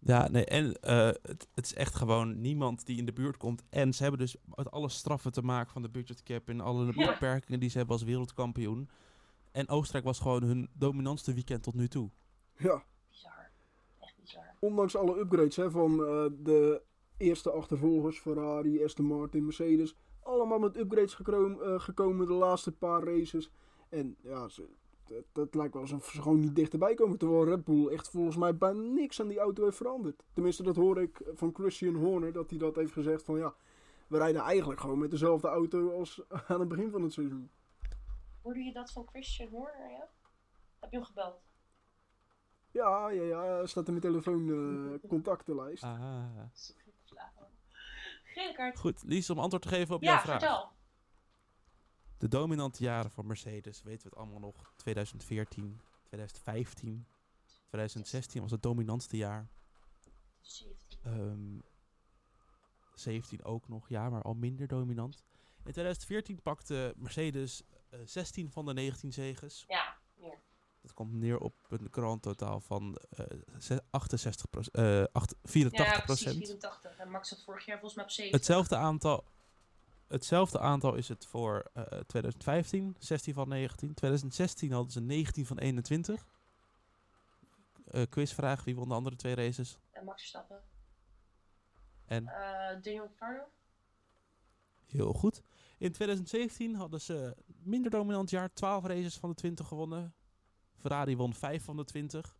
Ja, 0.00 0.28
nee, 0.28 0.44
en 0.44 0.80
eh, 0.80 1.06
het, 1.06 1.48
het 1.54 1.64
is 1.64 1.74
echt 1.74 1.94
gewoon 1.94 2.40
niemand 2.40 2.86
die 2.86 2.98
in 2.98 3.04
de 3.04 3.12
buurt 3.12 3.36
komt. 3.36 3.62
En 3.70 3.92
ze 3.94 4.02
hebben 4.02 4.20
dus 4.20 4.36
met 4.54 4.70
alle 4.70 4.88
straffen 4.88 5.32
te 5.32 5.42
maken 5.42 5.72
van 5.72 5.82
de 5.82 5.88
budgetcap 5.90 6.48
en 6.48 6.60
alle 6.60 6.92
Ja. 6.94 7.12
beperkingen 7.12 7.60
die 7.60 7.70
ze 7.70 7.76
hebben 7.78 7.94
als 7.96 8.04
wereldkampioen. 8.04 8.88
En 9.52 9.68
Oostenrijk 9.68 10.04
was 10.04 10.18
gewoon 10.20 10.42
hun 10.42 10.68
dominantste 10.72 11.34
weekend 11.34 11.62
tot 11.62 11.74
nu 11.74 11.88
toe. 11.88 12.10
ja. 12.56 12.84
Bizar. 13.10 13.50
Echt 14.00 14.14
bizar. 14.20 14.54
ondanks 14.58 14.96
alle 14.96 15.18
upgrades 15.18 15.56
hè, 15.56 15.70
van 15.70 15.90
eh, 16.04 16.24
de 16.38 16.82
eerste 17.16 17.50
achtervolgers, 17.50 18.18
Ferrari, 18.18 18.84
Aston 18.84 19.04
Martin, 19.06 19.44
Mercedes, 19.44 19.94
allemaal 20.22 20.58
met 20.58 20.76
upgrades 20.76 21.14
gekroom- 21.14 21.62
eh, 21.62 21.80
gekomen 21.80 22.26
de 22.26 22.32
laatste 22.32 22.72
paar 22.72 23.02
races. 23.02 23.50
En 23.88 24.16
ja, 24.22 24.48
ze, 24.48 24.68
het, 25.08 25.26
het 25.32 25.54
lijkt 25.54 25.72
wel 25.72 25.82
alsof 25.82 26.10
ze 26.10 26.22
gewoon 26.22 26.40
niet 26.40 26.54
dichterbij 26.56 26.94
komen. 26.94 27.18
Terwijl 27.18 27.44
Red 27.44 27.64
Bull 27.64 27.88
echt 27.88 28.08
volgens 28.10 28.36
mij 28.36 28.56
bijna 28.56 28.80
niks 28.80 29.20
aan 29.20 29.28
die 29.28 29.38
auto 29.38 29.64
heeft 29.64 29.76
veranderd. 29.76 30.22
Tenminste, 30.32 30.62
dat 30.62 30.76
hoor 30.76 31.02
ik 31.02 31.20
van 31.34 31.54
Christian 31.54 31.94
Horner, 31.94 32.32
dat 32.32 32.50
hij 32.50 32.58
dat 32.58 32.76
heeft 32.76 32.92
gezegd 32.92 33.22
van 33.22 33.38
ja, 33.38 33.54
we 34.06 34.18
rijden 34.18 34.42
eigenlijk 34.42 34.80
gewoon 34.80 34.98
met 34.98 35.10
dezelfde 35.10 35.48
auto 35.48 35.98
als 35.98 36.22
aan 36.48 36.60
het 36.60 36.68
begin 36.68 36.90
van 36.90 37.02
het 37.02 37.12
seizoen. 37.12 37.50
Hoorde 38.42 38.60
je 38.60 38.72
dat 38.72 38.92
van 38.92 39.06
Christian 39.06 39.48
Horner, 39.48 39.90
ja? 39.90 40.08
Heb 40.80 40.90
je 40.90 40.96
hem 40.96 41.06
gebeld? 41.06 41.40
Ja, 42.70 43.08
ja, 43.08 43.22
ja, 43.22 43.66
staat 43.66 43.86
in 43.88 43.92
mijn 43.92 44.04
telefoon 44.12 44.48
eh, 45.02 45.08
contactenlijst. 45.10 45.82
Ah. 45.82 46.24
Gele 48.24 48.52
kaart. 48.52 48.78
Goed, 48.78 49.02
Lies, 49.06 49.30
om 49.30 49.38
antwoord 49.38 49.62
te 49.62 49.68
geven 49.68 49.94
op 49.94 50.02
Ja, 50.02 50.08
jouw 50.12 50.20
vraag. 50.20 50.38
vertel. 50.38 50.70
De 52.18 52.28
dominante 52.28 52.82
jaren 52.82 53.10
van 53.10 53.26
Mercedes, 53.26 53.82
weten 53.82 54.02
we 54.02 54.08
het 54.08 54.18
allemaal 54.18 54.40
nog. 54.40 54.72
2014, 54.76 55.80
2015, 56.02 57.06
2016 57.68 58.42
was 58.42 58.50
het 58.50 58.62
dominantste 58.62 59.16
jaar. 59.16 59.48
17. 60.40 60.98
Ehm 61.02 61.58
17 62.94 63.44
ook 63.44 63.68
nog, 63.68 63.88
ja, 63.88 64.10
maar 64.10 64.22
al 64.22 64.34
minder 64.34 64.66
dominant. 64.66 65.24
In 65.64 65.72
2014 65.72 66.42
pakte 66.42 66.94
Mercedes 66.96 67.62
eh, 67.90 68.00
16 68.04 68.50
van 68.50 68.66
de 68.66 68.72
19 68.72 69.12
zegens. 69.12 69.64
Ja, 69.68 69.96
meer. 70.14 70.38
Dat 70.82 70.92
komt 70.94 71.12
neer 71.12 71.38
op 71.38 71.54
een 71.68 71.88
grand 71.90 72.22
totaal 72.22 72.60
van 72.60 72.96
eh, 73.10 73.26
ze- 73.58 73.82
68 73.90 74.50
proc- 74.50 74.66
eh, 74.66 75.04
acht- 75.12 75.34
84 75.42 75.96
Ja, 75.96 76.04
precies, 76.04 76.24
procent. 76.24 76.44
84. 76.44 76.96
En 76.96 77.10
Max 77.10 77.30
had 77.30 77.42
vorig 77.44 77.64
jaar 77.66 77.78
volgens 77.78 77.94
mij 77.94 78.04
op 78.04 78.10
7. 78.10 78.36
Hetzelfde 78.36 78.76
aantal, 78.76 79.24
hetzelfde 80.08 80.58
aantal 80.58 80.94
is 80.94 81.08
het 81.08 81.26
voor 81.26 81.70
eh, 81.74 81.84
2015, 81.84 82.96
16 82.98 83.34
van 83.34 83.48
19. 83.48 83.94
2016 83.94 84.72
hadden 84.72 84.92
ze 84.92 85.00
19 85.00 85.46
van 85.46 85.58
21. 85.58 86.26
Eh, 87.84 88.02
quizvraag, 88.08 88.64
wie 88.64 88.76
won 88.76 88.88
de 88.88 88.94
andere 88.94 89.16
twee 89.16 89.34
races? 89.34 89.78
En 89.90 90.04
Max 90.04 90.20
Verstappen. 90.20 90.62
En 92.04 92.26
Eh 92.26 92.82
Daniel 92.82 93.06
Ricciardo. 93.06 93.42
heel 94.86 95.12
goed. 95.12 95.42
In 95.78 95.92
2017 95.92 96.74
hadden 96.74 97.00
ze 97.00 97.36
minder 97.46 97.90
dominant 97.90 98.30
jaar, 98.30 98.52
12 98.52 98.84
races 98.84 99.16
van 99.16 99.28
de 99.28 99.34
20 99.34 99.66
gewonnen. 99.68 100.14
Ferrari 100.76 101.16
won 101.16 101.34
5 101.34 101.64
van 101.64 101.76
de 101.76 101.84
20. 101.84 102.36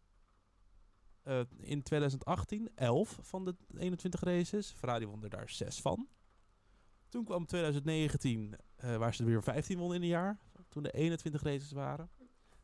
Eh, 1.22 1.40
in 1.56 1.82
2018 1.82 2.70
11 2.74 3.18
van 3.22 3.44
de 3.44 3.56
21 3.76 4.20
races. 4.20 4.70
Ferrari 4.70 5.06
won 5.06 5.22
er 5.22 5.30
daar 5.30 5.48
6 5.48 5.80
van. 5.80 6.08
Toen 7.08 7.24
kwam 7.24 7.46
2019, 7.46 8.56
eh, 8.76 8.96
waar 8.96 9.14
ze 9.14 9.22
er 9.22 9.28
weer 9.28 9.42
15 9.42 9.78
wonnen 9.78 9.96
in 9.96 10.02
een 10.02 10.08
jaar. 10.08 10.38
Toen 10.68 10.84
er 10.84 10.94
21 10.94 11.42
races 11.42 11.72
waren. 11.72 12.10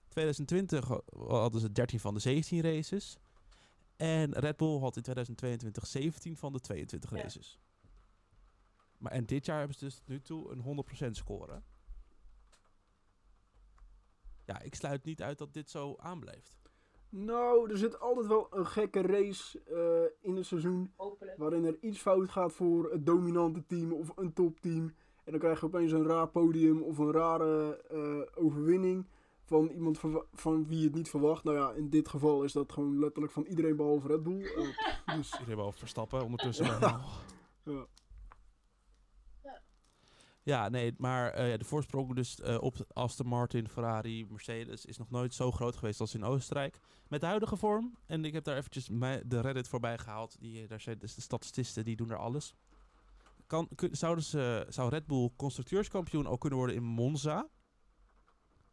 2020 0.08 0.88
ha- 0.88 1.00
hadden 1.26 1.60
ze 1.60 1.72
13 1.72 2.00
van 2.00 2.14
de 2.14 2.20
17 2.20 2.60
races. 2.60 3.16
En 3.96 4.32
Red 4.32 4.56
Bull 4.56 4.78
had 4.78 4.96
in 4.96 5.02
2022 5.02 5.86
17 5.86 6.36
van 6.36 6.52
de 6.52 6.60
22 6.60 7.10
Ja. 7.10 7.16
races. 7.16 7.58
Maar 8.98 9.12
en 9.12 9.26
dit 9.26 9.46
jaar 9.46 9.58
hebben 9.58 9.76
ze 9.76 9.84
dus 9.84 10.00
nu 10.04 10.20
toe 10.20 10.50
een 10.52 10.60
100% 10.60 11.16
score. 11.16 11.62
Ja, 14.44 14.60
ik 14.60 14.74
sluit 14.74 15.04
niet 15.04 15.22
uit 15.22 15.38
dat 15.38 15.52
dit 15.52 15.70
zo 15.70 15.94
aanblijft. 15.98 16.56
Nou, 17.16 17.70
er 17.70 17.78
zit 17.78 18.00
altijd 18.00 18.26
wel 18.26 18.46
een 18.50 18.66
gekke 18.66 19.00
race 19.02 19.60
eh, 19.66 20.28
in 20.30 20.36
het 20.36 20.46
seizoen. 20.46 20.92
Hopelijk. 20.96 21.38
Waarin 21.38 21.64
er 21.64 21.76
iets 21.80 21.98
fout 22.00 22.28
gaat 22.30 22.52
voor 22.52 22.90
het 22.92 23.06
dominante 23.06 23.66
team 23.66 23.92
of 23.92 24.12
een 24.16 24.32
topteam. 24.32 24.94
En 25.24 25.30
dan 25.30 25.40
krijg 25.40 25.60
je 25.60 25.66
opeens 25.66 25.92
een 25.92 26.06
raar 26.06 26.28
podium 26.28 26.82
of 26.82 26.98
een 26.98 27.12
rare 27.12 27.82
eh, 27.90 28.44
overwinning. 28.44 29.06
Van 29.44 29.68
iemand 29.68 29.98
van 30.32 30.66
wie 30.66 30.78
je 30.78 30.84
het 30.84 30.94
niet 30.94 31.10
verwacht. 31.10 31.44
Nou 31.44 31.56
ja, 31.56 31.72
in 31.72 31.90
dit 31.90 32.08
geval 32.08 32.42
is 32.42 32.52
dat 32.52 32.72
gewoon 32.72 32.98
letterlijk 32.98 33.32
van 33.32 33.44
iedereen 33.44 33.76
behalve 33.76 34.06
Red 34.08 34.22
Bull. 34.22 34.42
Eh, 34.44 35.16
dus 35.16 35.32
Iedereen 35.32 35.56
wel 35.56 35.72
verstappen 35.72 36.22
ondertussen. 36.24 36.64
Ja. 36.64 36.78
maar- 36.78 37.00
ja. 37.64 37.86
Ja, 40.44 40.68
nee, 40.68 40.94
maar 40.98 41.30
eh, 41.32 41.50
ja, 41.50 41.56
de 41.56 41.64
voorsprong 41.64 42.14
dus 42.14 42.40
eh, 42.40 42.60
op 42.62 42.76
Aston 42.92 43.26
Martin, 43.26 43.68
Ferrari, 43.68 44.26
Mercedes 44.30 44.84
is 44.84 44.96
nog 44.96 45.10
nooit 45.10 45.34
zo 45.34 45.50
groot 45.50 45.76
geweest 45.76 46.00
als 46.00 46.14
in 46.14 46.24
Oostenrijk. 46.24 46.80
Met 47.08 47.20
de 47.20 47.26
huidige 47.26 47.56
vorm, 47.56 47.96
en 48.06 48.24
ik 48.24 48.32
heb 48.32 48.44
daar 48.44 48.56
eventjes 48.56 48.86
de 49.26 49.40
Reddit 49.40 49.68
voorbij 49.68 49.98
gehaald, 49.98 50.36
die, 50.40 50.66
daar 50.66 50.80
zijn 50.80 50.98
dus 50.98 51.14
de 51.14 51.20
statististen, 51.20 51.84
die 51.84 51.96
doen 51.96 52.10
er 52.10 52.16
alles. 52.16 52.54
Kan, 53.46 53.68
kun- 53.74 53.96
zouden 53.96 54.24
ze, 54.24 54.66
zou 54.68 54.88
Red 54.90 55.06
Bull 55.06 55.30
constructeurskampioen 55.36 56.26
ook 56.26 56.40
kunnen 56.40 56.58
worden 56.58 56.76
in 56.76 56.82
Monza? 56.82 57.48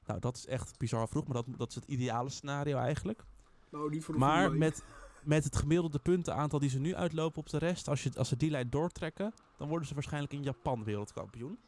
Nou, 0.05 0.19
dat 0.19 0.35
is 0.37 0.45
echt 0.45 0.77
bizar 0.77 1.07
vroeg, 1.07 1.27
maar 1.27 1.43
dat, 1.43 1.57
dat 1.57 1.69
is 1.69 1.75
het 1.75 1.85
ideale 1.85 2.29
scenario 2.29 2.77
eigenlijk. 2.77 3.25
Nou, 3.69 3.91
die 3.91 4.01
voor 4.01 4.13
de 4.13 4.19
Maar 4.19 4.51
met, 4.51 4.83
met 5.23 5.43
het 5.43 5.55
gemiddelde 5.55 5.99
puntenaantal 5.99 6.59
die 6.59 6.69
ze 6.69 6.79
nu 6.79 6.95
uitlopen 6.95 7.39
op 7.39 7.49
de 7.49 7.57
rest, 7.57 7.87
als, 7.87 8.03
je, 8.03 8.11
als 8.15 8.27
ze 8.27 8.37
die 8.37 8.49
lijn 8.49 8.69
doortrekken, 8.69 9.33
dan 9.57 9.67
worden 9.67 9.87
ze 9.87 9.93
waarschijnlijk 9.93 10.33
in 10.33 10.43
Japan 10.43 10.83
wereldkampioen. 10.83 11.59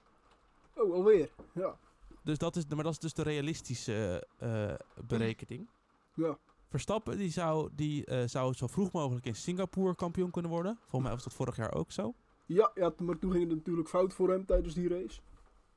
Oh, 0.76 0.94
alweer. 0.94 1.30
Ja. 1.54 1.78
Dus 2.24 2.38
dat 2.38 2.56
is, 2.56 2.66
maar 2.68 2.84
dat 2.84 2.94
is 2.94 3.00
dus 3.00 3.14
de 3.14 3.24
realistische 3.24 4.28
eh, 4.38 4.74
berekening. 5.08 5.70
Ja. 6.14 6.38
Verstappen 6.68 7.18
die 7.18 7.32
zou, 7.32 7.70
die, 7.76 8.06
eh, 8.06 8.28
zou 8.28 8.54
zo 8.54 8.68
vroeg 8.68 8.92
mogelijk 8.92 9.26
in 9.26 9.36
Singapore 9.36 9.96
kampioen 9.96 10.32
kunnen 10.32 10.52
worden. 10.52 10.78
Volgens 10.80 11.02
mij 11.02 11.12
was 11.12 11.24
dat 11.24 11.34
vorig 11.34 11.56
jaar 11.56 11.74
ook 11.74 11.92
zo. 11.92 12.14
Ja, 12.46 12.72
ja, 12.76 12.94
maar 12.98 13.20
toen 13.20 13.32
ging 13.32 13.48
het 13.48 13.56
natuurlijk 13.58 13.90
fout 13.90 14.14
voor 14.14 14.30
hem 14.30 14.46
tijdens 14.46 14.74
die 14.74 14.88
race. 14.90 15.22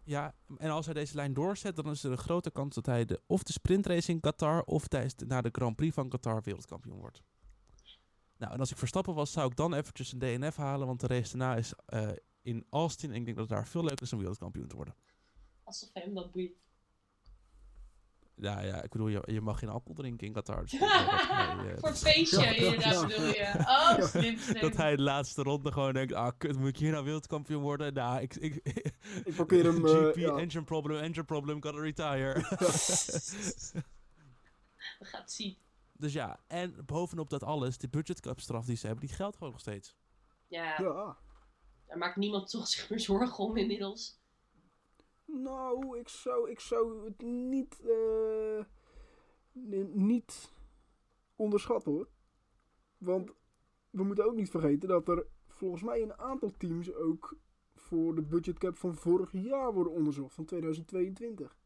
Ja, 0.05 0.35
en 0.59 0.71
als 0.71 0.85
hij 0.85 0.95
deze 0.95 1.15
lijn 1.15 1.35
doorzet, 1.35 1.77
dan 1.77 1.91
is 1.91 2.05
er 2.05 2.11
een 2.11 2.19
grote 2.19 2.51
kans 2.51 2.75
dat 2.75 2.87
hij 2.87 3.05
de, 3.05 3.21
of 3.27 3.43
de 3.43 3.53
sprintrace 3.53 4.11
in 4.11 4.21
Qatar 4.21 4.63
of 4.63 4.89
tijdens 4.89 5.15
de, 5.17 5.27
na 5.27 5.41
de 5.41 5.49
Grand 5.53 5.77
Prix 5.77 5.95
van 5.95 6.09
Qatar 6.09 6.43
wereldkampioen 6.43 6.99
wordt. 6.99 7.23
Nou, 8.39 8.53
en 8.53 8.61
als 8.61 8.71
ik 8.71 8.77
Verstappen 8.77 9.15
was, 9.15 9.33
zou 9.33 9.51
ik 9.51 9.57
dan 9.57 9.75
eventjes 9.75 10.13
een 10.13 10.19
DNF 10.19 10.57
halen, 10.57 10.87
want 10.87 11.01
de 11.01 11.07
race 11.07 11.37
daarna 11.37 11.57
is 11.57 11.73
eh, 11.87 12.09
in 12.43 12.67
Austin. 12.71 13.11
En 13.11 13.17
ik 13.17 13.25
denk 13.25 13.37
dat 13.37 13.49
het 13.49 13.57
daar 13.57 13.69
veel 13.69 13.85
leuker 13.85 14.03
is 14.03 14.13
om 14.13 14.19
wereldkampioen 14.19 14.69
te 14.69 14.77
worden. 14.77 14.95
Alsof 15.65 15.91
hem 15.93 16.15
dat 16.15 16.33
boeit. 16.33 16.53
Ja, 18.39 18.61
ja, 18.61 18.83
ik 18.83 18.91
bedoel, 18.91 19.09
je, 19.09 19.23
je 19.27 19.41
mag 19.41 19.59
geen 19.59 19.69
alcohol 19.69 19.95
drinken 19.95 20.27
in 20.27 20.33
Qatar. 20.33 20.61
Dus 20.61 20.71
dat 20.79 20.89
hij, 20.91 21.73
eh, 21.73 21.79
Voor 21.79 21.95
feestje, 21.95 22.41
Ja, 22.41 22.51
ja, 22.51 22.55
inderdaad, 22.55 22.93
ja. 22.93 23.07
bedoel 23.07 23.27
je. 23.27 23.53
Oh, 23.59 24.03
slim, 24.03 24.39
slim. 24.39 24.61
dat 24.61 24.77
hij 24.77 24.97
de 24.97 25.03
laatste 25.03 25.43
ronde 25.43 25.73
gewoon 25.73 25.93
denkt, 25.93 26.13
ah 26.13 26.33
kut, 26.39 26.59
moet 26.59 26.69
ik 26.69 26.77
hier 26.77 26.93
nou 26.93 27.05
wereldkampioen 27.05 27.63
worden? 27.63 27.95
Nou, 27.95 28.21
ik... 28.21 28.35
ik 28.35 28.55
Ik 29.25 29.35
parkeer 29.37 29.65
hem... 29.73 29.87
eh, 29.87 29.93
GP, 29.93 30.17
ja. 30.17 30.37
engine 30.37 30.65
problem, 30.65 30.99
engine 31.01 31.25
problem, 31.25 31.63
gotta 31.63 31.81
retire. 31.81 32.35
We 34.99 35.05
gaan 35.05 35.21
het 35.21 35.33
zien. 35.33 35.57
Dus 35.99 36.13
ja, 36.13 36.41
en 36.47 36.77
bovenop 36.87 37.31
dat 37.31 37.43
alles, 37.43 37.79
de 37.79 37.89
budgetcap 37.89 38.41
straf 38.41 38.65
die 38.67 38.77
ze 38.77 38.87
hebben, 38.87 39.07
die 39.07 39.15
geldt 39.15 39.37
gewoon 39.37 39.53
nog 39.53 39.61
steeds. 39.61 39.97
Ja, 40.47 40.81
Ja. 40.83 41.19
daar 41.87 41.99
maakt 41.99 42.17
niemand 42.17 42.51
toch 42.51 42.67
zich 42.75 42.91
meer 42.91 43.01
zorgen 43.01 43.45
om 43.45 43.57
inmiddels. 43.57 44.21
Nou, 45.25 45.99
ik 45.99 46.09
zou, 46.09 46.51
ik 46.51 46.61
zou 46.61 47.05
het 47.05 47.23
niet, 47.23 47.81
eh, 47.81 48.65
ni- 49.53 49.91
niet 49.93 50.53
onderschatten 51.37 51.93
hoor. 51.93 52.09
Want 52.99 53.31
we 53.91 54.05
moeten 54.05 54.25
ook 54.25 54.35
niet 54.35 54.51
vergeten 54.51 54.89
dat 54.89 55.09
er 55.09 55.27
volgens 55.49 55.83
mij 55.83 56.03
een 56.03 56.19
aantal 56.19 56.51
teams 56.57 56.93
ook 56.95 57.37
voor 57.75 58.15
de 58.15 58.23
budgetcap 58.23 58.77
van 58.77 58.95
vorig 58.95 59.33
jaar 59.33 59.73
worden 59.73 59.93
onderzocht, 59.93 60.35
van 60.35 60.45
2022. 60.45 61.57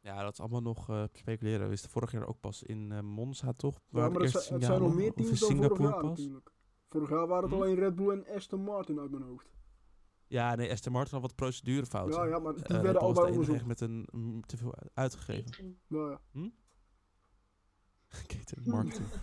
Ja, 0.00 0.22
dat 0.22 0.32
is 0.32 0.40
allemaal 0.40 0.60
nog 0.62 0.88
eh, 0.88 1.04
speculeren. 1.12 1.60
We 1.60 1.66
wisten 1.68 1.90
vorig 1.90 2.12
jaar 2.12 2.26
ook 2.26 2.40
pas 2.40 2.62
in 2.62 2.92
eh, 2.92 3.00
Monza, 3.00 3.52
toch? 3.52 3.80
Ja, 3.88 4.08
maar 4.08 4.20
het, 4.20 4.30
zijn- 4.30 4.54
het 4.54 4.64
zijn 4.64 4.80
nog 4.80 4.94
meer 4.94 5.10
Of 5.10 5.16
in 5.16 5.24
teams 5.24 5.40
dan 5.40 5.48
vorig 5.48 5.62
Singapore 5.62 5.82
jaar 5.90 6.00
pas? 6.00 6.18
natuurlijk. 6.18 6.52
Vorig 6.86 7.08
jaar 7.10 7.26
waren 7.26 7.44
het 7.44 7.52
Hm? 7.52 7.62
alleen 7.62 7.74
Red 7.74 7.94
Bull 7.94 8.10
en 8.10 8.34
Aston 8.36 8.60
Martin 8.62 8.98
uit 9.00 9.10
mijn 9.10 9.22
hoofd. 9.22 9.50
Ja, 10.26 10.54
nee, 10.54 10.70
Aston 10.70 10.92
Martin 10.92 11.12
had 11.12 11.22
wat 11.22 11.34
procedurefouten. 11.34 12.20
Ja, 12.20 12.26
ja, 12.26 12.38
maar 12.38 12.54
die 12.54 12.62
Red 12.62 12.70
werden 12.82 12.92
Bull 12.92 13.00
was 13.00 13.02
allebei 13.18 13.26
de 13.26 13.32
enige 13.32 13.50
onderzocht. 13.52 13.66
met 13.66 13.80
een 13.80 14.08
mm, 14.10 14.40
te 14.46 14.56
veel 14.56 14.74
uitgegeven. 14.94 15.78
Nou 15.86 16.10
ja. 16.10 16.20
Marketing. 18.64 19.08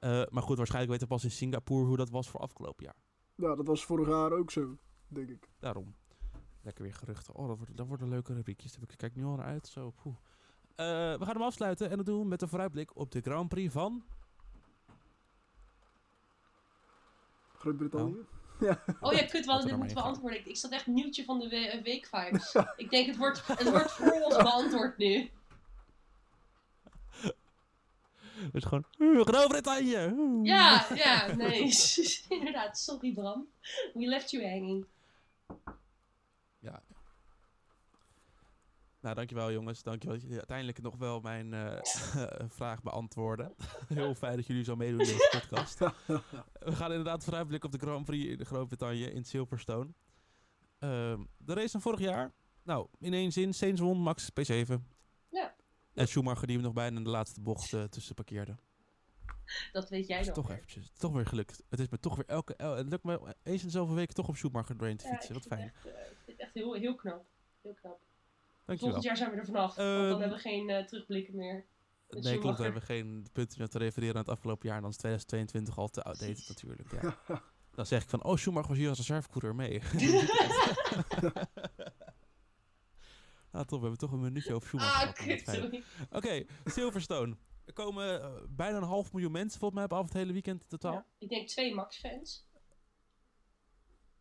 Eh, 0.00 0.22
maar 0.30 0.42
goed, 0.42 0.56
waarschijnlijk 0.56 0.92
weten 0.92 1.08
we 1.08 1.14
pas 1.14 1.24
in 1.24 1.30
Singapore 1.30 1.84
hoe 1.86 1.96
dat 1.96 2.10
was 2.10 2.28
voor 2.30 2.40
afgelopen 2.40 2.84
jaar. 2.84 2.96
ja, 3.34 3.54
dat 3.54 3.66
was 3.66 3.84
vorig 3.84 4.08
jaar 4.08 4.32
ook 4.32 4.50
zo, 4.50 4.76
denk 5.08 5.28
ik. 5.28 5.48
Daarom. 5.58 5.94
Lekker 6.62 6.84
weer 6.84 6.94
geruchten. 6.94 7.34
Oh, 7.34 7.48
dat, 7.48 7.56
wordt, 7.56 7.76
dat 7.76 7.86
worden 7.86 8.08
leuke 8.08 8.34
rubriekjes. 8.34 8.72
Daar 8.72 8.96
kijk 8.96 9.12
ik 9.12 9.16
nu 9.16 9.24
al 9.24 9.36
naar 9.36 9.46
uit. 9.46 9.66
Zo, 9.66 9.90
poeh. 10.02 10.16
Eh, 10.74 10.86
we 11.18 11.24
gaan 11.24 11.34
hem 11.34 11.42
afsluiten 11.42 11.90
en 11.90 11.96
dat 11.96 12.06
doen 12.06 12.20
we 12.20 12.26
met 12.26 12.42
een 12.42 12.48
vooruitblik 12.48 12.96
op 12.96 13.12
de 13.12 13.20
Grand 13.20 13.48
Prix 13.48 13.72
van... 13.72 14.04
Groot-Brittannië. 17.58 18.26
Oh 19.00 19.12
ja, 19.18 19.24
kut, 19.24 19.30
we 19.30 19.36
Laten 19.36 19.44
we 19.44 19.50
hadden 19.50 19.68
dit 19.68 19.76
moeten 19.76 19.94
beantwoorden. 19.96 20.38
Ik, 20.38 20.46
ik 20.46 20.56
zat 20.56 20.70
echt 20.70 20.86
nieuwtje 20.86 21.24
van 21.24 21.38
de 21.38 21.48
we 21.48 21.68
eh, 21.68 21.82
weekvibes. 21.82 22.54
ik 22.76 22.90
denk, 22.90 23.06
het 23.06 23.16
wordt, 23.16 23.46
het 23.46 23.70
wordt 23.70 23.92
voor 23.92 24.20
ons 24.22 24.36
beantwoord 24.36 24.98
nu. 24.98 25.30
Dus 28.52 28.64
gewoon, 28.64 28.84
"Oeh, 28.98 29.16
we 29.16 29.24
gaan 29.24 29.34
over 29.34 29.48
Bretagne. 29.48 30.12
Oeh." 30.16 30.46
Ja, 30.46 30.86
ja, 30.94 31.32
nee. 31.34 31.72
Inderdaad, 32.28 32.78
sorry 32.78 33.12
Bram. 33.12 33.46
We 33.94 34.06
left 34.06 34.30
you 34.30 34.48
hanging. 34.48 34.86
Ja. 36.58 36.82
Nou, 39.00 39.14
dankjewel 39.14 39.52
jongens. 39.52 39.82
Dankjewel 39.82 40.14
dat 40.14 40.22
jullie 40.22 40.38
uiteindelijk 40.38 40.82
nog 40.82 40.96
wel 40.96 41.20
mijn 41.20 41.54
eh, 41.54 41.78
vraag 42.58 42.82
beantwoorden. 42.82 43.54
Heel 43.94 44.14
fijn 44.14 44.36
dat 44.36 44.46
jullie 44.46 44.64
zo 44.64 44.76
meedoen 44.76 45.00
in 45.00 45.06
deze 45.06 45.28
podcast. 45.40 45.78
We 46.68 46.72
gaan 46.74 46.90
inderdaad 46.90 47.24
vooruitblikken 47.24 47.72
op 47.72 47.78
de 47.80 47.86
Grand 47.86 48.04
Prix 48.04 48.30
in 48.30 48.36
de 48.38 48.44
Groot-Brittannië 48.44 49.04
in 49.04 49.24
Silverstone. 49.24 49.90
Ehm, 50.78 51.24
de 51.38 51.54
race 51.54 51.68
van 51.70 51.80
vorig 51.80 52.00
jaar. 52.00 52.32
Nou, 52.62 52.86
in 52.98 53.12
één 53.14 53.32
zin. 53.32 53.54
Sainz 53.54 53.80
won, 53.80 53.98
Max 53.98 54.30
P7. 54.30 54.74
Ja. 55.28 55.54
En 55.94 56.08
Schumacher 56.08 56.46
die 56.46 56.56
hem 56.56 56.64
nog 56.64 56.74
bijna 56.74 56.96
in 56.96 57.04
de 57.04 57.10
laatste 57.10 57.40
bocht 57.40 57.72
eh, 57.72 57.82
tussen 57.84 58.14
parkeerde. 58.14 58.56
Dat 59.72 59.88
weet 59.88 60.06
jij 60.06 60.20
is 60.20 60.26
nog. 60.26 60.34
toch 60.34 60.46
weer. 60.46 60.56
eventjes, 60.56 60.90
toch 60.98 61.12
weer 61.12 61.26
gelukt. 61.26 61.62
Het 61.68 61.80
is 61.80 61.88
me 61.88 61.98
toch 61.98 62.16
weer 62.16 62.26
elke, 62.26 62.54
el- 62.56 62.76
het 62.76 62.88
lukt 62.88 63.04
me 63.04 63.36
eens 63.42 63.62
in 63.64 63.70
zoveel 63.70 63.94
weken 63.94 64.14
toch 64.14 64.28
op 64.28 64.36
Schumacher 64.36 64.76
doorheen 64.76 64.96
te 64.96 65.06
fietsen. 65.06 65.34
Wat 65.34 65.42
vind 65.46 65.54
fijn. 65.54 65.72
het 65.74 65.86
echt, 65.86 66.10
ik 66.10 66.16
vind 66.24 66.36
het 66.38 66.40
echt 66.46 66.54
heel, 66.54 66.74
heel 66.74 66.94
knap. 66.94 67.24
Heel 67.62 67.74
knap. 67.74 68.00
Dankjewel. 68.64 68.78
Volgend 68.78 69.02
jaar 69.02 69.16
zijn 69.16 69.30
we 69.30 69.36
er 69.36 69.44
vanaf. 69.44 69.76
want 69.76 69.88
Ehm, 69.88 70.08
dan 70.08 70.20
hebben 70.20 70.36
we 70.36 70.42
geen 70.42 70.70
eh, 70.70 70.84
terugblikken 70.84 71.36
meer. 71.36 71.66
Nee, 72.08 72.38
klopt. 72.38 72.56
We 72.56 72.62
hebben 72.64 72.82
geen 72.82 73.26
punten 73.32 73.58
meer 73.58 73.68
te 73.68 73.78
refereren 73.78 74.14
aan 74.14 74.20
het 74.20 74.30
afgelopen 74.30 74.66
jaar. 74.66 74.76
En 74.76 74.82
dan 74.82 74.90
is 74.90 74.96
2022 74.96 75.78
al 75.78 75.88
te 75.88 76.02
outdated 76.02 76.48
natuurlijk. 76.48 76.92
Ja. 77.02 77.18
Dan 77.74 77.86
zeg 77.86 78.02
ik 78.02 78.08
van, 78.08 78.24
oh, 78.24 78.36
Schumacher 78.36 78.68
was 78.68 78.78
hier 78.78 78.88
als 78.88 78.98
reservecoureur 78.98 79.54
mee. 79.54 79.80
nou, 83.52 83.66
top. 83.66 83.68
We 83.68 83.80
hebben 83.80 83.98
toch 83.98 84.12
een 84.12 84.20
minuutje 84.20 84.54
over 84.54 84.68
Schumacher 84.68 85.08
ah, 85.08 85.14
kut, 85.14 85.42
sorry. 85.48 85.82
Oké, 86.10 86.44
Silverstone. 86.64 87.36
Er 87.64 87.72
komen 87.72 88.22
eh, 88.22 88.42
bijna 88.48 88.76
een 88.76 88.82
half 88.82 89.12
miljoen 89.12 89.32
mensen 89.32 89.58
volgens 89.58 89.80
mij 89.80 89.90
op 89.90 89.98
af 89.98 90.04
het 90.04 90.12
hele 90.12 90.32
weekend 90.32 90.62
in 90.62 90.68
totaal. 90.68 90.92
Ja, 90.92 91.06
ik 91.18 91.28
denk 91.28 91.48
twee 91.48 91.74
Max-fans. 91.74 92.48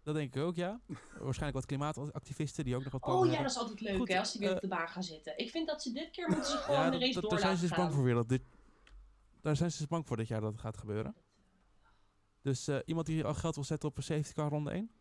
Dat 0.03 0.15
denk 0.15 0.35
ik 0.35 0.41
ook, 0.41 0.55
ja. 0.55 0.79
Waarschijnlijk 1.19 1.53
wat 1.53 1.65
klimaatactivisten 1.65 2.63
die 2.63 2.75
ook 2.75 2.83
nog 2.83 2.91
wat 2.91 3.03
Oh 3.03 3.09
ja, 3.09 3.19
hebben. 3.21 3.41
dat 3.41 3.51
is 3.51 3.57
altijd 3.57 3.81
leuk 3.81 3.97
Goed, 3.97 4.07
hè, 4.07 4.19
als 4.19 4.31
die 4.31 4.39
weer 4.41 4.49
eh, 4.49 4.55
op 4.55 4.61
de 4.61 4.67
baan 4.67 4.87
gaan 4.87 5.03
zitten. 5.03 5.37
Ik 5.37 5.49
vind 5.49 5.67
dat 5.67 5.81
ze 5.81 5.91
dit 5.91 6.09
keer 6.11 6.27
moeten 6.29 6.51
ze 6.51 6.57
gewoon 6.57 6.79
Ja, 6.79 6.89
de 6.89 6.97
race 6.99 7.13
dat- 7.13 7.21
door 7.21 7.31
daar 7.31 7.39
zijn 7.39 7.57
ze 7.57 7.67
dus 7.67 7.77
bang 7.77 7.93
voor 7.93 8.03
weer. 8.03 8.13
Dat 8.13 8.29
dit, 8.29 8.41
daar 9.41 9.55
zijn 9.55 9.71
ze 9.71 9.77
dus 9.77 9.87
bang 9.87 10.07
voor 10.07 10.17
dit 10.17 10.27
jaar 10.27 10.41
dat 10.41 10.51
het 10.51 10.61
gaat 10.61 10.77
gebeuren. 10.77 11.15
Dus 12.41 12.67
eh, 12.67 12.77
iemand 12.85 13.05
die 13.07 13.25
al 13.25 13.33
geld 13.33 13.55
wil 13.55 13.63
zetten 13.63 13.89
op 13.89 13.97
een 13.97 14.03
safety 14.03 14.33
car 14.33 14.49
ronde 14.49 14.71
1? 14.71 14.91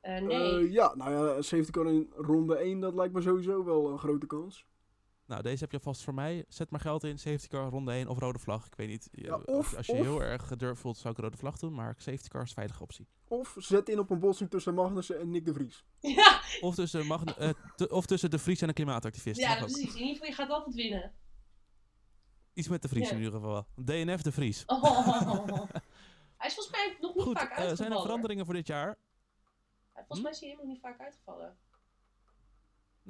Eh, 0.00 0.20
nee, 0.22 0.58
Eh, 0.66 0.72
ja, 0.72 0.94
nou 0.94 1.10
ja, 1.36 1.42
safety 1.42 1.70
car 1.70 1.86
in 1.86 2.12
ronde 2.16 2.56
1, 2.56 2.80
dat 2.80 2.94
lijkt 2.94 3.14
me 3.14 3.20
sowieso 3.20 3.64
wel 3.64 3.90
een 3.90 3.98
grote 3.98 4.26
kans. 4.26 4.66
Nou, 5.30 5.42
deze 5.42 5.62
heb 5.62 5.72
je 5.72 5.80
vast 5.80 6.02
voor 6.02 6.14
mij. 6.14 6.44
Zet 6.48 6.70
maar 6.70 6.80
geld 6.80 7.04
in, 7.04 7.18
safety 7.18 7.46
car, 7.48 7.70
ronde 7.70 7.92
1 7.92 8.08
of 8.08 8.18
rode 8.18 8.38
vlag. 8.38 8.66
Ik 8.66 8.74
weet 8.74 8.88
niet. 8.88 9.08
eh, 9.12 9.24
Ja, 9.24 9.32
als- 9.32 9.44
of- 9.44 9.76
als 9.76 9.86
je 9.86 9.92
of- 9.92 9.98
heel 9.98 10.22
erg 10.22 10.46
gedurfd 10.46 10.80
voelt, 10.80 10.96
zou 10.98 11.14
ik 11.14 11.20
rode 11.20 11.36
vlag 11.36 11.58
doen. 11.58 11.74
Maar 11.74 11.94
safety 11.98 12.28
car 12.28 12.42
is 12.42 12.48
een 12.48 12.54
veilige 12.54 12.82
optie. 12.82 13.06
Of 13.28 13.54
zet 13.58 13.88
in 13.88 13.98
op 13.98 14.10
een 14.10 14.18
botsing 14.18 14.50
tussen 14.50 14.74
Magnussen 14.74 15.20
en 15.20 15.30
Nick 15.30 15.44
de 15.44 15.52
Vries. 15.52 15.84
ja, 16.00 16.40
Of 16.60 16.74
tussen, 16.74 17.06
Magne- 17.06 17.34
eh, 17.34 17.50
of 17.92 18.06
tussen 18.06 18.30
de 18.30 18.38
Vries 18.38 18.60
en 18.60 18.68
een 18.68 18.74
klimaatactivist. 18.74 19.40
ja 19.40 19.56
precies. 19.56 19.94
In 19.94 20.00
ieder 20.00 20.12
geval, 20.12 20.28
je 20.28 20.34
gaat 20.34 20.50
altijd 20.50 20.74
winnen. 20.74 21.12
Iets 22.54 22.68
met 22.68 22.82
de 22.82 22.88
Vries 22.88 23.08
Ja. 23.08 23.12
in 23.16 23.22
ieder 23.22 23.32
geval. 23.40 23.66
DNF 23.84 24.22
de 24.22 24.32
Vries. 24.32 24.62
Oh. 24.66 24.82
Hij 26.36 26.48
is 26.48 26.54
volgens 26.54 26.70
mij 26.70 26.96
nog 27.00 27.14
niet 27.14 27.22
Goed, 27.24 27.32
vaak 27.38 27.40
uitgevallen. 27.42 27.76
zijn 27.76 27.92
er 27.92 28.00
veranderingen 28.00 28.44
voor 28.44 28.54
dit 28.54 28.66
jaar? 28.66 28.86
Hij- 29.92 30.04
Volgens 30.06 30.18
Hm? 30.18 30.22
mij 30.22 30.32
is 30.32 30.40
hij 30.40 30.48
helemaal 30.48 30.70
niet 30.72 30.80
vaak 30.80 31.00
uitgevallen. 31.00 31.56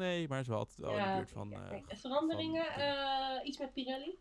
Nee, 0.00 0.28
maar 0.28 0.40
is 0.40 0.46
wel, 0.48 0.58
altijd 0.58 0.78
wel 0.78 0.96
in 0.98 1.04
de 1.04 1.14
buurt 1.16 1.30
van... 1.30 1.48
ja, 1.48 1.70
eh, 1.70 1.96
veranderingen, 1.96 2.64
van- 2.64 2.80
eh, 2.82 3.46
iets 3.48 3.58
met 3.58 3.72
Pirelli. 3.72 4.18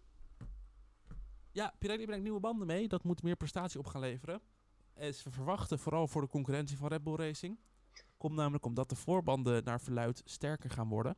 Ja, 1.52 1.74
Pirelli 1.80 2.06
brengt 2.06 2.24
nieuwe 2.24 2.40
banden 2.40 2.68
mee. 2.68 2.88
Dat 2.88 3.04
moet 3.04 3.24
meer 3.24 3.36
prestatie 3.36 3.80
op 3.80 3.86
gaan 3.86 4.02
leveren. 4.02 4.42
En 4.94 5.14
ze 5.14 5.32
verwachten 5.32 5.80
vooral 5.80 6.08
voor 6.08 6.22
de 6.22 6.28
concurrentie 6.28 6.78
van 6.78 6.88
Red 6.88 7.04
Bull 7.04 7.16
Racing. 7.16 7.60
Komt 8.18 8.36
namelijk 8.36 8.66
omdat 8.66 8.90
de 8.90 8.96
voorbanden 8.96 9.64
naar 9.64 9.82
verluid 9.82 10.22
sterker 10.26 10.70
gaan 10.70 10.88
worden. 10.90 11.16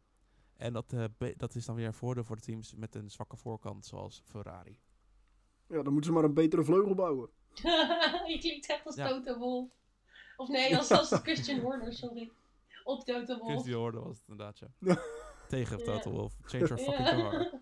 En 0.57 0.73
dat, 0.73 0.93
eh, 0.93 1.03
dat 1.37 1.55
is 1.55 1.65
dan 1.65 1.75
weer 1.75 1.85
een 1.87 1.93
voordeel 1.93 2.23
voor 2.23 2.35
de 2.35 2.41
teams 2.41 2.73
met 2.75 2.95
een 2.95 3.09
zwakke 3.09 3.37
voorkant, 3.37 3.85
zoals 3.85 4.21
Ferrari. 4.25 4.79
Ja, 5.67 5.81
dan 5.83 5.93
moeten 5.93 6.03
ze 6.11 6.11
maar 6.11 6.23
een 6.23 6.33
betere 6.33 6.63
vleugel 6.63 6.95
bouwen. 6.95 7.29
je 8.31 8.37
klinkt 8.39 8.69
echt 8.69 8.85
als 8.85 8.95
Ja. 8.95 9.07
Toto 9.07 9.37
Wolf. 9.37 9.69
Of 10.37 10.47
nee, 10.47 10.77
als, 10.77 10.91
als 10.91 11.09
Christian 11.09 11.59
Horner, 11.59 11.93
sorry. 11.93 12.31
Op 12.83 13.05
Toto 13.05 13.37
Wolf. 13.37 13.51
Christy 13.51 13.73
Hoorde 13.73 13.99
was 13.99 14.17
het 14.17 14.27
inderdaad, 14.27 14.59
ja. 14.59 14.67
Tegen 15.47 15.77
Ja. 15.77 15.83
Total 15.85 16.11
Wolf. 16.11 16.33
Change 16.41 16.65
your 16.67 16.77
fucking 16.83 17.07
car. 17.07 17.59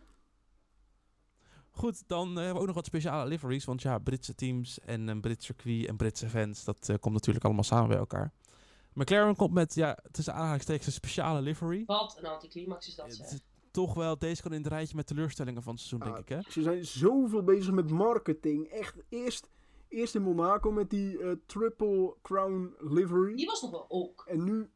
Goed, 1.72 2.03
dan 2.07 2.28
eh, 2.30 2.36
hebben 2.36 2.53
we 2.53 2.59
ook 2.59 2.65
nog 2.65 2.76
wat 2.76 2.86
speciale 2.86 3.30
liveries. 3.30 3.65
Want 3.65 3.82
ja, 3.82 3.97
Britse 3.99 4.36
teams 4.36 4.80
en 4.80 5.07
een 5.07 5.22
Brits 5.22 5.45
circuit 5.45 5.88
en 5.88 5.97
Britse 5.97 6.30
fans, 6.30 6.63
dat 6.63 6.89
eh, 6.89 6.95
komt 6.99 7.13
natuurlijk 7.13 7.45
allemaal 7.45 7.63
samen 7.63 7.88
bij 7.88 7.97
elkaar. 7.97 8.34
McLaren 8.93 9.36
komt 9.36 9.53
met, 9.53 9.76
ja, 9.76 9.97
tussen 10.11 10.34
aanhalingstekens 10.34 10.86
een 10.86 10.91
speciale 10.91 11.41
livery. 11.41 11.84
Wat 11.86 12.17
een 12.20 12.26
anticlimax 12.26 12.88
is 12.88 12.95
dat, 12.95 13.05
Het 13.05 13.15
zeg. 13.15 13.28
is 13.32 13.39
toch 13.72 13.93
wel, 13.93 14.17
deze 14.20 14.41
kan 14.41 14.53
in 14.53 14.61
het 14.63 14.67
rijtje 14.72 14.95
met 14.95 15.07
teleurstellingen 15.07 15.63
van 15.63 15.74
het 15.74 15.82
seizoen, 15.82 16.07
Ah, 16.09 16.13
denk 16.15 16.30
ik, 16.30 16.36
hè? 16.45 16.51
Ze 16.51 16.61
zijn 16.61 16.86
zoveel 16.86 17.43
bezig 17.43 17.74
met 17.74 17.89
marketing. 17.89 18.67
Echt, 18.67 18.95
eerst, 19.09 19.49
eerst 19.88 20.15
in 20.15 20.22
Monaco 20.22 20.72
met 20.72 20.89
die 20.89 21.20
eh, 21.20 21.32
Triple 21.45 22.15
Crown 22.22 22.76
livery. 22.80 23.36
Die 23.36 23.45
was 23.45 23.61
nog 23.61 23.72
wel 23.72 23.86
ook. 23.89 24.26
En 24.28 24.43
nu... 24.43 24.70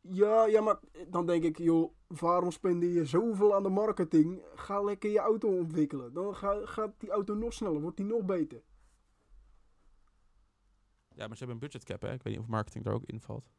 Ja, 0.00 0.46
ja, 0.46 0.60
maar 0.60 0.78
dan 1.08 1.26
denk 1.26 1.44
ik, 1.44 1.58
joh, 1.58 1.92
waarom 2.06 2.50
spendeer 2.50 2.90
je 2.92 3.04
zoveel 3.04 3.54
aan 3.54 3.62
de 3.62 3.68
marketing? 3.68 4.42
Ga 4.54 4.82
lekker 4.82 5.10
je 5.10 5.18
auto 5.18 5.58
ontwikkelen. 5.58 6.12
Dan 6.12 6.34
ga- 6.36 6.66
gaat 6.66 6.92
die 6.98 7.10
auto 7.10 7.34
nog 7.34 7.52
sneller, 7.52 7.80
wordt 7.80 7.96
die 7.96 8.06
nog 8.06 8.24
beter. 8.24 8.62
Ja, 11.14 11.26
maar 11.26 11.36
ze 11.36 11.44
hebben 11.44 11.62
een 11.62 11.68
budget 11.70 11.84
cap, 11.84 12.00
hè? 12.02 12.12
Ik 12.12 12.22
weet 12.22 12.32
niet 12.34 12.42
of 12.42 12.48
marketing 12.48 12.86
er 12.86 12.92
ook 12.92 13.04
in 13.04 13.20
valt. 13.20 13.50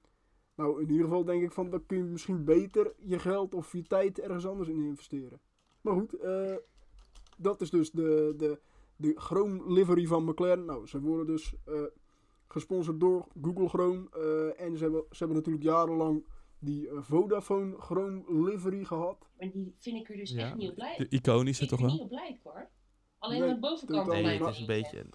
Nou, 0.55 0.81
in 0.81 0.89
ieder 0.89 1.03
geval 1.03 1.23
denk 1.25 1.43
ik 1.43 1.51
van, 1.51 1.69
dan 1.69 1.85
kun 1.85 1.97
je 1.97 2.03
misschien 2.03 2.43
beter 2.43 2.93
je 2.97 3.19
geld 3.19 3.53
of 3.53 3.71
je 3.71 3.83
tijd 3.83 4.19
ergens 4.19 4.45
anders 4.47 4.69
in 4.69 4.81
investeren. 4.83 5.41
Maar 5.81 5.93
goed, 5.93 6.13
eh, 6.13 6.55
dat 7.37 7.61
is 7.61 7.69
dus 7.69 7.91
de, 7.91 8.33
de, 8.37 8.59
de 8.95 9.13
Chrome 9.15 9.73
livery 9.73 10.05
van 10.05 10.23
McLaren. 10.25 10.65
Nou, 10.65 10.87
ze 10.87 11.01
worden 11.01 11.25
dus 11.25 11.55
eh, 11.65 11.81
gesponsord 12.53 12.99
door 12.99 13.27
Google 13.41 13.67
Chrome. 13.69 14.07
eh, 14.13 14.65
en 14.65 14.77
ze 14.77 14.83
hebben, 14.83 15.03
ze 15.11 15.17
hebben 15.17 15.37
natuurlijk 15.37 15.63
jarenlang 15.65 16.25
die 16.59 16.89
eh, 16.89 16.97
Vodafone 17.01 17.77
Chrome 17.77 18.23
livery 18.49 18.83
gehad. 18.83 19.27
Maar 19.39 19.51
die 19.51 19.75
vind 19.77 19.97
ik 19.97 20.09
er 20.09 20.17
dus 20.17 20.31
Ja, 20.31 20.45
echt 20.45 20.55
niet 20.55 20.69
op 20.69 20.75
blij. 20.75 20.95
De 20.97 21.07
iconische 21.09 21.63
Ik 21.63 21.69
toch 21.69 21.79
ben 21.79 21.87
wel? 21.87 21.95
niet 21.95 22.03
op 22.05 22.09
blij, 22.09 22.39
hoor. 22.43 22.69
Alleen 23.19 23.39
Nee, 23.39 23.49
aan 23.49 23.55
de 23.55 23.61
bovenkant. 23.61 24.07
Nee, 24.07 24.23
niet. 24.23 24.39
het 24.45 24.53
is 24.53 24.59
een 24.59 24.65
beetje... 24.65 25.05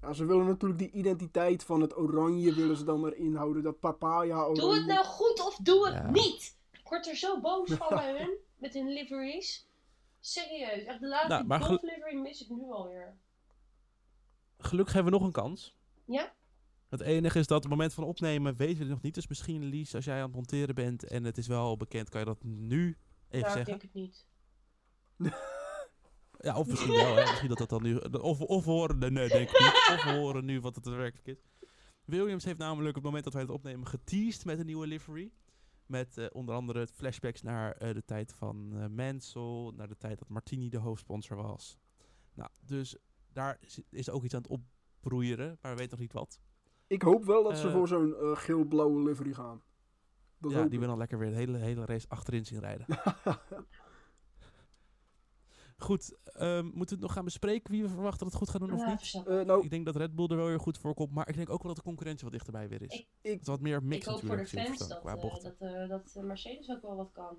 Ja, 0.00 0.12
ze 0.12 0.24
willen 0.24 0.46
natuurlijk 0.46 0.78
die 0.80 0.90
identiteit 0.90 1.64
van 1.64 1.80
het 1.80 1.96
oranje 1.96 2.54
willen 2.54 2.76
ze 2.76 2.84
dan 2.84 3.06
erin 3.06 3.34
houden. 3.34 3.62
Dat 3.62 3.80
papaya 3.80 4.36
oranje. 4.40 4.60
Doe 4.60 4.74
het 4.74 4.86
nou 4.86 5.04
goed 5.04 5.46
of 5.46 5.56
doe 5.56 5.84
het 5.86 5.94
Ja. 5.94 6.10
niet! 6.10 6.56
Ik 6.72 6.88
word 6.88 7.06
er 7.08 7.16
zo 7.16 7.40
boos 7.40 7.70
van 7.72 7.88
bij 7.88 8.18
hun, 8.18 8.30
met 8.58 8.74
hun 8.74 8.88
liveries. 8.92 9.68
Serieus, 10.20 10.84
echt 10.84 11.00
de 11.00 11.08
laatste 11.08 11.44
Nou, 11.46 11.78
livery 11.82 12.16
mis 12.16 12.40
ik 12.42 12.48
nu 12.50 12.70
alweer. 12.70 13.16
Gelukkig 14.58 14.94
hebben 14.94 15.12
we 15.12 15.18
nog 15.18 15.26
een 15.26 15.32
kans. 15.34 15.76
Ja? 16.04 16.34
Het 16.98 17.02
enige 17.02 17.38
is 17.38 17.46
dat 17.46 17.56
op 17.56 17.62
het 17.62 17.72
moment 17.72 17.94
van 17.94 18.04
opnemen 18.04 18.56
weten 18.56 18.76
we 18.76 18.82
het 18.82 18.92
nog 18.92 19.02
niet. 19.02 19.14
Dus 19.14 19.26
misschien, 19.26 19.64
Lies, 19.64 19.94
als 19.94 20.04
jij 20.04 20.16
aan 20.16 20.22
het 20.22 20.34
monteren 20.34 20.74
bent 20.74 21.04
en 21.04 21.24
het 21.24 21.38
is 21.38 21.46
wel 21.46 21.76
bekend, 21.76 22.08
kan 22.08 22.20
je 22.20 22.26
dat 22.26 22.42
nu 22.42 22.84
even 22.84 22.98
nou, 23.28 23.38
ik 23.38 23.48
zeggen. 23.48 23.64
denk 23.64 23.82
het 23.82 23.94
niet. 23.94 24.26
Ja, 26.38 26.56
of 26.56 26.66
misschien 26.66 26.92
wel, 26.92 27.14
hè. 27.14 27.22
Misschien 27.22 27.48
dat 27.48 27.58
dat 27.58 27.68
dan 27.68 27.82
nu... 27.82 27.96
Of, 28.20 28.40
of 28.40 28.64
horen... 28.64 28.98
Nee, 28.98 29.28
denk 29.28 29.50
ik 29.50 29.58
niet. 29.60 29.96
Of 29.96 30.04
we 30.04 30.10
horen 30.10 30.44
nu 30.44 30.60
wat 30.60 30.74
het 30.74 30.86
werkelijk 30.86 31.26
is. 31.26 31.68
Williams 32.04 32.44
heeft 32.44 32.58
namelijk 32.58 32.88
op 32.88 32.94
het 32.94 33.04
moment 33.04 33.24
dat 33.24 33.32
wij 33.32 33.42
het 33.42 33.50
opnemen 33.50 33.86
geteased 33.86 34.44
met 34.44 34.58
een 34.58 34.66
nieuwe 34.66 34.86
livery. 34.86 35.32
Met 35.86 36.18
eh, 36.18 36.26
onder 36.32 36.54
andere 36.54 36.86
flashbacks 36.86 37.42
naar 37.42 37.72
eh, 37.72 37.94
de 37.94 38.04
tijd 38.04 38.32
van 38.32 38.72
eh 38.76 38.86
Mansell, 38.86 39.72
naar 39.74 39.88
de 39.88 39.96
tijd 39.96 40.18
dat 40.18 40.28
Martini 40.28 40.68
de 40.68 40.78
hoofdsponsor 40.78 41.36
was. 41.36 41.78
Nou, 42.34 42.50
dus 42.60 42.96
daar 43.32 43.56
is, 43.60 43.80
is 43.90 44.10
ook 44.10 44.24
iets 44.24 44.34
aan 44.34 44.42
het 44.42 44.50
opbroeieren, 44.50 45.58
maar 45.60 45.70
we 45.72 45.78
weten 45.78 45.90
nog 45.90 46.00
niet 46.00 46.12
wat. 46.12 46.40
Ik 46.94 47.02
hoop 47.02 47.24
wel 47.24 47.42
dat 47.42 47.58
ze 47.58 47.66
Eh, 47.66 47.72
voor 47.72 47.88
zo'n 47.88 48.14
eh, 48.16 48.36
geel-blauwe 48.36 49.02
livery 49.02 49.32
gaan. 49.32 49.62
Dat 50.38 50.50
ja, 50.52 50.62
die 50.62 50.72
ik. 50.72 50.78
wil 50.78 50.88
dan 50.88 50.98
lekker 50.98 51.18
weer 51.18 51.30
de 51.30 51.36
hele, 51.36 51.58
hele 51.58 51.84
race 51.84 52.08
achterin 52.08 52.44
zien 52.46 52.60
rijden. 52.60 52.86
Goed, 55.76 56.16
ehm, 56.24 56.64
moeten 56.64 56.82
we 56.84 56.90
het 56.92 57.00
nog 57.00 57.12
gaan 57.12 57.24
bespreken 57.24 57.70
wie 57.72 57.82
we 57.82 57.88
verwachten 57.88 58.18
dat 58.18 58.28
het 58.28 58.36
goed 58.36 58.50
gaat 58.50 58.60
doen 58.60 58.72
of 58.72 58.80
Ja, 58.80 58.90
niet? 58.90 59.22
Eh, 59.26 59.40
nou, 59.46 59.64
Ik 59.64 59.70
denk 59.70 59.84
dat 59.86 59.96
Red 59.96 60.14
Bull 60.14 60.26
er 60.28 60.36
wel 60.36 60.46
weer 60.46 60.60
goed 60.60 60.78
voor 60.78 60.94
komt, 60.94 61.12
maar 61.14 61.28
ik 61.28 61.34
denk 61.36 61.50
ook 61.50 61.62
wel 61.62 61.74
dat 61.74 61.76
de 61.76 61.88
concurrentie 61.90 62.24
wat 62.24 62.32
dichterbij 62.32 62.68
weer 62.68 62.82
is. 62.82 62.92
Ik- 62.98 63.08
ik, 63.20 63.44
wat 63.44 63.60
meer 63.60 63.76
ik 63.76 63.82
mix 63.82 64.06
hoop 64.06 64.20
voor 64.20 64.36
de 64.36 64.42
natuurlijk. 64.42 64.66
fans 64.76 64.88
dat, 64.88 65.00
qua 65.00 65.14
eh, 65.14 65.20
bochten. 65.20 65.54
dat, 65.58 65.88
dat 66.14 66.24
Mercedes 66.24 66.70
ook 66.70 66.82
wel 66.82 66.96
wat 66.96 67.10
kan. 67.12 67.38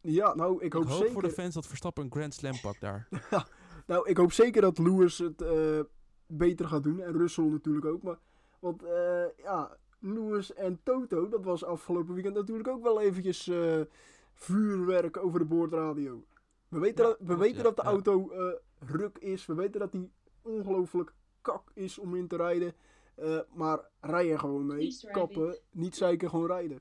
ja, 0.00 0.34
nou, 0.34 0.56
ik 0.56 0.62
ik 0.62 0.72
hoop, 0.72 0.84
hoop 0.84 0.96
zeker, 0.98 1.12
voor 1.12 1.22
de 1.22 1.30
fans 1.30 1.54
dat 1.54 1.66
Verstappen 1.66 2.04
een 2.04 2.12
Grand 2.12 2.34
Slam 2.34 2.60
pakt 2.60 2.80
daar. 2.80 3.08
nou, 3.86 4.08
ik 4.08 4.16
hoop 4.16 4.32
zeker 4.32 4.62
dat 4.62 4.78
Lewis 4.78 5.18
het 5.18 5.42
eh, 5.42 5.80
beter 6.26 6.68
gaat 6.68 6.82
doen. 6.82 7.00
En 7.00 7.12
Russell 7.12 7.44
natuurlijk 7.44 7.86
ook. 7.86 8.02
Maar, 8.02 8.18
want 8.60 8.82
eh, 8.82 9.24
ja, 9.36 9.76
Lewis 9.98 10.52
en 10.52 10.80
Toto, 10.82 11.28
dat 11.28 11.44
was 11.44 11.64
afgelopen 11.64 12.14
weekend 12.14 12.34
natuurlijk 12.34 12.68
ook 12.68 12.82
wel 12.82 13.00
eventjes 13.00 13.48
eh, 13.48 13.80
vuurwerk 14.32 15.16
over 15.16 15.38
de 15.38 15.44
boordradio. 15.44 16.24
We 16.68 16.78
weten, 16.78 17.04
Ja, 17.04 17.10
dat, 17.10 17.18
we 17.28 17.36
weten 17.36 17.56
ja, 17.56 17.62
dat 17.62 17.76
de 17.76 17.82
ja. 17.82 17.88
auto 17.88 18.30
eh, 18.30 18.52
ruk 18.78 19.18
is. 19.18 19.46
We 19.46 19.54
weten 19.54 19.80
dat 19.80 19.92
hij 19.92 20.10
ongelooflijk 20.42 21.14
kak 21.40 21.70
is 21.74 21.98
om 21.98 22.14
in 22.16 22.28
te 22.28 22.36
rijden. 22.36 22.74
Eh, 23.14 23.38
maar 23.54 23.90
rij 24.00 24.32
er 24.32 24.38
gewoon 24.38 24.66
mee. 24.66 24.96
Kappen, 25.10 25.58
niet 25.70 25.96
zeiken, 25.96 26.30
gewoon 26.30 26.46
rijden. 26.46 26.80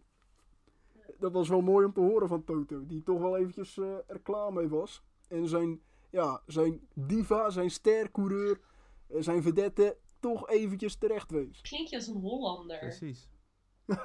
Dat 1.18 1.32
was 1.32 1.50
wel 1.50 1.62
mooi 1.62 1.86
om 1.86 1.94
te 1.94 2.00
horen 2.00 2.28
van 2.28 2.44
Toto. 2.44 2.86
Die 2.86 3.04
toch 3.04 3.20
wel 3.20 3.38
eventjes 3.38 3.78
eh, 3.78 3.96
er 4.08 4.20
klaar 4.20 4.54
mee 4.54 4.68
was. 4.68 5.04
En 5.28 5.48
zijn, 5.48 5.82
ja, 6.10 6.42
zijn 6.46 6.88
diva, 6.94 7.50
zijn 7.50 7.72
stercoureur, 7.72 8.60
zijn 9.08 9.44
vedette 9.44 9.98
toch 10.34 10.50
eventjes 10.50 10.96
terecht 10.96 11.32
wees. 11.32 11.62
Klink 11.62 11.88
je 11.88 11.96
als 11.96 12.08
een 12.08 12.20
Hollander. 12.22 12.80
Precies. 12.80 13.28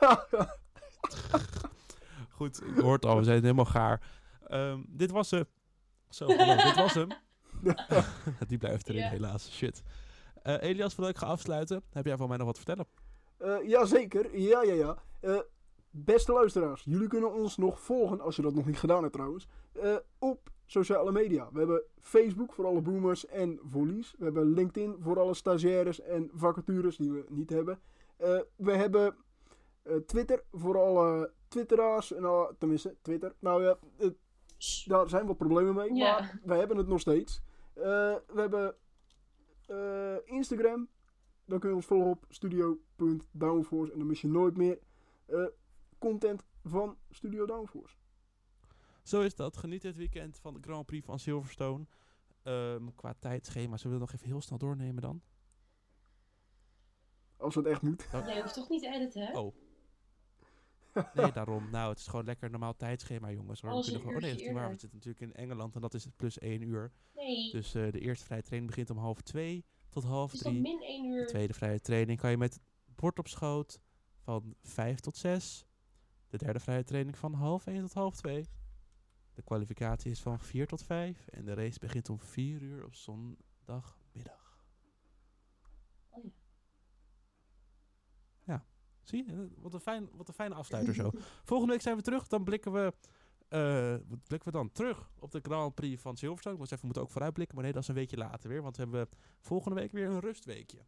Goed, 2.36 2.62
je 2.76 2.82
hoort 2.82 3.04
al, 3.04 3.16
we 3.16 3.24
zijn 3.24 3.42
helemaal 3.42 3.64
gaar. 3.64 4.02
Ehm, 4.46 4.82
dit 4.88 5.10
was 5.10 5.30
hem. 5.30 5.44
Zo, 6.08 6.26
dit 6.26 6.74
was 6.74 6.94
hem. 6.94 7.08
Die 8.48 8.58
blijft 8.58 8.88
erin, 8.88 9.00
Ja. 9.00 9.08
helaas. 9.08 9.50
Shit. 9.52 9.82
Eh, 10.42 10.62
Elias, 10.62 10.94
voordat 10.94 11.12
ik 11.14 11.20
ga 11.20 11.26
afsluiten, 11.26 11.82
heb 11.90 12.06
jij 12.06 12.16
van 12.16 12.28
mij 12.28 12.36
nog 12.36 12.46
wat 12.46 12.54
te 12.54 12.62
vertellen? 12.64 12.88
Eh, 13.38 13.68
jazeker, 13.68 14.38
ja, 14.38 14.62
ja, 14.62 14.72
ja. 14.72 14.96
Eh, 15.20 15.38
beste 15.90 16.32
luisteraars, 16.32 16.82
jullie 16.84 17.08
kunnen 17.08 17.32
ons 17.34 17.56
nog 17.56 17.80
volgen, 17.80 18.20
als 18.20 18.36
je 18.36 18.42
dat 18.42 18.54
nog 18.54 18.66
niet 18.66 18.78
gedaan 18.78 19.00
hebt 19.02 19.12
trouwens, 19.14 19.46
eh, 19.72 19.96
op 20.18 20.50
sociale 20.70 21.12
media. 21.12 21.48
We 21.52 21.58
hebben 21.58 21.82
Facebook 22.00 22.52
voor 22.52 22.66
alle 22.66 22.80
boomers 22.80 23.26
en 23.26 23.58
volleys. 23.62 24.14
We 24.18 24.24
hebben 24.24 24.52
LinkedIn 24.52 24.96
voor 25.00 25.20
alle 25.20 25.34
stagiaires 25.34 26.00
en 26.00 26.30
vacatures 26.32 26.96
die 26.96 27.10
we 27.10 27.24
niet 27.28 27.50
hebben. 27.50 27.80
Eh, 28.16 28.40
we 28.56 28.72
hebben 28.72 29.16
eh, 29.82 29.96
Twitter 29.96 30.42
voor 30.52 30.78
alle 30.78 31.32
twitteraars, 31.48 32.14
al, 32.14 32.52
tenminste 32.58 32.96
Twitter. 33.02 33.34
Nou 33.38 33.62
ja, 33.62 33.78
daar 34.84 35.08
zijn 35.08 35.26
wat 35.26 35.36
problemen 35.36 35.74
mee, 35.74 35.92
maar 35.92 36.40
we 36.44 36.54
hebben 36.54 36.76
het 36.76 36.86
nog 36.86 37.00
steeds. 37.00 37.42
Eh, 37.74 38.14
we 38.26 38.40
hebben 38.40 38.74
Instagram, 40.24 40.88
dan 41.44 41.58
kun 41.58 41.68
je 41.68 41.74
ons 41.74 41.86
volgen 41.86 42.10
op 42.10 42.24
studio.downforce. 42.28 43.92
En 43.92 43.98
dan 43.98 44.06
mis 44.06 44.20
je 44.20 44.28
nooit 44.28 44.56
meer 44.56 44.78
content 45.98 46.44
van 46.64 46.96
Studio 47.10 47.46
Downforce. 47.46 47.99
Zo 49.02 49.20
is 49.20 49.34
dat. 49.34 49.56
Geniet 49.56 49.82
dit 49.82 49.96
weekend 49.96 50.38
van 50.38 50.54
de 50.54 50.60
Grand 50.62 50.86
Prix 50.86 51.06
van 51.06 51.18
Silverstone. 51.18 51.86
Ehm, 52.42 52.88
qua 52.94 53.14
tijdschema, 53.18 53.76
zullen 53.76 53.96
we 53.96 54.02
het 54.02 54.10
nog 54.12 54.20
even 54.20 54.32
heel 54.32 54.40
snel 54.42 54.58
doornemen 54.58 55.02
dan? 55.02 55.22
Als 57.36 57.54
het 57.54 57.66
echt 57.66 57.82
moet. 57.82 58.08
Nee, 58.12 58.34
je 58.34 58.40
hoeft 58.42 58.54
toch 58.54 58.68
niet 58.68 58.82
te 58.82 58.88
editen, 58.88 59.22
hè? 59.26 59.38
Oh. 59.38 59.54
Nee, 61.14 61.32
daarom. 61.32 61.70
Nou, 61.70 61.88
het 61.90 61.98
is 61.98 62.06
gewoon 62.06 62.24
lekker 62.24 62.50
normaal 62.50 62.76
tijdschema, 62.76 63.30
jongens. 63.30 63.60
Hoor. 63.60 63.70
We 63.76 63.80
kunnen 63.82 63.94
een 63.94 64.00
gewoon, 64.00 64.16
oh 64.16 64.20
nee, 64.22 64.30
dat 64.30 64.40
is 64.40 64.46
niet 64.46 64.54
waar. 64.56 64.70
We 64.70 64.78
zitten 64.78 64.98
natuurlijk 64.98 65.20
in 65.20 65.42
Engeland 65.42 65.74
en 65.74 65.80
dat 65.80 65.94
is 65.94 66.06
plus 66.16 66.38
één 66.38 66.62
uur. 66.62 66.92
Nee. 67.14 67.50
Dus 67.50 67.74
eh, 67.74 67.90
de 67.92 68.00
eerste 68.00 68.24
vrije 68.24 68.42
training 68.42 68.70
begint 68.70 68.90
om 68.90 68.98
half 68.98 69.20
twee 69.20 69.64
tot 69.88 70.04
half 70.04 70.32
is 70.32 70.38
dat 70.40 70.52
drie. 70.52 70.62
min 70.62 70.82
1 70.82 71.02
De 71.02 71.08
uur? 71.08 71.26
tweede 71.26 71.52
vrije 71.54 71.80
training 71.80 72.18
kan 72.18 72.30
je 72.30 72.36
met 72.36 72.60
bord 72.94 73.18
op 73.18 73.28
schoot 73.28 73.80
van 74.18 74.54
5 74.62 75.00
tot 75.00 75.16
6. 75.16 75.64
De 76.28 76.38
derde 76.38 76.60
vrije 76.60 76.84
training 76.84 77.16
van 77.18 77.32
half 77.34 77.66
1 77.66 77.80
tot 77.80 77.92
half 77.92 78.16
2. 78.16 78.46
De 79.40 79.46
kwalificatie 79.46 80.10
is 80.10 80.20
van 80.20 80.40
4 80.40 80.66
tot 80.66 80.82
5. 80.82 81.26
En 81.26 81.44
de 81.44 81.54
race 81.54 81.78
begint 81.78 82.08
om 82.08 82.20
4 82.20 82.62
uur 82.62 82.84
op 82.84 82.94
zondagmiddag. 82.94 84.66
Oh 86.08 86.24
ja. 86.24 86.30
Ja, 88.44 88.64
zie 89.02 89.26
je? 89.26 89.48
Wat 89.56 89.74
een, 89.74 89.80
fijn, 89.80 90.08
wat 90.12 90.28
een 90.28 90.34
fijne 90.34 90.54
afsluiter 90.54 90.94
zo. 90.94 91.10
Volgende 91.50 91.72
week 91.72 91.82
zijn 91.82 91.96
we 91.96 92.02
terug. 92.02 92.26
Dan 92.26 92.44
blikken 92.44 92.72
we, 92.72 92.94
eh, 93.48 93.96
wat 94.08 94.24
blikken 94.24 94.52
we 94.52 94.58
dan 94.58 94.72
terug 94.72 95.10
op 95.18 95.30
de 95.30 95.40
Grand 95.42 95.74
Prix 95.74 96.02
van 96.02 96.16
Silverstone. 96.16 96.54
Ik 96.54 96.60
was 96.60 96.70
even, 96.70 96.80
we 96.80 96.86
moeten 96.86 97.02
ook 97.02 97.10
vooruitblikken. 97.10 97.54
Maar 97.54 97.64
nee, 97.64 97.74
dat 97.74 97.82
is 97.82 97.88
een 97.88 97.94
weekje 97.94 98.16
later 98.16 98.48
weer. 98.48 98.62
Want 98.62 98.76
we 98.76 98.82
hebben 98.82 99.08
volgende 99.38 99.80
week 99.80 99.92
weer 99.92 100.08
een 100.08 100.20
rustweekje. 100.20 100.78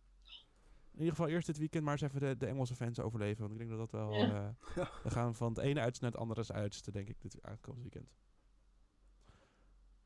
In 0.93 0.99
ieder 0.99 1.15
geval 1.15 1.29
eerst 1.29 1.47
dit 1.47 1.59
weekend 1.59 1.85
maar 1.85 1.93
eens 1.93 2.03
even 2.03 2.21
de, 2.21 2.37
de 2.37 2.47
Engelse 2.47 2.75
fans 2.75 3.01
overleven. 3.01 3.41
Want 3.41 3.53
ik 3.53 3.59
denk 3.59 3.71
dat 3.71 3.79
dat 3.79 3.91
wel... 3.91 4.13
Ja. 4.13 4.55
eh, 4.75 4.87
we 5.05 5.11
gaan 5.11 5.35
van 5.35 5.49
het 5.49 5.59
ene 5.59 5.81
uiterste 5.81 6.05
naar 6.05 6.13
het 6.13 6.21
andere 6.21 6.53
uiterste, 6.53 6.91
denk 6.91 7.09
ik, 7.09 7.21
dit 7.21 7.43
aankomend 7.43 7.83
weekend. 7.83 8.13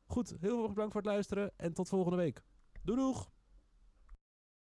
Goed, 0.07 0.35
heel 0.39 0.63
erg 0.63 0.69
bedankt 0.69 0.91
voor 0.91 1.01
het 1.01 1.11
luisteren. 1.11 1.51
En 1.57 1.73
tot 1.73 1.89
volgende 1.89 2.17
week. 2.17 2.43
Doei 2.83 2.99
doeg! 2.99 3.29